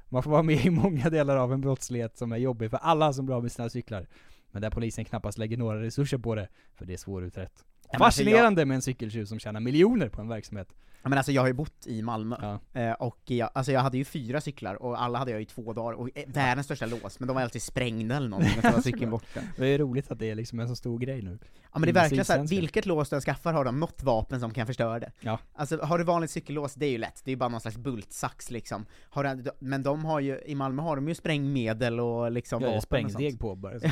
[0.09, 3.13] Man får vara med i många delar av en brottslighet som är jobbig för alla
[3.13, 4.07] som blir av med sina cyklar.
[4.51, 7.53] Men där polisen knappast lägger några resurser på det, för det är svårutrett.
[7.83, 10.69] alltså, Fascinerande med en cykeltjuv som tjänar miljoner på en verksamhet.
[11.03, 13.99] Ja, men alltså jag har ju bott i Malmö, eh, och jag, alltså jag hade
[13.99, 17.21] ju fyra cyklar, och alla hade jag i två dagar, och eh, världens största lås,
[17.21, 19.41] men de var alltid sprängda eller någonting, och så var cykeln borta.
[19.57, 21.39] Det är roligt att det är liksom en så stor grej nu.
[21.73, 24.41] Ja men det är verkligen såhär, vilket lås du än skaffar har de något vapen
[24.41, 25.13] som kan förstöra det.
[25.21, 25.39] Ja.
[25.55, 27.77] Alltså har du vanligt cykellås, det är ju lätt, det är ju bara någon slags
[27.77, 28.87] bultsax liksom.
[29.11, 32.69] Har du, men de har ju, i Malmö har de ju sprängmedel och liksom Ja,
[32.69, 33.75] vapen sprängdeg på bara.
[33.83, 33.91] Ja,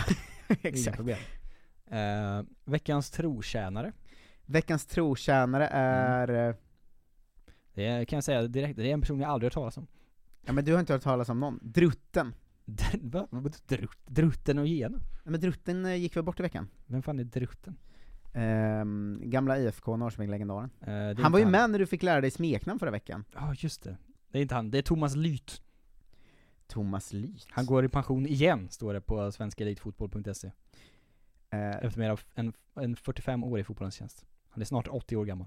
[0.63, 1.01] Exakt.
[1.91, 3.93] Eh, veckans trotjänare.
[4.47, 6.29] Veckans trotjänare är...
[6.29, 6.57] Mm.
[7.81, 9.87] Det kan jag säga direkt, det är en person jag aldrig hört talas om.
[10.47, 11.59] Ja men du har inte hört talas om någon?
[11.63, 12.35] Drutten?
[13.01, 13.29] Va?
[13.67, 15.01] Drut, drutten och gena?
[15.25, 16.69] Ja, men Drutten eh, gick väl bort i veckan?
[16.87, 17.77] Vem fan är Drutten?
[18.33, 20.71] Ehm, gamla IFK Norrköping-legendaren.
[20.81, 23.25] Eh, han var ju inte med när du fick lära dig smeknamn förra veckan.
[23.35, 23.97] Ja, just det.
[24.31, 25.55] Det är inte han, det är Thomas Lyth.
[26.67, 27.47] Thomas Lyth?
[27.51, 30.51] Han går i pension igen, står det på svenskelitfotboll.se.
[31.51, 34.27] Eh, Efter mer av en, en 45 år i fotbollens tjänst.
[34.49, 35.47] Han är snart 80 år gammal.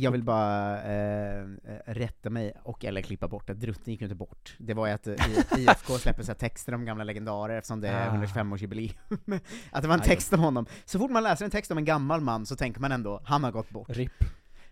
[0.00, 1.46] Jag vill bara eh,
[1.86, 4.56] rätta mig, och eller klippa bort att Drutten gick ju inte bort.
[4.58, 7.88] Det var ju att eh, I- IFK släpper så texter om gamla legendarer eftersom det
[7.88, 8.12] är Ah.
[8.12, 9.40] 125-årsjubileum.
[9.72, 10.66] att det var en text om honom.
[10.84, 13.44] Så fort man läser en text om en gammal man så tänker man ändå, han
[13.44, 13.88] har gått bort.
[13.90, 14.12] RIP.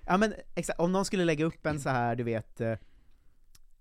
[0.07, 2.75] Ja men exakt, om någon skulle lägga upp en så här, du vet, eh,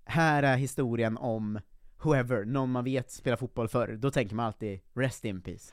[0.04, 1.60] här är historien om
[2.02, 5.72] whoever, någon man vet spelar fotboll förr, då tänker man alltid 'Rest in peace'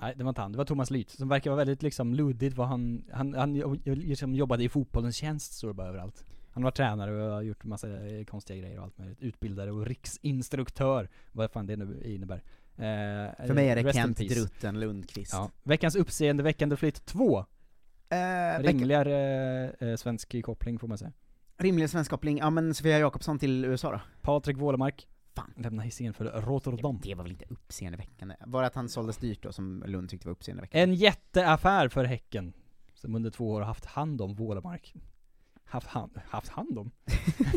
[0.00, 0.52] Nej, det var inte han.
[0.52, 4.34] Det var Thomas Lyth, som verkar vara väldigt liksom luddigt vad han, han, han liksom
[4.34, 6.24] jobbade i fotbollens tjänst, står det bara överallt.
[6.52, 9.20] Han var tränare och har gjort massa eh, konstiga grejer och allt möjligt.
[9.20, 12.42] Utbildare och riksinstruktör, vad fan det nu innebär.
[12.76, 14.18] Eh, För mig är det Kent.
[14.18, 15.32] Drutten Lundqvist.
[15.32, 15.50] Ja.
[15.62, 17.38] Veckans uppseendeväckande flytt 2.
[18.08, 21.12] Eh, Rimligare eh, svensk koppling får man säga.
[21.56, 24.00] Rimlig svensk koppling, ja men Sofia Jakobsson till USA då?
[24.20, 25.08] Patrik Wålemark.
[25.34, 25.52] Fan.
[25.56, 27.00] Lämnar Hisingen för Rotterdam.
[27.02, 28.36] Det var väl inte uppseendeväckande?
[28.46, 30.82] Var det att han såldes dyrt då, som Lund tyckte var uppseendeväckande?
[30.82, 32.52] En jätteaffär för Häcken.
[32.94, 34.94] Som under två år har haft hand om Wålemark.
[35.64, 36.90] Haft hand, haft hand om?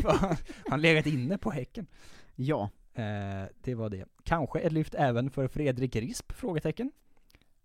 [0.68, 1.86] Han legat inne på Häcken.
[2.34, 2.70] Ja.
[2.94, 4.04] Eh, det var det.
[4.22, 6.32] Kanske ett lyft även för Fredrik Risp?
[6.32, 6.92] Frågetecken.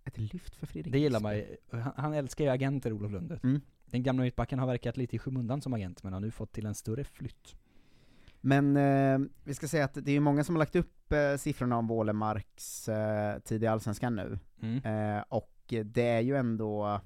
[0.03, 1.71] Ett lyft för Fredrik Det gillar Risp?
[1.71, 1.81] man.
[1.81, 3.39] Han, han älskar ju agenter, Olof Lund.
[3.43, 3.61] Mm.
[3.85, 6.65] Den gamla mittbacken har verkat lite i skymundan som agent, men har nu fått till
[6.65, 7.55] en större flytt.
[8.41, 11.77] Men eh, vi ska säga att det är många som har lagt upp eh, siffrorna
[11.77, 14.77] om Wålemarks eh, tid i Allsvenskan nu, Mm.
[15.17, 17.01] eh, och det är ju ändå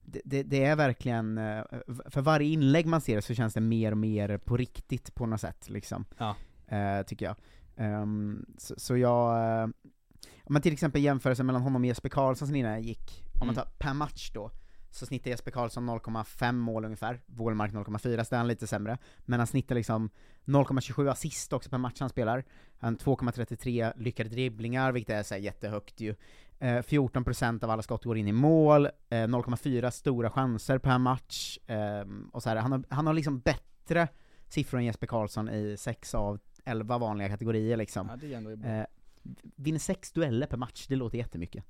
[0.00, 1.64] det, det, det är verkligen, eh,
[2.06, 5.40] för varje inlägg man ser så känns det mer och mer på riktigt på något
[5.40, 6.36] sätt liksom, Ja.
[6.76, 7.36] eh, tycker jag.
[7.76, 9.64] Ehm, så, så jag, eh,
[10.44, 13.54] om man till exempel jämförelsen mellan honom och Jesper Karlsson som innan gick, om man
[13.54, 13.54] Mm.
[13.54, 14.50] tar per match då,
[14.94, 19.40] så snittar Jesper Karlsson 0,5 mål ungefär, Wålemark 0,4, så är han lite sämre, men
[19.40, 20.10] han snittar liksom
[20.44, 22.44] 0,27 assist också per match han spelar,
[22.78, 26.14] han 2,33 lyckade dribblingar, vilket är så jättehögt ju.
[26.58, 31.58] Eh, 14% av alla skott går in i mål, eh, 0,4 stora chanser per match,
[31.66, 34.08] ehm, och så här, han, har, han har liksom bättre
[34.48, 38.10] siffror än Jesper Karlsson i 6 av 11 vanliga kategorier liksom.
[38.22, 38.68] Ja.
[38.68, 38.86] Eh,
[39.56, 41.64] vinner 6 dueller per match, det låter jättemycket.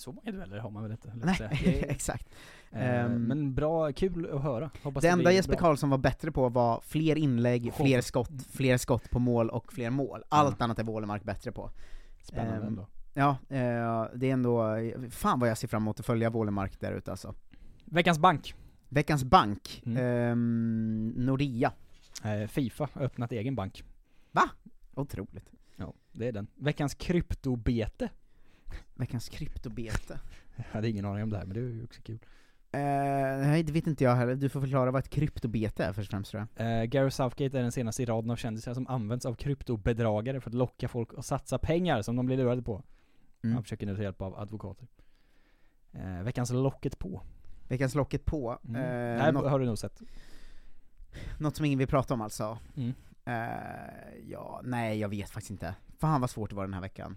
[0.00, 1.12] Så många dueller har man väl inte?
[1.24, 2.28] Nej, är- exakt.
[2.72, 4.70] Eh, Ehm, men bra, kul att höra.
[4.82, 5.60] Hoppas det enda Jesper bra.
[5.60, 9.90] Karlsson var bättre på var fler inlägg, fler skott, fler skott på mål och fler
[9.90, 10.22] mål.
[10.28, 11.70] Allt annat är Wålemark bättre på.
[12.22, 12.86] Spännande Ehm, ändå.
[13.14, 14.76] Ja, eh, det är ändå,
[15.10, 17.34] fan vad jag ser fram emot att följa Wålemark där ute alltså.
[17.84, 18.54] Veckans bank.
[18.88, 19.96] Veckans bank, Mm.
[20.04, 21.72] ehm, Nordea.
[22.24, 23.84] Eh, Fifa har öppnat egen bank.
[24.32, 24.42] Va?
[24.94, 25.50] Otroligt.
[25.76, 26.46] Ja, det är den.
[26.54, 28.08] Veckans kryptobete.
[29.00, 30.20] Veckans kryptobete.
[30.56, 32.18] Jag hade ingen aning om det här, men det är ju också kul.
[32.72, 34.34] Eh, nej, det vet inte jag heller.
[34.34, 36.80] Du får förklara vad ett kryptobete är först och främst tror jag.
[36.80, 40.50] Eh, Gary Southgate är den senaste i raden av kändisar som används av kryptobedragare för
[40.50, 42.82] att locka folk att satsa pengar som de blir lurade på.
[43.42, 43.54] Mm.
[43.54, 44.88] Han försöker nu ta hjälp av advokater.
[45.92, 47.22] Eh, veckans locket på.
[47.68, 48.58] Veckans locket på.
[48.68, 48.82] Mm.
[48.82, 50.02] Det här något, har du nog sett.
[51.38, 52.58] något som ingen vill prata om alltså.
[52.76, 52.92] Mm.
[54.26, 55.74] Ja, nej jag vet faktiskt inte.
[55.98, 57.16] Fan vad svårt det var den här veckan.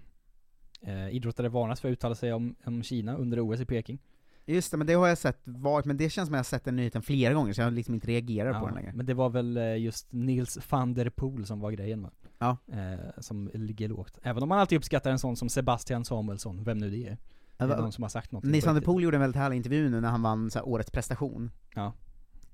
[0.84, 4.00] Eh, idrottare varnas för att uttala sig om, om Kina under OS i Peking.
[4.46, 6.44] Just det, men det har jag sett varit, men det känns som att jag har
[6.44, 8.92] sett den nyheten flera gånger så jag liksom inte reagerar på den längre.
[8.96, 12.10] men det var väl eh, just Nils van der Poel som var grejen va?
[12.40, 12.58] Ja.
[12.72, 14.20] Eh, som ligger lågt.
[14.24, 17.10] Även om man alltid uppskattar en sån som Sebastian Samuelsson, vem nu det är.
[17.12, 17.18] Det
[17.58, 18.44] Ja, är någon som har sagt något.
[18.44, 20.68] Nils van der Poel gjorde en väldigt härlig intervju nu när han vann så här,
[20.68, 21.52] årets prestation.
[21.76, 21.94] Ja.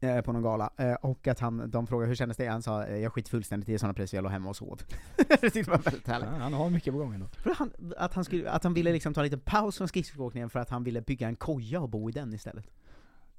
[0.01, 2.47] Eh, på någon gala, eh, och att han, de frågade hur kändes det?
[2.47, 4.81] Han sa eh, jag skit fullständigt i sådana priser, jag låg hemma och sov.
[5.17, 6.29] det tyckte jag var väldigt härligt.
[6.31, 7.27] Ja, han har mycket på gång ändå.
[7.27, 10.49] För han, att, han skulle, att han ville liksom ta en liten paus från skridskoåkningen
[10.49, 12.65] för att han ville bygga en koja och bo i den istället.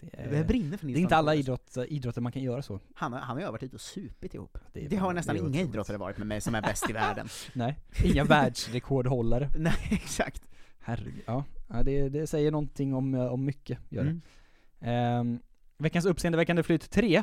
[0.01, 2.81] Det, Det brinner för Det är inte alla idrott, idrotter man kan göra så.
[2.95, 4.59] Han, har- han har ju varit ute och supit ihop.
[4.73, 6.91] Det Det, är har nästan det är inga idrottare varit med mig som är bäst
[6.91, 7.29] i världen.
[7.53, 9.51] Nej, inga världsrekordhållare.
[9.57, 10.43] Nej, exakt.
[10.79, 11.45] Herregud, ja.
[11.69, 14.11] ja det, det säger någonting om, om mycket, gör det.
[14.11, 14.21] Mm.
[14.81, 15.41] Ehm,
[15.81, 17.23] veckans uppseendeväckande flytt 3.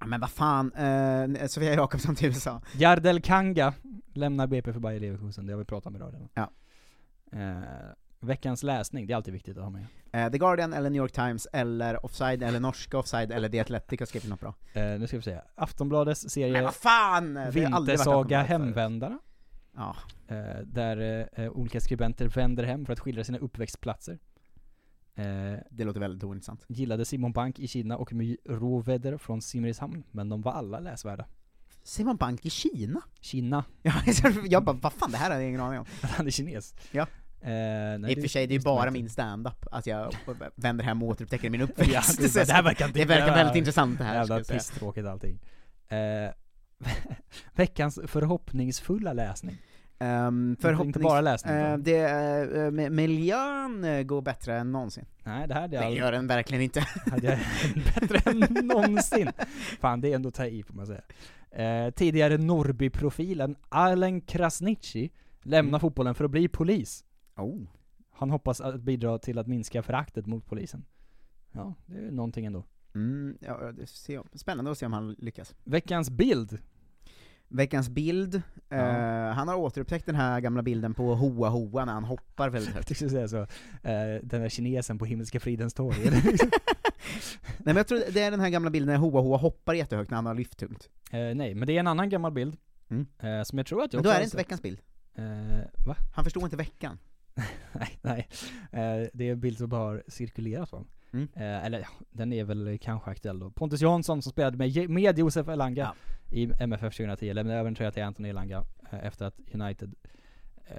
[0.00, 2.60] Ja, men vad fan, eh, Sofia Jakobsson till USA.
[2.76, 3.74] Jardel Kanga
[4.14, 6.28] lämnar BP för Bayer Leverkusen, det har vi pratat om idag redan.
[6.34, 6.50] Ja.
[7.32, 7.62] Eh,
[8.20, 9.86] veckans läsning, det är alltid viktigt att ha med.
[10.12, 14.00] Eh, The Guardian eller New York Times eller Offside eller Norska Offside eller The Athletic
[14.00, 14.54] har skrivit något bra.
[14.72, 17.50] Eh, nu ska vi se, Aftonbladets serie Men vad fan!
[17.50, 18.42] Vintersaga.
[18.42, 19.18] Hemvändarna.
[19.76, 19.96] Ja.
[20.28, 24.18] Eh, där eh, olika skribenter vänder hem för att skildra sina uppväxtplatser.
[25.16, 26.64] Eh, Det låter väldigt ointressant.
[26.68, 31.26] gillade Simon Bank i Kina och My Roveder från Simrishamn, men de var alla läsvärda.
[31.82, 33.02] Simon Bank i Kina?
[33.20, 33.64] Kina.
[33.82, 33.92] Ja,
[34.48, 35.86] jag bara, vad fan, det här hade jag ingen aning om.
[36.02, 36.74] Han är kines.
[36.92, 37.06] Ja.
[37.40, 37.48] Eh,
[37.98, 40.14] nej, I och för sig, det är ju bara min stand-up, att jag
[40.54, 41.92] vänder hem och återupptäcker min uppväxt.
[41.92, 42.02] Ja,
[42.34, 45.38] det, det här verkar inte det verkar väldigt intressant det här, Jävla pisstråkigt allting.
[45.88, 46.30] Eh,
[47.54, 49.56] veckans förhoppningsfulla läsning.
[49.98, 52.08] Um, inte bara läsning, uh, det,
[52.44, 55.04] uh, miljön uh, går bättre än någonsin.
[55.24, 56.80] Nej, det här hade jag Det gör den verkligen inte.
[57.10, 57.38] hade jag
[58.00, 59.30] bättre än någonsin.
[59.80, 61.02] Fan, det är ändå att ta i får man säga.
[61.50, 65.10] Eh, tidigare Norrby-profilen Alen Krasniqi
[65.42, 67.04] lämnar fotbollen för att bli polis.
[67.36, 67.62] Oh.
[68.10, 70.84] Han hoppas att bidra till att minska föraktet mot polisen.
[71.52, 72.64] Ja, det är någonting ändå.
[72.94, 75.54] Mm, ja, det ser, spännande att se om han lyckas.
[75.64, 76.58] Veckans bild.
[77.48, 78.76] Veckans bild, Ja.
[78.76, 82.68] eh, han har återupptäckt den här gamla bilden på Hoa Hoa när han hoppar väldigt
[82.70, 82.88] Jag högt.
[82.88, 83.36] tyckte säga så.
[83.82, 85.96] Eh, den där kinesen på Himmelska fridens torg.
[86.10, 86.50] Nej
[87.58, 90.16] men jag tror det är den här gamla bilden när Hoa Hoa hoppar jättehögt när
[90.16, 90.88] han har lyft tungt.
[91.10, 92.56] eh, nej, men det är en annan gammal bild.
[92.90, 93.06] Mm.
[93.18, 94.80] Eh, som jag tror att jag Men då är det inte veckans bild.
[95.14, 95.24] Eh,
[95.86, 95.96] va?
[96.14, 96.98] Han förstod inte veckan.
[97.72, 98.28] nej, nej.
[98.72, 100.84] Eh, det är en bild som bara har cirkulerat va?
[101.12, 101.28] Mm.
[101.34, 103.50] Eh, eller ja, den är väl kanske aktuell då.
[103.50, 105.94] Pontus Jansson som spelade med, med Josef Elanga
[106.30, 109.94] i MFF 2010, lämnade över en tröja till Anthony Elanga eh, efter att United
[110.66, 110.76] eh,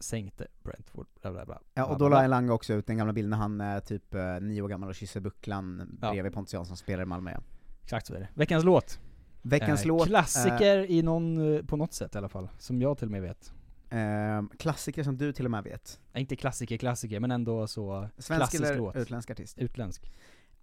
[0.00, 1.60] sänkte Brentford, bla bla bla.
[1.74, 2.24] Ja, och då la.
[2.24, 4.94] Elanga också ut den gamla bilden när han är typ eh, nio år gammal och
[4.94, 6.12] kysser bucklan Ja.
[6.12, 7.42] bredvid Pontus Jansson som spelar i Malmö igen.
[7.82, 8.28] Exakt så är det.
[8.34, 9.00] Veckans låt.
[9.42, 12.48] Veckans Eh, låt, Klassiker i någon, eh, på något sätt i alla fall.
[12.58, 13.52] Som jag till och med vet.
[13.90, 16.00] Ehm, klassiker som du till och med vet.
[16.12, 18.96] Nej, inte klassiker, klassiker, men ändå så Svensk klassisk eller låt.
[18.96, 19.58] utländsk artist?
[19.58, 20.12] Utländsk.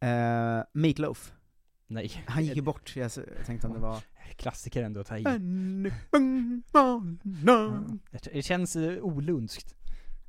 [0.03, 1.34] Uh, Meatloaf.
[1.88, 2.23] Nej.
[2.27, 3.11] Han gick ju bort, jag
[3.45, 3.99] tänkte om det var...
[4.35, 5.23] Klassiker ändå att ta i.
[8.34, 9.76] Det- känns eh, olundskt.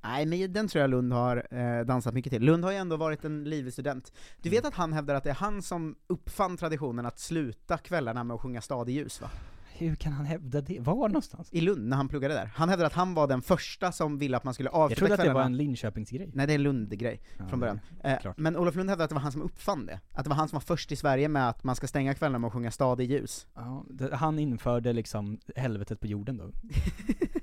[0.02, 2.42] Nej men den tror jag Lund har eh, dansat mycket till.
[2.42, 4.12] Lund har ju ändå varit en livlig student.
[4.42, 4.56] Du Mm.
[4.56, 8.34] vet att han hävdar att det är han som uppfann traditionen att sluta kvällarna med
[8.34, 9.30] att sjunga Stad i ljus va?
[9.78, 10.80] Hur kan han hävda det?
[10.80, 11.48] Var någonstans?
[11.52, 12.50] I Lund, när han pluggade där.
[12.54, 15.14] Han hävdar att han var den första som ville att man skulle avsluta Jag trodde
[15.14, 15.38] att det kvällarna.
[15.40, 16.30] var en Linköpingsgrej.
[16.34, 17.80] Nej det är en Lund-grej, Ja, från början.
[18.04, 20.00] Eh, men Olof Lund hävdar att det var han som uppfann det.
[20.12, 22.38] Att det var han som var först i Sverige med att man ska stänga kvällarna
[22.38, 23.46] med att sjunga Stad i ljus.
[23.54, 26.50] Ja, det, han införde liksom helvetet på jorden då.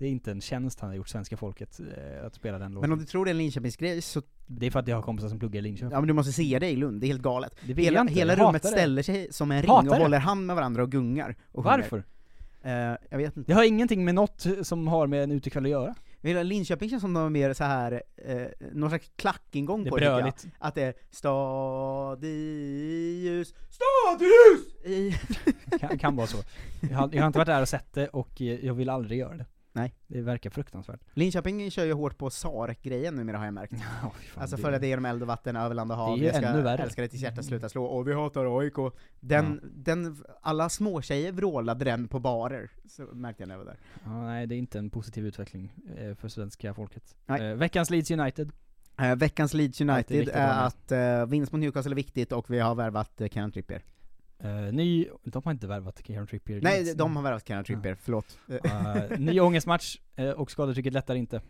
[0.00, 2.90] det är inte en tjänst han har gjort svenska folket, eh, att spela den låten.
[2.90, 4.22] Men om du tror det är en Linköpingsgrej så...
[4.46, 5.90] Det är för att jag har kompisar som pluggar i Linköping.
[5.90, 7.54] Ja men du måste se det i Lund, det är helt galet.
[7.66, 8.68] Det vill hela jag inte, hela jag rummet det.
[8.68, 10.02] ställer sig som en ring Hatar och det.
[10.02, 11.36] håller hand med varandra och gungar.
[11.52, 11.64] Och.
[11.64, 12.04] Varför?
[12.62, 12.72] Eh,
[13.10, 13.52] jag vet inte.
[13.52, 15.94] Det har ingenting med något som har med en utekväll att göra.
[16.22, 19.96] Hela Linköping känns som de är mer så här eh, någon slags klackingång Det på
[19.96, 20.32] det.
[20.58, 24.84] Att det är stad i ljus, stad i ljus!
[24.84, 25.14] I...
[25.78, 26.36] kan, kan vara så.
[26.90, 29.18] Jag har, jag har inte varit där och sett det och eh, jag vill aldrig
[29.18, 29.46] göra det.
[29.72, 29.94] Nej.
[30.06, 31.00] Det verkar fruktansvärt.
[31.14, 33.72] Linköping kör ju hårt på Sarek-grejen numera har jag märkt.
[34.02, 36.34] Ja, fan, alltså följa det genom eld och vatten, över land och hav, Det är
[36.34, 36.82] ju jag ännu värre.
[36.82, 38.92] älska det tills hjärtat slutar slå, och vi hatar AIK.
[39.20, 43.78] Den, den, alla småtjejer vrålade den på barer, så märkte jag när jag var där.
[44.04, 47.16] Ja, nej, det är inte en positiv utveckling eh, för svenska folket.
[47.28, 48.52] Eh, veckans Leeds United.
[48.98, 50.66] Eh, veckans Leeds United är med.
[50.66, 53.82] att eh, vinst mot Newcastle är viktigt och vi har värvat uh, Kieran Trippier.
[54.42, 56.60] Eh, ny, de har inte värvat Kieran Trippier.
[56.62, 58.38] Nej, de har värvat Kieran Trippier, förlåt.
[58.48, 61.42] Eh, ny ångestmatch eh, och skadetrycket lättar inte.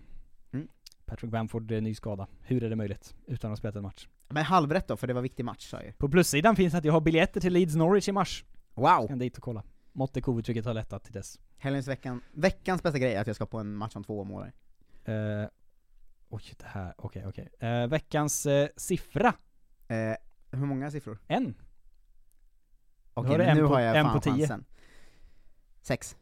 [0.52, 0.68] Mm.
[1.04, 2.26] Patrick Bamford, eh, ny skada.
[2.40, 3.14] Hur är det möjligt?
[3.26, 4.08] Utan att ha spelat en match.
[4.28, 5.92] Men halvrätt då, för det var viktig match sa ju.
[5.92, 8.44] På plussidan finns att jag har biljetter till Leeds Norwich i mars.
[8.74, 9.08] Wow!
[9.08, 9.64] Kan dit och kolla.
[9.92, 11.40] Måtte covidtrycket ha lättat till dess.
[11.56, 14.52] Helgens veckan, veckans bästa grej är att jag ska på en match om två månader.
[15.04, 15.48] Eh,
[16.28, 17.48] oj, det här, okej, okej.
[17.60, 19.34] Eh, veckans eh, siffra.
[20.50, 21.18] Hur många siffror?
[21.26, 21.54] En.
[23.14, 24.32] Okej, en nu på- har jag en fan på tio.
[24.32, 24.64] chansen.
[25.82, 26.16] Sex.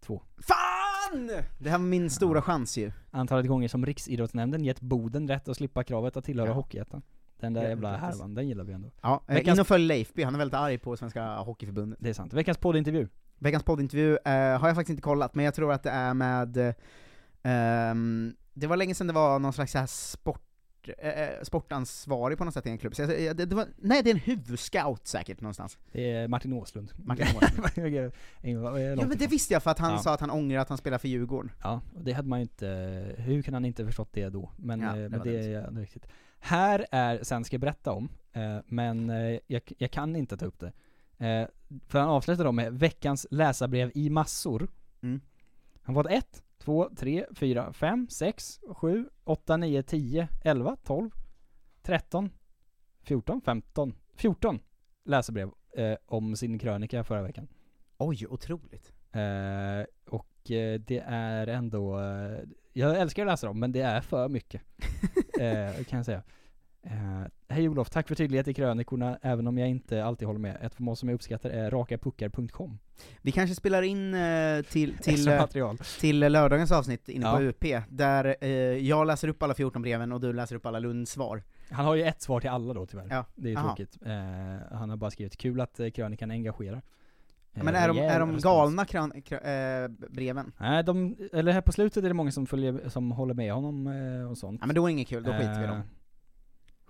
[0.00, 0.22] Två.
[0.38, 1.26] Fan!
[1.58, 2.92] Det här var min stora chans ju.
[3.10, 6.54] Antalet gånger som Riksidrottsnämnden gett Boden rätt att slippa kravet att tillhöra Ja.
[6.54, 7.02] Hockeyettan.
[7.40, 8.90] Den där jävla härvan, den gillar vi ändå.
[9.02, 11.98] Ja, eh, Veckans- in och följ Leifby, han är väldigt arg på Svenska Hockeyförbundet.
[12.02, 12.32] Det är sant.
[12.32, 13.08] Veckans poddintervju.
[13.38, 16.74] Veckans poddintervju eh, har jag faktiskt inte kollat, men jag tror att det är med,
[17.42, 20.45] ehm, det var länge sedan det var någon slags så här sport,
[20.98, 22.94] eh, eh, sportansvarig på något sätt i en klubb.
[22.94, 25.78] Så jag, det, det var, nej det är en huvudscout säkert någonstans.
[25.92, 26.92] Det är Martin Åslund.
[26.96, 28.12] Martin Åslund.
[28.42, 29.98] Ja men det visste jag för att han Ja.
[29.98, 31.50] sa att han ångrar att han spelar för Djurgården.
[31.62, 32.66] Ja, och det hade man ju inte,
[33.18, 34.50] hur kan han inte förstått det då?
[34.56, 36.06] Men, Ja, eh, det men det det är riktigt.
[36.38, 39.08] Här är, sen ska jag berätta om, eh, men
[39.46, 40.72] jag, jag kan inte ta upp det.
[41.88, 44.68] För han avslutar då med veckans läsarbrev i massor.
[45.02, 45.20] Mm.
[45.82, 51.10] Han fått 1, 2, 3, 4, 5, 6, 7, 8, 9, 10, 11, 12,
[51.82, 52.30] 13,
[53.02, 54.60] 14, 15, 14
[55.04, 57.48] läsarbrev eh, om sin krönika förra veckan.
[57.98, 58.92] Oj, otroligt.
[59.12, 62.38] Eh, och eh, det är ändå, eh,
[62.72, 64.62] jag älskar att läsa dem, men det är för mycket.
[65.40, 66.22] eh, kan jag säga.
[66.90, 70.56] Eh, Hej Olof, tack för tydlighet i krönikorna, även om jag inte alltid håller med.
[70.62, 72.78] Ett format som jag uppskattar är rakapuckar.com.
[73.22, 75.78] Vi kanske spelar in eh, till, till, eh, material.
[76.00, 77.48] till lördagens avsnitt inne på Ja.
[77.48, 78.44] UP, där
[78.74, 81.42] jag läser upp alla 14 breven och du läser upp alla Lunds svar.
[81.70, 83.06] Han har ju ett svar till alla då tyvärr.
[83.10, 83.24] Ja.
[83.34, 83.66] Det är ju Aha.
[83.68, 83.98] tråkigt.
[84.72, 86.82] Han har bara skrivit, kul att krönikan engagerar.
[87.52, 90.52] Men är de, är de galna kran, kra- eh, breven?
[90.58, 93.86] Nej, de, eller här på slutet är det många som följer, som håller med honom
[94.30, 94.58] och sånt.
[94.60, 95.80] Ja men då är det inget kul, då skiter vi i dem.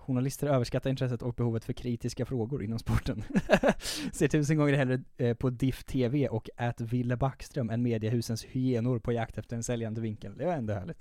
[0.07, 3.23] Journalister överskattar intresset och behovet för kritiska frågor inom sporten.
[4.11, 8.99] Ser tusen gånger hellre eh, på Diff TV och att Ville Backström än mediehusens hyenor
[8.99, 10.37] på jakt efter en säljande vinkel.
[10.37, 10.97] Det var ändå härligt.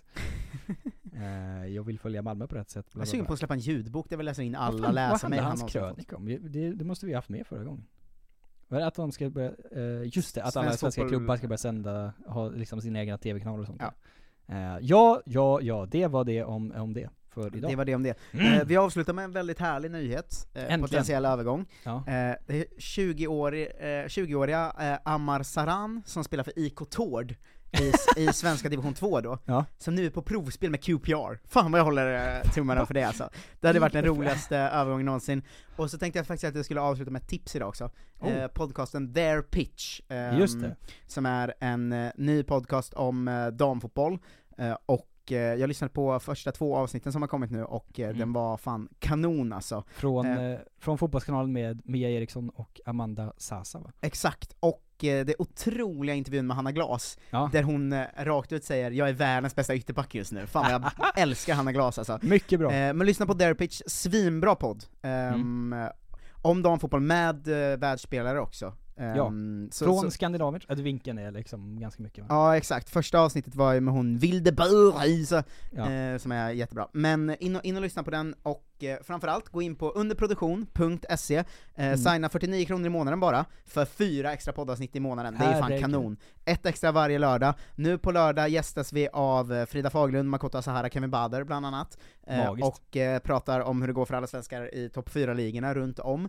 [1.14, 2.86] eh, jag vill följa Malmö på rätt sätt.
[2.92, 5.48] Jag är sugen på att släppa en ljudbok där vi läser in alla läsarmejl han
[5.58, 6.26] hans krönika om?
[6.50, 7.86] Det- Det, måste vi ha haft med förra gången.
[8.68, 11.48] Var det att de ska börja, eh, just det, att alla svenska fotboll- klubbar ska
[11.48, 13.82] börja sända, ha liksom sina egna tv-kanaler och sånt.
[13.82, 13.92] Ja.
[14.80, 17.10] Ja, ja, ja, det var det om, om det
[17.42, 17.70] för idag.
[17.70, 18.18] Det var det om det.
[18.32, 18.52] Mm.
[18.52, 20.80] Eh, vi avslutar med en väldigt härlig nyhet, eh, Äntligen.
[20.82, 21.66] potentiell övergång.
[21.84, 21.96] Ja.
[21.96, 27.34] Eh, det är 20-årig, eh, 20-åriga eh, Ammar Saran, som spelar för IK Tord
[27.80, 27.92] i,
[28.22, 29.64] i svenska division 2 då, Ja.
[29.78, 31.38] som nu är på provspel med QPR.
[31.48, 33.30] Fan vad jag håller tummarna för det alltså.
[33.60, 35.42] Det hade varit den roligaste övergången någonsin.
[35.76, 37.90] Och så tänkte jag faktiskt att jag skulle avsluta med ett tips idag också.
[38.20, 38.32] Oh.
[38.32, 40.76] Eh, podcasten Their Pitch, ehm, Just det.
[41.06, 44.18] som är en eh, ny podcast om damfotboll,
[44.58, 44.76] eh,
[45.26, 48.18] och eh, jag lyssnade på första två avsnitten som har kommit nu, och eh, Mm.
[48.18, 49.84] den var fan kanon alltså.
[49.88, 53.90] Från, Eh, eh, från Fotbollskanalen med Mia Eriksson och Amanda Sasa va?
[54.00, 57.50] Exakt, och eh, det otroliga intervjun med Hanna Glas, Ja.
[57.52, 60.92] där hon eh, rakt ut säger 'Jag är världens bästa ytterback just nu' Fan vad
[60.98, 62.18] jag älskar Hanna Glas alltså.
[62.22, 62.70] Mycket bra.
[62.70, 64.84] Men lyssna på Dare Pitch, svinbra podd.
[65.02, 65.88] Ehm, Mm.
[66.42, 68.72] Om damfotboll med eh, världsspelare också.
[68.98, 69.32] Ja.
[69.70, 72.26] så- Från så- Skandinavien, att vinkeln är liksom ganska mycket va?
[72.30, 75.90] Ja exakt, första avsnittet var ju med hon Vilde Börisa, Ja.
[75.90, 76.88] eh, som är jättebra.
[76.92, 81.36] Men in och, in och lyssna på den, och eh, framförallt gå in på underproduktion.se,
[81.36, 81.44] eh,
[81.86, 81.96] Mm.
[81.98, 85.62] signa 49 kronor i månaden bara, för fyra extra poddavsnitt i månaden, det är fan
[85.62, 85.80] Herregud.
[85.80, 86.16] kanon.
[86.44, 87.54] Ett extra varje lördag.
[87.74, 91.98] Nu på lördag gästas vi av eh, Frida Faglund, Makoto Asahara, Kevin Bader bland annat,
[92.26, 95.98] eh, och eh, pratar om hur det går för alla svenskar i topp 4-ligorna runt
[95.98, 96.28] om.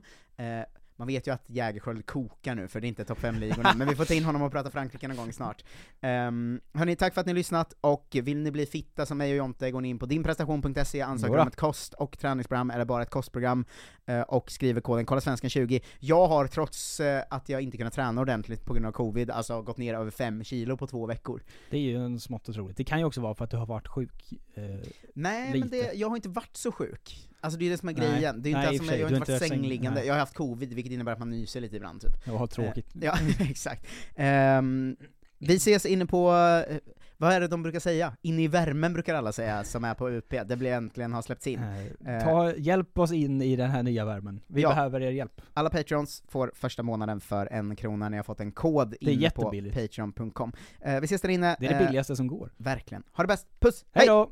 [0.98, 3.95] Man vet ju att Jägerskiöld kokar nu, för det är inte topp 5-ligorna, men vi
[3.95, 5.64] får ta in honom och prata Frankrike någon gång snart.
[6.02, 9.32] Um, hörni, tack för att ni har lyssnat, och vill ni bli fitta som mig
[9.32, 13.03] och Jonte, går ni in på dinprestation.se, ansöker om ett kost och träningsprogram, eller bara
[13.03, 13.65] ett kostprogram,
[14.06, 17.94] eh, och skriver koden kolla svensken 20 Jag har, trots eh, att jag inte kunnat
[17.94, 21.44] träna ordentligt på grund av covid, alltså gått ner över 5 kilo på två veckor.
[21.69, 22.78] Det är ju en smått otroligt.
[22.78, 24.64] Det kan ju också vara för att du har varit sjuk eh,
[25.14, 25.60] Nej, lite.
[25.60, 27.30] men det, jag har inte varit så sjuk.
[27.40, 28.12] Alltså det är det som är Nej.
[28.12, 28.42] grejen.
[28.42, 30.34] Det är Nej, inte alltså, jag har inte varit inte säng- sängliggande, jag har haft
[30.34, 32.12] covid, vilket innebär att man nyser lite ibland typ.
[32.24, 32.96] Ja, tråkigt.
[32.96, 33.88] Eh, ja, exakt.
[34.16, 34.96] Ehm,
[35.40, 36.32] vi ses inne på,
[36.70, 36.78] eh,
[37.18, 38.14] vad är det de brukar säga?
[38.22, 41.48] Inne i värmen brukar alla säga, som är på UP, det blir äntligen har släppts
[41.48, 41.60] in.
[42.08, 44.40] Eh, Ta, hjälp oss in i den här nya värmen.
[44.48, 44.70] Vi Ja.
[44.70, 45.42] behöver er hjälp.
[45.54, 49.52] Alla patrons får första månaden för en krona, ni har fått en kod in på
[49.74, 50.52] patreon.com.
[50.82, 51.56] Eh, vi ses där inne.
[51.60, 52.52] Det är det Eh, billigaste som går.
[52.58, 53.04] Verkligen.
[53.14, 53.86] Ha det bäst, puss!
[53.94, 54.32] Hej då!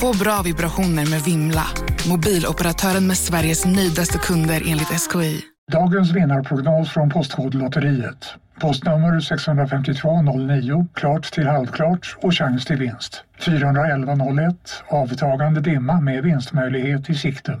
[0.00, 1.66] Få bra vibrationer med Vimla.
[2.08, 5.40] Mobiloperatören med Sveriges nöjdaste kunder enligt SKI.
[5.72, 8.34] Dagens vinnarprognos från Postkodlotteriet.
[8.60, 13.24] Postnummer 65209, klart till halvklart och chans till vinst.
[13.38, 14.54] 41101,
[14.88, 17.60] avtagande dimma med vinstmöjlighet i sikte.